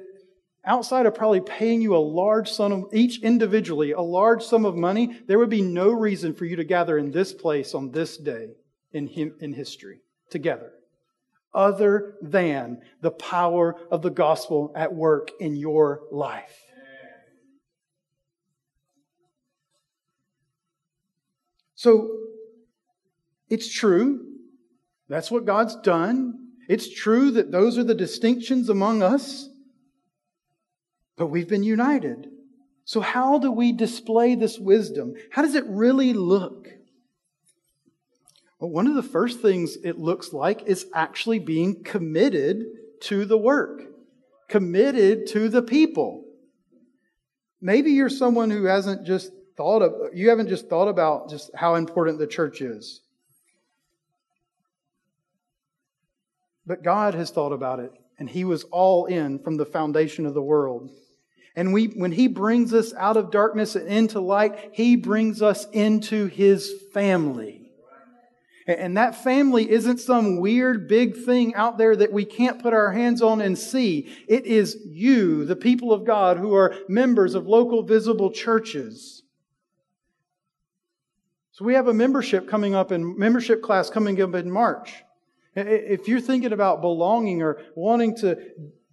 outside 0.67 1.07
of 1.07 1.15
probably 1.15 1.41
paying 1.41 1.81
you 1.81 1.97
a 1.97 1.99
large 1.99 2.51
sum 2.51 2.73
of 2.73 2.95
each 2.95 3.23
individually, 3.23 3.93
a 3.93 4.01
large 4.01 4.43
sum 4.43 4.65
of 4.65 4.77
money, 4.77 5.21
there 5.27 5.39
would 5.39 5.51
be 5.51 5.63
no 5.63 5.91
reason 5.91 6.35
for 6.35 6.45
you 6.45 6.57
to 6.57 6.65
gather 6.65 6.99
in 6.99 7.11
this 7.11 7.33
place 7.33 7.75
on 7.75 7.91
this 7.91 8.17
day 8.17 8.55
in, 8.93 9.09
in 9.41 9.53
history 9.53 10.01
together, 10.31 10.73
other 11.53 12.17
than 12.23 12.81
the 13.01 13.11
power 13.11 13.77
of 13.91 14.03
the 14.03 14.11
gospel 14.11 14.73
at 14.75 14.95
work 14.95 15.31
in 15.41 15.57
your 15.57 16.03
life. 16.11 16.65
So 21.75 22.19
it's 23.51 23.71
true. 23.71 24.27
That's 25.09 25.31
what 25.31 25.45
God's 25.45 25.77
done. 25.77 26.49
It's 26.67 26.89
true 26.89 27.31
that 27.33 27.53
those 27.53 27.77
are 27.77 27.85
the 27.85 27.95
distinctions 27.95 28.71
among 28.71 29.03
us, 29.03 29.51
but 31.17 31.27
we've 31.27 31.49
been 31.49 31.63
united. 31.63 32.29
So, 32.85 33.01
how 33.01 33.39
do 33.39 33.51
we 33.51 33.73
display 33.73 34.35
this 34.35 34.59
wisdom? 34.59 35.15
How 35.31 35.43
does 35.43 35.55
it 35.55 35.65
really 35.67 36.13
look? 36.13 36.69
Well, 38.59 38.71
one 38.71 38.87
of 38.87 38.95
the 38.95 39.03
first 39.03 39.41
things 39.41 39.77
it 39.83 39.99
looks 39.99 40.33
like 40.33 40.63
is 40.65 40.87
actually 40.95 41.39
being 41.39 41.83
committed 41.83 42.65
to 43.03 43.25
the 43.25 43.39
work, 43.39 43.83
committed 44.49 45.27
to 45.29 45.49
the 45.49 45.63
people. 45.63 46.25
Maybe 47.61 47.93
you're 47.93 48.11
someone 48.11 48.51
who 48.51 48.65
hasn't 48.65 49.07
just 49.07 49.33
thought 49.57 49.83
of, 49.83 50.15
you 50.15 50.29
haven't 50.29 50.49
just 50.49 50.69
thought 50.69 50.89
about 50.89 51.31
just 51.31 51.51
how 51.55 51.77
important 51.77 52.19
the 52.19 52.27
church 52.27 52.61
is. 52.61 53.01
But 56.67 56.83
God 56.83 57.15
has 57.15 57.31
thought 57.31 57.53
about 57.53 57.81
it, 57.81 57.93
and 58.19 58.29
He 58.29 58.45
was 58.45 58.65
all 58.65 59.07
in 59.07 59.39
from 59.39 59.57
the 59.57 59.67
foundation 59.67 60.27
of 60.27 60.35
the 60.35 60.43
world. 60.43 60.91
And 61.57 61.73
we, 61.73 61.87
when 61.87 62.13
He 62.13 62.27
brings 62.27 62.75
us 62.75 62.93
out 62.95 63.17
of 63.17 63.31
darkness 63.31 63.77
and 63.77 63.89
into 63.89 64.21
light, 64.21 64.71
He 64.73 64.97
brings 64.97 65.43
us 65.43 65.67
into 65.71 66.27
His 66.27 66.73
family. 66.93 67.65
And 68.67 68.97
that 68.97 69.23
family 69.23 69.71
isn't 69.71 69.99
some 69.99 70.41
weird 70.41 70.89
big 70.89 71.17
thing 71.17 71.55
out 71.55 71.77
there 71.77 71.95
that 71.95 72.13
we 72.13 72.25
can't 72.25 72.63
put 72.63 72.73
our 72.73 72.93
hands 72.93 73.21
on 73.21 73.43
and 73.43 73.59
see. 73.59 74.09
It 74.27 74.47
is 74.47 74.79
you, 74.87 75.45
the 75.45 75.57
people 75.57 75.93
of 75.93 76.07
God, 76.07 76.39
who 76.39 76.55
are 76.55 76.75
members 76.89 77.35
of 77.35 77.47
local 77.47 77.83
visible 77.83 78.31
churches. 78.31 79.23
So 81.53 81.65
we 81.65 81.75
have 81.75 81.89
a 81.89 81.95
membership 81.95 82.49
coming 82.49 82.75
up 82.75 82.91
in 82.91 83.19
membership 83.19 83.63
class 83.63 83.91
coming 83.91 84.21
up 84.21 84.35
in 84.35 84.51
March. 84.51 84.95
If 85.55 86.09
you're 86.09 86.21
thinking 86.21 86.53
about 86.53 86.81
belonging 86.81 87.43
or 87.43 87.61
wanting 87.77 88.17
to 88.17 88.39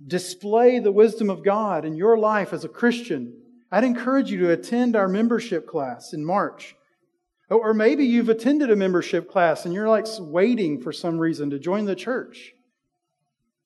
display 0.08 0.80
the 0.80 0.92
wisdom 0.92 1.30
of 1.30 1.44
God 1.44 1.86
in 1.86 1.96
your 1.96 2.18
life 2.18 2.54
as 2.54 2.64
a 2.64 2.70
Christian, 2.70 3.34
I'd 3.72 3.84
encourage 3.84 4.32
you 4.32 4.40
to 4.40 4.52
attend 4.52 4.96
our 4.96 5.08
membership 5.08 5.68
class 5.68 6.14
in 6.14 6.26
March. 6.26 6.76
Or 7.50 7.74
maybe 7.74 8.06
you've 8.06 8.30
attended 8.30 8.72
a 8.72 8.76
membership 8.76 9.30
class 9.30 9.66
and 9.66 9.74
you're 9.74 9.90
like 9.90 10.06
waiting 10.20 10.82
for 10.82 10.94
some 10.94 11.18
reason 11.18 11.50
to 11.50 11.60
join 11.60 11.86
the 11.86 11.96
church. 11.96 12.54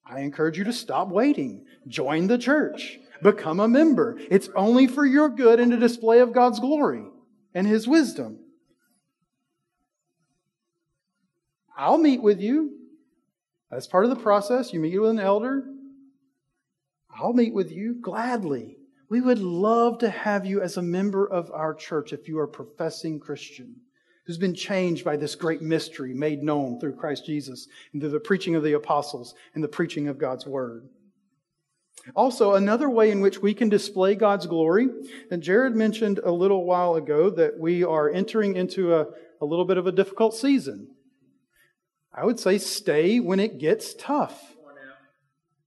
I 0.04 0.20
encourage 0.20 0.58
you 0.58 0.64
to 0.64 0.72
stop 0.72 1.08
waiting. 1.08 1.64
Join 1.88 2.26
the 2.26 2.38
church. 2.38 2.98
Become 3.22 3.60
a 3.60 3.68
member. 3.68 4.18
It's 4.30 4.48
only 4.54 4.86
for 4.86 5.04
your 5.04 5.28
good 5.28 5.58
and 5.58 5.72
a 5.72 5.78
display 5.78 6.20
of 6.20 6.32
God's 6.32 6.60
glory 6.60 7.04
and 7.54 7.66
His 7.66 7.88
wisdom. 7.88 8.38
I'll 11.76 11.98
meet 11.98 12.22
with 12.22 12.40
you. 12.40 12.72
That's 13.70 13.86
part 13.86 14.04
of 14.04 14.10
the 14.10 14.22
process. 14.22 14.72
You 14.72 14.80
meet 14.80 14.98
with 14.98 15.10
an 15.10 15.18
elder. 15.18 15.64
I'll 17.20 17.32
meet 17.32 17.54
with 17.54 17.72
you 17.72 17.94
gladly. 17.94 18.76
We 19.08 19.20
would 19.20 19.38
love 19.38 19.98
to 19.98 20.10
have 20.10 20.44
you 20.44 20.60
as 20.60 20.76
a 20.76 20.82
member 20.82 21.26
of 21.26 21.50
our 21.50 21.74
church 21.74 22.12
if 22.12 22.28
you 22.28 22.38
are 22.38 22.44
a 22.44 22.48
professing 22.48 23.20
Christian 23.20 23.76
who's 24.26 24.38
been 24.38 24.54
changed 24.54 25.04
by 25.04 25.16
this 25.16 25.36
great 25.36 25.62
mystery 25.62 26.12
made 26.12 26.42
known 26.42 26.80
through 26.80 26.96
Christ 26.96 27.24
Jesus 27.24 27.68
and 27.92 28.02
through 28.02 28.10
the 28.10 28.20
preaching 28.20 28.56
of 28.56 28.64
the 28.64 28.72
apostles 28.72 29.34
and 29.54 29.62
the 29.62 29.68
preaching 29.68 30.08
of 30.08 30.18
God's 30.18 30.44
word. 30.44 30.88
Also, 32.14 32.54
another 32.54 32.90
way 32.90 33.10
in 33.10 33.20
which 33.20 33.40
we 33.40 33.54
can 33.54 33.68
display 33.68 34.14
God's 34.14 34.46
glory, 34.46 34.88
and 35.30 35.42
Jared 35.42 35.74
mentioned 35.74 36.20
a 36.22 36.30
little 36.30 36.64
while 36.64 36.94
ago 36.96 37.30
that 37.30 37.58
we 37.58 37.82
are 37.84 38.10
entering 38.10 38.56
into 38.56 38.94
a, 38.94 39.06
a 39.40 39.44
little 39.44 39.64
bit 39.64 39.78
of 39.78 39.86
a 39.86 39.92
difficult 39.92 40.34
season. 40.34 40.88
I 42.12 42.24
would 42.24 42.38
say 42.38 42.58
stay 42.58 43.20
when 43.20 43.40
it 43.40 43.58
gets 43.58 43.94
tough. 43.94 44.55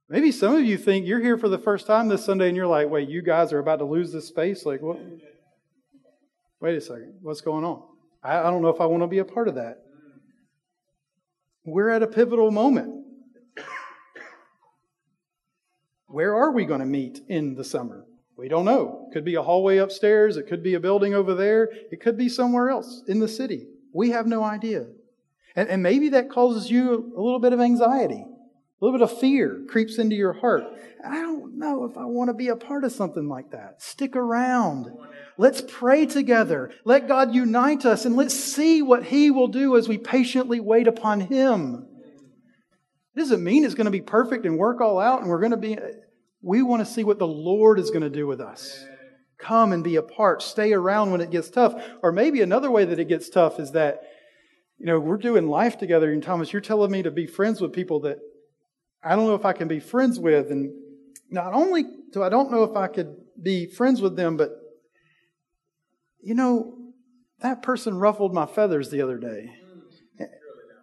Maybe 0.09 0.31
some 0.31 0.55
of 0.55 0.65
you 0.65 0.77
think 0.77 1.05
you're 1.05 1.19
here 1.19 1.37
for 1.37 1.49
the 1.49 1.59
first 1.59 1.85
time 1.85 2.07
this 2.07 2.25
Sunday 2.25 2.47
and 2.47 2.57
you're 2.57 2.65
like, 2.65 2.89
wait, 2.89 3.09
you 3.09 3.21
guys 3.21 3.53
are 3.53 3.59
about 3.59 3.77
to 3.77 3.85
lose 3.85 4.11
this 4.11 4.27
space? 4.27 4.65
Like, 4.65 4.81
what? 4.81 4.97
Wait 6.59 6.75
a 6.75 6.81
second. 6.81 7.19
What's 7.21 7.41
going 7.41 7.63
on? 7.63 7.83
I, 8.23 8.39
I 8.39 8.43
don't 8.49 8.63
know 8.63 8.69
if 8.69 8.81
I 8.81 8.87
want 8.87 9.03
to 9.03 9.07
be 9.07 9.19
a 9.19 9.25
part 9.25 9.47
of 9.47 9.55
that. 9.55 9.83
We're 11.63 11.89
at 11.89 12.01
a 12.01 12.07
pivotal 12.07 12.49
moment. 12.49 13.05
Where 16.07 16.35
are 16.35 16.51
we 16.51 16.65
going 16.65 16.79
to 16.79 16.87
meet 16.87 17.19
in 17.27 17.53
the 17.53 17.63
summer? 17.63 18.05
We 18.35 18.47
don't 18.49 18.65
know. 18.65 19.09
Could 19.13 19.25
be 19.25 19.35
a 19.35 19.43
hallway 19.43 19.77
upstairs. 19.77 20.37
It 20.37 20.47
could 20.47 20.63
be 20.63 20.73
a 20.73 20.79
building 20.79 21.13
over 21.13 21.35
there. 21.35 21.69
It 21.91 22.01
could 22.01 22.17
be 22.17 22.29
somewhere 22.29 22.71
else 22.71 23.03
in 23.07 23.19
the 23.19 23.27
city. 23.27 23.67
We 23.93 24.09
have 24.09 24.25
no 24.25 24.43
idea. 24.43 24.87
And, 25.55 25.69
and 25.69 25.83
maybe 25.83 26.09
that 26.09 26.31
causes 26.31 26.71
you 26.71 27.13
a 27.15 27.21
little 27.21 27.39
bit 27.39 27.53
of 27.53 27.59
anxiety. 27.59 28.25
A 28.81 28.85
little 28.85 28.97
bit 28.97 29.11
of 29.11 29.19
fear 29.19 29.61
creeps 29.67 29.97
into 29.97 30.15
your 30.15 30.33
heart. 30.33 30.63
I 31.05 31.15
don't 31.15 31.57
know 31.57 31.83
if 31.83 31.97
I 31.97 32.05
want 32.05 32.29
to 32.29 32.33
be 32.33 32.47
a 32.47 32.55
part 32.55 32.85
of 32.85 32.93
something 32.93 33.27
like 33.27 33.51
that. 33.51 33.81
Stick 33.81 34.15
around. 34.15 34.87
Let's 35.37 35.61
pray 35.67 36.05
together. 36.05 36.71
Let 36.85 37.07
God 37.07 37.35
unite 37.35 37.85
us 37.85 38.05
and 38.05 38.15
let's 38.15 38.33
see 38.33 38.81
what 38.81 39.03
He 39.03 39.31
will 39.31 39.49
do 39.49 39.75
as 39.75 39.89
we 39.89 39.97
patiently 39.97 40.61
wait 40.61 40.87
upon 40.87 41.19
Him. 41.19 41.87
It 43.15 43.19
doesn't 43.19 43.43
mean 43.43 43.65
it's 43.65 43.75
going 43.75 43.85
to 43.85 43.91
be 43.91 44.01
perfect 44.01 44.45
and 44.45 44.57
work 44.57 44.79
all 44.79 44.97
out 44.97 45.21
and 45.21 45.29
we're 45.29 45.39
going 45.39 45.51
to 45.51 45.57
be. 45.57 45.77
We 46.41 46.61
want 46.61 46.85
to 46.85 46.91
see 46.91 47.03
what 47.03 47.19
the 47.19 47.27
Lord 47.27 47.79
is 47.79 47.89
going 47.89 48.03
to 48.03 48.09
do 48.09 48.27
with 48.27 48.39
us. 48.39 48.85
Come 49.37 49.73
and 49.73 49.83
be 49.83 49.97
a 49.97 50.01
part. 50.01 50.41
Stay 50.41 50.71
around 50.71 51.11
when 51.11 51.19
it 51.19 51.31
gets 51.31 51.49
tough. 51.49 51.73
Or 52.01 52.13
maybe 52.13 52.41
another 52.41 52.71
way 52.71 52.85
that 52.85 52.99
it 52.99 53.09
gets 53.09 53.29
tough 53.29 53.59
is 53.59 53.71
that, 53.71 54.03
you 54.77 54.85
know, 54.85 55.01
we're 55.01 55.17
doing 55.17 55.47
life 55.47 55.77
together. 55.77 56.13
And 56.13 56.23
Thomas, 56.23 56.53
you're 56.53 56.61
telling 56.61 56.91
me 56.91 57.03
to 57.03 57.11
be 57.11 57.27
friends 57.27 57.59
with 57.59 57.73
people 57.73 57.99
that 58.01 58.19
I 59.03 59.15
don't 59.15 59.27
know 59.27 59.35
if 59.35 59.45
I 59.45 59.53
can 59.53 59.67
be 59.67 59.79
friends 59.79 60.19
with. 60.19 60.51
And 60.51 60.73
not 61.29 61.53
only 61.53 61.85
do 62.11 62.23
I 62.23 62.29
don't 62.29 62.51
know 62.51 62.63
if 62.63 62.75
I 62.75 62.87
could 62.87 63.15
be 63.41 63.65
friends 63.65 64.01
with 64.01 64.15
them, 64.15 64.37
but, 64.37 64.51
you 66.21 66.35
know, 66.35 66.75
that 67.41 67.61
person 67.61 67.97
ruffled 67.97 68.33
my 68.33 68.45
feathers 68.45 68.89
the 68.89 69.01
other 69.01 69.17
day. 69.17 69.51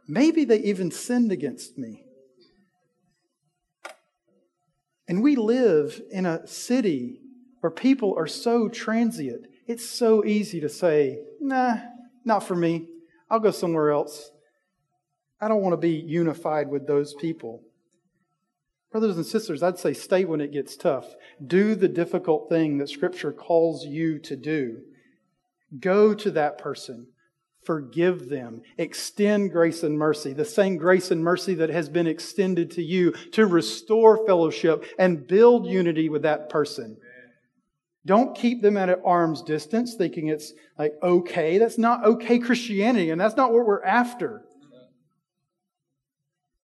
Maybe 0.08 0.44
they 0.44 0.58
even 0.60 0.90
sinned 0.90 1.32
against 1.32 1.76
me. 1.76 2.04
And 5.08 5.22
we 5.22 5.36
live 5.36 6.00
in 6.10 6.26
a 6.26 6.46
city 6.46 7.20
where 7.60 7.70
people 7.70 8.14
are 8.16 8.26
so 8.26 8.68
transient. 8.68 9.46
It's 9.66 9.88
so 9.88 10.24
easy 10.24 10.60
to 10.60 10.68
say, 10.68 11.20
nah, 11.40 11.78
not 12.24 12.44
for 12.44 12.54
me. 12.54 12.88
I'll 13.28 13.40
go 13.40 13.50
somewhere 13.50 13.90
else. 13.90 14.30
I 15.40 15.48
don't 15.48 15.60
want 15.60 15.72
to 15.72 15.76
be 15.76 15.90
unified 15.90 16.68
with 16.68 16.86
those 16.86 17.14
people. 17.14 17.62
Brothers 18.97 19.18
and 19.18 19.26
sisters, 19.26 19.62
I'd 19.62 19.78
say 19.78 19.92
stay 19.92 20.24
when 20.24 20.40
it 20.40 20.53
gets 20.53 20.74
tough. 20.74 21.16
Do 21.47 21.74
the 21.74 21.86
difficult 21.86 22.49
thing 22.49 22.78
that 22.78 22.88
Scripture 22.88 23.30
calls 23.30 23.84
you 23.84 24.18
to 24.20 24.34
do. 24.36 24.78
Go 25.78 26.14
to 26.14 26.30
that 26.30 26.57
person. 26.57 27.09
Forgive 27.62 28.30
them. 28.30 28.62
Extend 28.78 29.53
grace 29.53 29.82
and 29.82 29.99
mercy, 29.99 30.32
the 30.32 30.47
same 30.47 30.78
grace 30.78 31.11
and 31.11 31.22
mercy 31.22 31.53
that 31.57 31.68
has 31.68 31.90
been 31.90 32.07
extended 32.07 32.70
to 32.70 32.82
you 32.82 33.12
to 33.32 33.44
restore 33.44 34.24
fellowship 34.26 34.86
and 34.99 35.26
build 35.26 35.66
unity 35.66 36.09
with 36.09 36.22
that 36.22 36.49
person. 36.49 36.97
Don't 38.07 38.34
keep 38.34 38.62
them 38.62 38.78
at 38.78 38.88
an 38.88 39.03
arm's 39.05 39.42
distance 39.42 39.94
thinking 39.94 40.28
it's 40.28 40.55
like 40.78 40.94
okay. 41.03 41.59
That's 41.59 41.76
not 41.76 42.03
okay 42.03 42.38
Christianity, 42.38 43.11
and 43.11 43.20
that's 43.20 43.36
not 43.36 43.53
what 43.53 43.66
we're 43.66 43.84
after. 43.84 44.45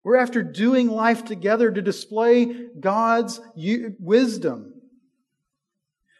We're 0.02 0.16
after 0.16 0.42
doing 0.42 0.88
life 0.88 1.24
together 1.24 1.70
to 1.70 1.82
display 1.82 2.68
God's 2.78 3.40
wisdom. 3.56 4.74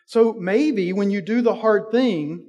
So 0.07 0.33
maybe 0.35 0.93
when 0.93 1.11
you 1.11 1.23
do 1.23 1.41
the 1.41 1.55
hard 1.55 1.91
thing, 1.91 2.47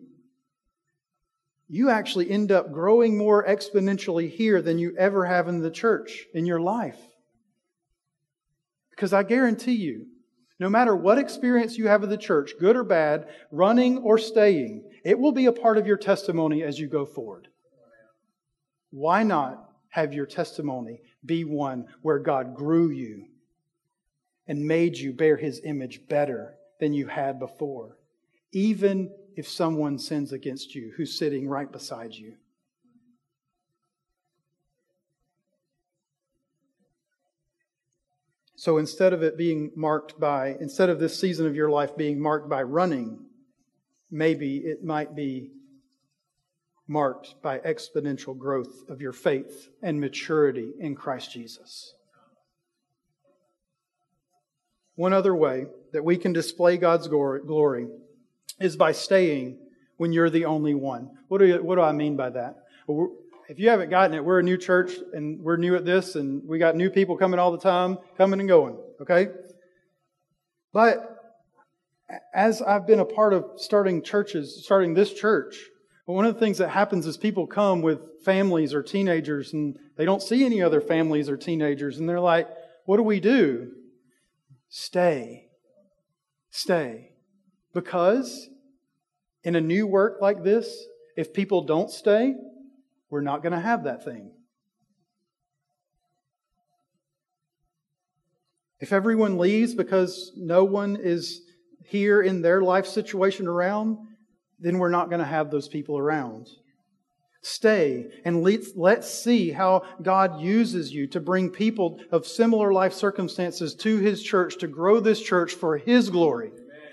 you 1.69 1.89
actually 1.89 2.29
end 2.29 2.51
up 2.51 2.73
growing 2.73 3.17
more 3.17 3.45
exponentially 3.45 4.29
here 4.29 4.61
than 4.61 4.77
you 4.77 4.93
ever 4.97 5.25
have 5.25 5.47
in 5.47 5.61
the 5.61 5.71
church 5.71 6.25
in 6.33 6.45
your 6.45 6.59
life. 6.59 6.99
Because 8.89 9.13
I 9.13 9.23
guarantee 9.23 9.75
you, 9.75 10.07
no 10.59 10.69
matter 10.69 10.95
what 10.95 11.17
experience 11.17 11.77
you 11.77 11.87
have 11.87 12.03
of 12.03 12.09
the 12.09 12.17
church, 12.17 12.51
good 12.59 12.75
or 12.75 12.83
bad, 12.83 13.29
running 13.51 13.99
or 13.99 14.17
staying, 14.17 14.83
it 15.05 15.17
will 15.17 15.31
be 15.31 15.45
a 15.45 15.53
part 15.53 15.77
of 15.77 15.87
your 15.87 15.97
testimony 15.97 16.61
as 16.61 16.77
you 16.77 16.87
go 16.87 17.05
forward. 17.05 17.47
Why 18.89 19.23
not 19.23 19.69
have 19.89 20.13
your 20.13 20.25
testimony 20.25 21.01
be 21.25 21.43
one 21.43 21.87
where 22.01 22.19
God 22.19 22.55
grew 22.55 22.89
you 22.89 23.25
and 24.47 24.65
made 24.67 24.97
you 24.97 25.13
bear 25.13 25.37
his 25.37 25.61
image 25.63 26.07
better 26.07 26.55
than 26.79 26.93
you 26.93 27.07
had 27.07 27.39
before? 27.39 27.97
Even 28.51 29.11
if 29.35 29.47
someone 29.47 29.97
sins 29.97 30.33
against 30.33 30.75
you 30.75 30.91
who's 30.97 31.17
sitting 31.17 31.47
right 31.47 31.71
beside 31.71 32.13
you. 32.13 32.35
So 38.55 38.77
instead 38.77 39.13
of 39.13 39.23
it 39.23 39.37
being 39.37 39.71
marked 39.75 40.19
by, 40.19 40.55
instead 40.59 40.89
of 40.89 40.99
this 40.99 41.19
season 41.19 41.47
of 41.47 41.55
your 41.55 41.71
life 41.71 41.97
being 41.97 42.21
marked 42.21 42.47
by 42.47 42.61
running, 42.61 43.25
maybe 44.11 44.57
it 44.57 44.83
might 44.83 45.15
be 45.15 45.49
marked 46.91 47.41
by 47.41 47.57
exponential 47.59 48.37
growth 48.37 48.89
of 48.89 48.99
your 48.99 49.13
faith 49.13 49.69
and 49.81 50.01
maturity 50.01 50.73
in 50.77 50.93
Christ 50.93 51.31
Jesus. 51.31 51.93
One 54.95 55.13
other 55.13 55.33
way 55.33 55.67
that 55.93 56.03
we 56.03 56.17
can 56.17 56.33
display 56.33 56.75
God's 56.75 57.07
glory 57.07 57.87
is 58.59 58.75
by 58.75 58.91
staying 58.91 59.57
when 59.95 60.11
you're 60.11 60.29
the 60.29 60.43
only 60.43 60.73
one. 60.73 61.09
What 61.29 61.37
do, 61.37 61.45
you, 61.45 61.63
what 61.63 61.75
do 61.75 61.81
I 61.81 61.93
mean 61.93 62.17
by 62.17 62.29
that? 62.31 62.57
if 63.47 63.57
you 63.57 63.69
haven't 63.69 63.89
gotten 63.89 64.13
it, 64.13 64.23
we're 64.23 64.39
a 64.39 64.43
new 64.43 64.57
church 64.57 64.91
and 65.13 65.39
we're 65.41 65.55
new 65.55 65.75
at 65.75 65.85
this, 65.85 66.15
and 66.15 66.41
we 66.45 66.59
got 66.59 66.75
new 66.75 66.89
people 66.89 67.15
coming 67.15 67.39
all 67.39 67.51
the 67.51 67.57
time, 67.57 67.97
coming 68.17 68.41
and 68.41 68.49
going, 68.49 68.77
okay? 69.01 69.27
But 70.73 71.17
as 72.33 72.61
I've 72.61 72.85
been 72.85 72.99
a 72.99 73.05
part 73.05 73.33
of 73.33 73.45
starting 73.57 74.01
churches, 74.01 74.63
starting 74.63 74.93
this 74.93 75.13
church, 75.13 75.55
one 76.05 76.25
of 76.25 76.33
the 76.33 76.39
things 76.39 76.57
that 76.57 76.69
happens 76.69 77.05
is 77.05 77.17
people 77.17 77.47
come 77.47 77.81
with 77.81 78.23
families 78.23 78.73
or 78.73 78.83
teenagers 78.83 79.53
and 79.53 79.77
they 79.97 80.05
don't 80.05 80.21
see 80.21 80.45
any 80.45 80.61
other 80.61 80.81
families 80.81 81.29
or 81.29 81.37
teenagers, 81.37 81.97
and 81.97 82.09
they're 82.09 82.19
like, 82.19 82.47
What 82.85 82.97
do 82.97 83.03
we 83.03 83.19
do? 83.19 83.71
Stay. 84.69 85.47
Stay. 86.49 87.11
Because 87.73 88.49
in 89.43 89.55
a 89.55 89.61
new 89.61 89.87
work 89.87 90.21
like 90.21 90.43
this, 90.43 90.85
if 91.15 91.33
people 91.33 91.63
don't 91.63 91.89
stay, 91.89 92.35
we're 93.09 93.21
not 93.21 93.43
going 93.43 93.53
to 93.53 93.59
have 93.59 93.83
that 93.83 94.03
thing. 94.03 94.31
If 98.79 98.91
everyone 98.91 99.37
leaves 99.37 99.75
because 99.75 100.31
no 100.35 100.63
one 100.63 100.97
is 100.99 101.41
here 101.85 102.21
in 102.21 102.41
their 102.41 102.61
life 102.61 102.87
situation 102.87 103.47
around, 103.47 103.99
then 104.61 104.77
we're 104.77 104.89
not 104.89 105.09
going 105.09 105.19
to 105.19 105.25
have 105.25 105.51
those 105.51 105.67
people 105.67 105.97
around. 105.97 106.47
Stay 107.43 108.07
and 108.23 108.43
let's, 108.43 108.69
let's 108.75 109.11
see 109.11 109.51
how 109.51 109.83
God 110.01 110.39
uses 110.39 110.93
you 110.93 111.07
to 111.07 111.19
bring 111.19 111.49
people 111.49 111.99
of 112.11 112.27
similar 112.27 112.71
life 112.71 112.93
circumstances 112.93 113.73
to 113.75 113.97
His 113.97 114.21
church 114.21 114.59
to 114.59 114.67
grow 114.67 114.99
this 114.99 115.21
church 115.21 115.53
for 115.53 115.77
His 115.77 116.09
glory 116.09 116.51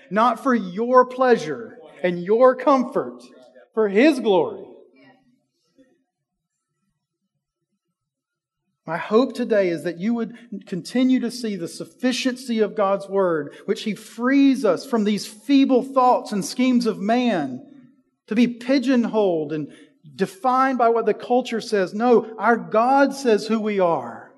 not 0.09 0.41
for 0.41 0.53
your 0.55 1.05
pleasure 1.05 1.77
and 2.03 2.23
your 2.23 2.55
comfort, 2.55 3.23
for 3.73 3.89
His 3.89 4.19
glory. 4.19 4.65
My 8.89 8.97
hope 8.97 9.35
today 9.35 9.69
is 9.69 9.83
that 9.83 9.99
you 9.99 10.15
would 10.15 10.65
continue 10.65 11.19
to 11.19 11.29
see 11.29 11.55
the 11.55 11.67
sufficiency 11.67 12.61
of 12.61 12.73
God's 12.73 13.07
Word, 13.07 13.53
which 13.65 13.83
He 13.83 13.93
frees 13.93 14.65
us 14.65 14.83
from 14.83 15.03
these 15.03 15.27
feeble 15.27 15.83
thoughts 15.83 16.31
and 16.31 16.43
schemes 16.43 16.87
of 16.87 16.97
man 16.97 17.61
to 18.25 18.33
be 18.33 18.47
pigeonholed 18.47 19.53
and 19.53 19.71
defined 20.15 20.79
by 20.79 20.89
what 20.89 21.05
the 21.05 21.13
culture 21.13 21.61
says. 21.61 21.93
No, 21.93 22.35
our 22.39 22.57
God 22.57 23.13
says 23.13 23.45
who 23.45 23.59
we 23.59 23.79
are. 23.79 24.31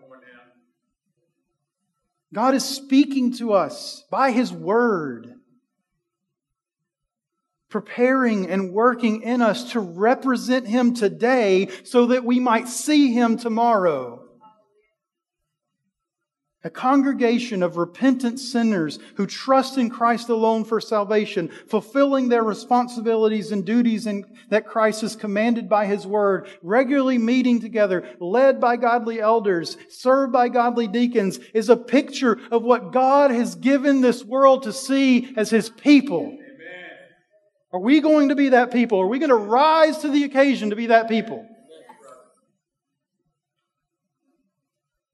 God 2.34 2.54
is 2.54 2.66
speaking 2.66 3.32
to 3.36 3.54
us 3.54 4.04
by 4.12 4.32
His 4.32 4.52
Word, 4.52 5.34
preparing 7.70 8.50
and 8.50 8.74
working 8.74 9.22
in 9.22 9.42
us 9.42 9.72
to 9.72 9.80
represent 9.80 10.68
Him 10.68 10.94
today 10.94 11.70
so 11.86 12.08
that 12.08 12.26
we 12.26 12.42
might 12.42 12.68
see 12.68 13.14
Him 13.14 13.38
tomorrow. 13.38 14.28
A 16.64 16.70
congregation 16.70 17.64
of 17.64 17.78
repentant 17.78 18.40
sinners 18.40 19.00
who 19.16 19.26
trust 19.26 19.80
in 19.80 19.90
Christ 19.90 20.30
alone 20.30 20.64
for 20.64 20.80
salvation, 20.80 21.50
fulfilling 21.68 22.30
their 22.30 22.44
responsibilities 22.44 23.52
and 23.52 23.66
duties 23.66 24.06
in, 24.06 24.26
that 24.50 24.68
Christ 24.68 25.02
has 25.02 25.16
commanded 25.16 25.68
by 25.68 25.88
His 25.88 26.06
Word, 26.06 26.48
regularly 26.62 27.18
meeting 27.18 27.60
together, 27.60 28.08
led 28.20 28.62
by 28.62 28.78
godly 28.78 29.20
elders, 29.20 29.76
served 29.90 30.32
by 30.32 30.50
godly 30.50 30.88
deacons, 30.88 31.40
is 31.56 31.70
a 31.70 31.76
picture 31.76 32.40
of 32.52 32.62
what 32.62 32.94
God 32.94 33.32
has 33.32 33.56
given 33.56 34.02
this 34.02 34.24
world 34.24 34.62
to 34.64 34.74
see 34.74 35.34
as 35.36 35.50
His 35.50 35.68
people. 35.68 36.28
Amen. 36.28 36.42
Are 37.74 37.80
we 37.80 38.02
going 38.02 38.30
to 38.30 38.36
be 38.36 38.50
that 38.50 38.72
people? 38.72 39.00
Are 39.00 39.08
we 39.08 39.18
going 39.18 39.30
to 39.30 39.36
rise 39.36 39.98
to 40.00 40.10
the 40.10 40.26
occasion 40.26 40.70
to 40.70 40.76
be 40.76 40.86
that 40.88 41.10
people? 41.10 41.44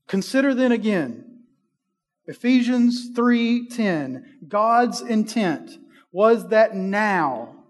Consider 0.07 0.53
then 0.53 0.73
again 0.73 1.26
Ephesians 2.27 3.11
3:10 3.11 4.47
God's 4.47 5.01
intent 5.01 5.79
was 6.11 6.49
that 6.49 6.75
now 6.75 7.63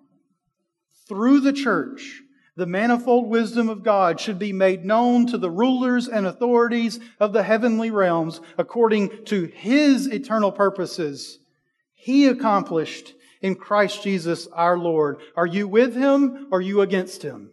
through 1.08 1.40
the 1.42 1.54
church 1.54 2.24
the 2.56 2.66
manifold 2.66 3.30
wisdom 3.30 3.70
of 3.70 3.84
God 3.84 4.20
should 4.20 4.40
be 4.40 4.52
made 4.52 4.84
known 4.84 5.28
to 5.28 5.38
the 5.38 5.52
rulers 5.52 6.08
and 6.08 6.26
authorities 6.26 7.00
of 7.20 7.32
the 7.32 7.44
heavenly 7.44 7.92
realms 7.92 8.42
according 8.58 9.26
to 9.26 9.46
his 9.46 10.08
eternal 10.08 10.52
purposes 10.52 11.38
he 11.94 12.26
accomplished 12.28 13.14
in 13.42 13.54
Christ 13.54 14.02
Jesus 14.02 14.48
our 14.48 14.78
Lord. 14.78 15.18
Are 15.36 15.46
you 15.46 15.68
with 15.68 15.94
him 15.96 16.48
or 16.52 16.58
are 16.58 16.62
you 16.62 16.82
against 16.82 17.22
him? 17.22 17.52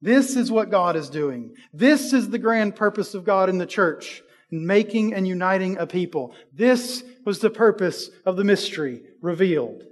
This 0.00 0.36
is 0.36 0.50
what 0.50 0.70
God 0.70 0.94
is 0.94 1.10
doing. 1.10 1.56
This 1.72 2.12
is 2.12 2.30
the 2.30 2.38
grand 2.38 2.76
purpose 2.76 3.14
of 3.14 3.24
God 3.24 3.48
in 3.48 3.58
the 3.58 3.66
church 3.66 4.22
making 4.50 5.14
and 5.14 5.26
uniting 5.26 5.76
a 5.78 5.86
people. 5.86 6.34
This 6.52 7.04
was 7.24 7.38
the 7.38 7.50
purpose 7.50 8.10
of 8.24 8.36
the 8.36 8.44
mystery 8.44 9.02
revealed. 9.20 9.84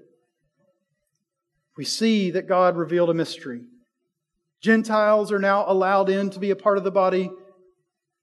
We 1.76 1.84
see 1.84 2.30
that 2.30 2.48
God 2.48 2.76
revealed 2.76 3.10
a 3.10 3.14
mystery. 3.14 3.62
Gentiles 4.60 5.30
are 5.30 5.38
now 5.38 5.64
allowed 5.68 6.08
in 6.08 6.30
to 6.30 6.38
be 6.38 6.50
a 6.50 6.56
part 6.56 6.78
of 6.78 6.84
the 6.84 6.90
body 6.90 7.30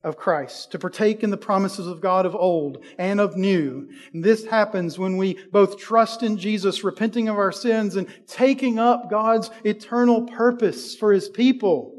of 0.04 0.18
Christ, 0.18 0.72
to 0.72 0.80
partake 0.80 1.24
in 1.24 1.30
the 1.30 1.38
promises 1.38 1.88
of 1.88 2.02
God 2.02 2.26
of 2.26 2.36
old 2.36 2.84
and 2.98 3.22
of 3.22 3.38
new. 3.38 3.90
And 4.14 4.24
this 4.24 4.46
happens 4.46 5.00
when 5.00 5.16
we 5.16 5.38
both 5.52 5.78
trust 5.78 6.24
in 6.24 6.38
Jesus, 6.38 6.84
repenting 6.84 7.30
of 7.30 7.38
our 7.38 7.54
sins, 7.54 7.96
and 7.96 8.08
taking 8.28 8.80
up 8.80 9.10
God's 9.10 9.50
eternal 9.64 10.24
purpose 10.24 10.96
for 10.96 11.14
His 11.14 11.30
people. 11.30 11.96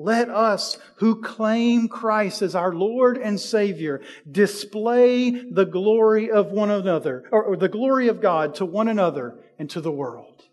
Let 0.00 0.30
us 0.30 0.78
who 0.98 1.20
claim 1.20 1.88
Christ 1.88 2.40
as 2.40 2.54
our 2.54 2.72
Lord 2.72 3.18
and 3.18 3.38
Savior 3.38 4.00
display 4.30 5.30
the 5.30 5.64
glory 5.64 6.30
of 6.30 6.52
one 6.52 6.70
another, 6.70 7.24
or, 7.32 7.42
or, 7.42 7.56
the 7.56 7.68
glory 7.68 8.06
of 8.06 8.20
God 8.20 8.54
to 8.54 8.64
one 8.64 8.86
another 8.86 9.34
and 9.58 9.68
to 9.70 9.80
the 9.80 9.90
world. 9.90 10.44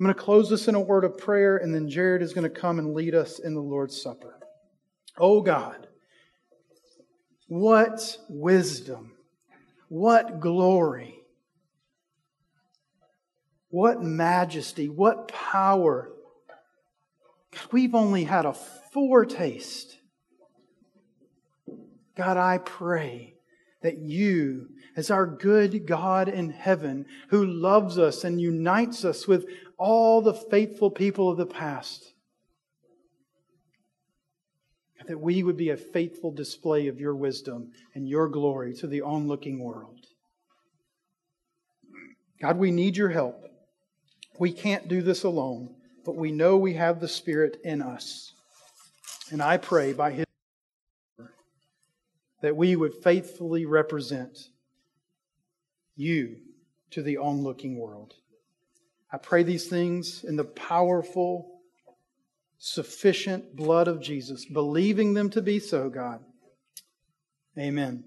I'm 0.00 0.04
going 0.04 0.12
to 0.12 0.20
close 0.20 0.50
this 0.50 0.66
in 0.66 0.74
a 0.74 0.80
word 0.80 1.04
of 1.04 1.16
prayer, 1.16 1.56
and 1.56 1.72
then 1.72 1.88
Jared 1.88 2.22
is 2.22 2.32
going 2.32 2.42
to 2.42 2.60
come 2.60 2.80
and 2.80 2.92
lead 2.92 3.14
us 3.14 3.38
in 3.38 3.54
the 3.54 3.60
Lord's 3.60 4.02
Supper. 4.02 4.36
Oh 5.16 5.40
God, 5.40 5.86
what 7.46 8.18
wisdom, 8.28 9.12
what 9.86 10.40
glory, 10.40 11.20
what 13.68 14.02
majesty, 14.02 14.88
what 14.88 15.28
power 15.28 16.10
We've 17.72 17.94
only 17.94 18.24
had 18.24 18.46
a 18.46 18.54
foretaste. 18.92 19.98
God, 22.16 22.36
I 22.36 22.58
pray 22.58 23.34
that 23.82 23.98
you, 23.98 24.68
as 24.96 25.10
our 25.10 25.26
good 25.26 25.86
God 25.86 26.28
in 26.28 26.50
heaven, 26.50 27.06
who 27.28 27.44
loves 27.44 27.98
us 27.98 28.24
and 28.24 28.40
unites 28.40 29.04
us 29.04 29.26
with 29.26 29.46
all 29.78 30.22
the 30.22 30.34
faithful 30.34 30.90
people 30.90 31.30
of 31.30 31.36
the 31.36 31.46
past, 31.46 32.14
that 35.06 35.20
we 35.20 35.42
would 35.42 35.56
be 35.56 35.68
a 35.68 35.76
faithful 35.76 36.30
display 36.30 36.86
of 36.86 36.98
your 36.98 37.14
wisdom 37.14 37.72
and 37.94 38.08
your 38.08 38.28
glory 38.28 38.72
to 38.74 38.86
the 38.86 39.02
onlooking 39.02 39.58
world. 39.58 40.06
God, 42.40 42.58
we 42.58 42.70
need 42.70 42.96
your 42.96 43.10
help. 43.10 43.44
We 44.38 44.52
can't 44.52 44.88
do 44.88 45.02
this 45.02 45.24
alone 45.24 45.74
but 46.04 46.16
we 46.16 46.32
know 46.32 46.56
we 46.56 46.74
have 46.74 47.00
the 47.00 47.08
Spirit 47.08 47.60
in 47.64 47.82
us. 47.82 48.32
And 49.30 49.42
I 49.42 49.56
pray 49.56 49.92
by 49.92 50.12
His 50.12 50.24
that 52.42 52.56
we 52.56 52.76
would 52.76 52.92
faithfully 53.02 53.64
represent 53.64 54.50
you 55.96 56.36
to 56.90 57.02
the 57.02 57.16
onlooking 57.16 57.78
world. 57.78 58.14
I 59.10 59.16
pray 59.16 59.44
these 59.44 59.66
things 59.66 60.24
in 60.24 60.36
the 60.36 60.44
powerful, 60.44 61.60
sufficient 62.58 63.56
blood 63.56 63.88
of 63.88 64.02
Jesus, 64.02 64.44
believing 64.44 65.14
them 65.14 65.30
to 65.30 65.40
be 65.40 65.58
so, 65.58 65.88
God. 65.88 66.22
Amen. 67.58 68.04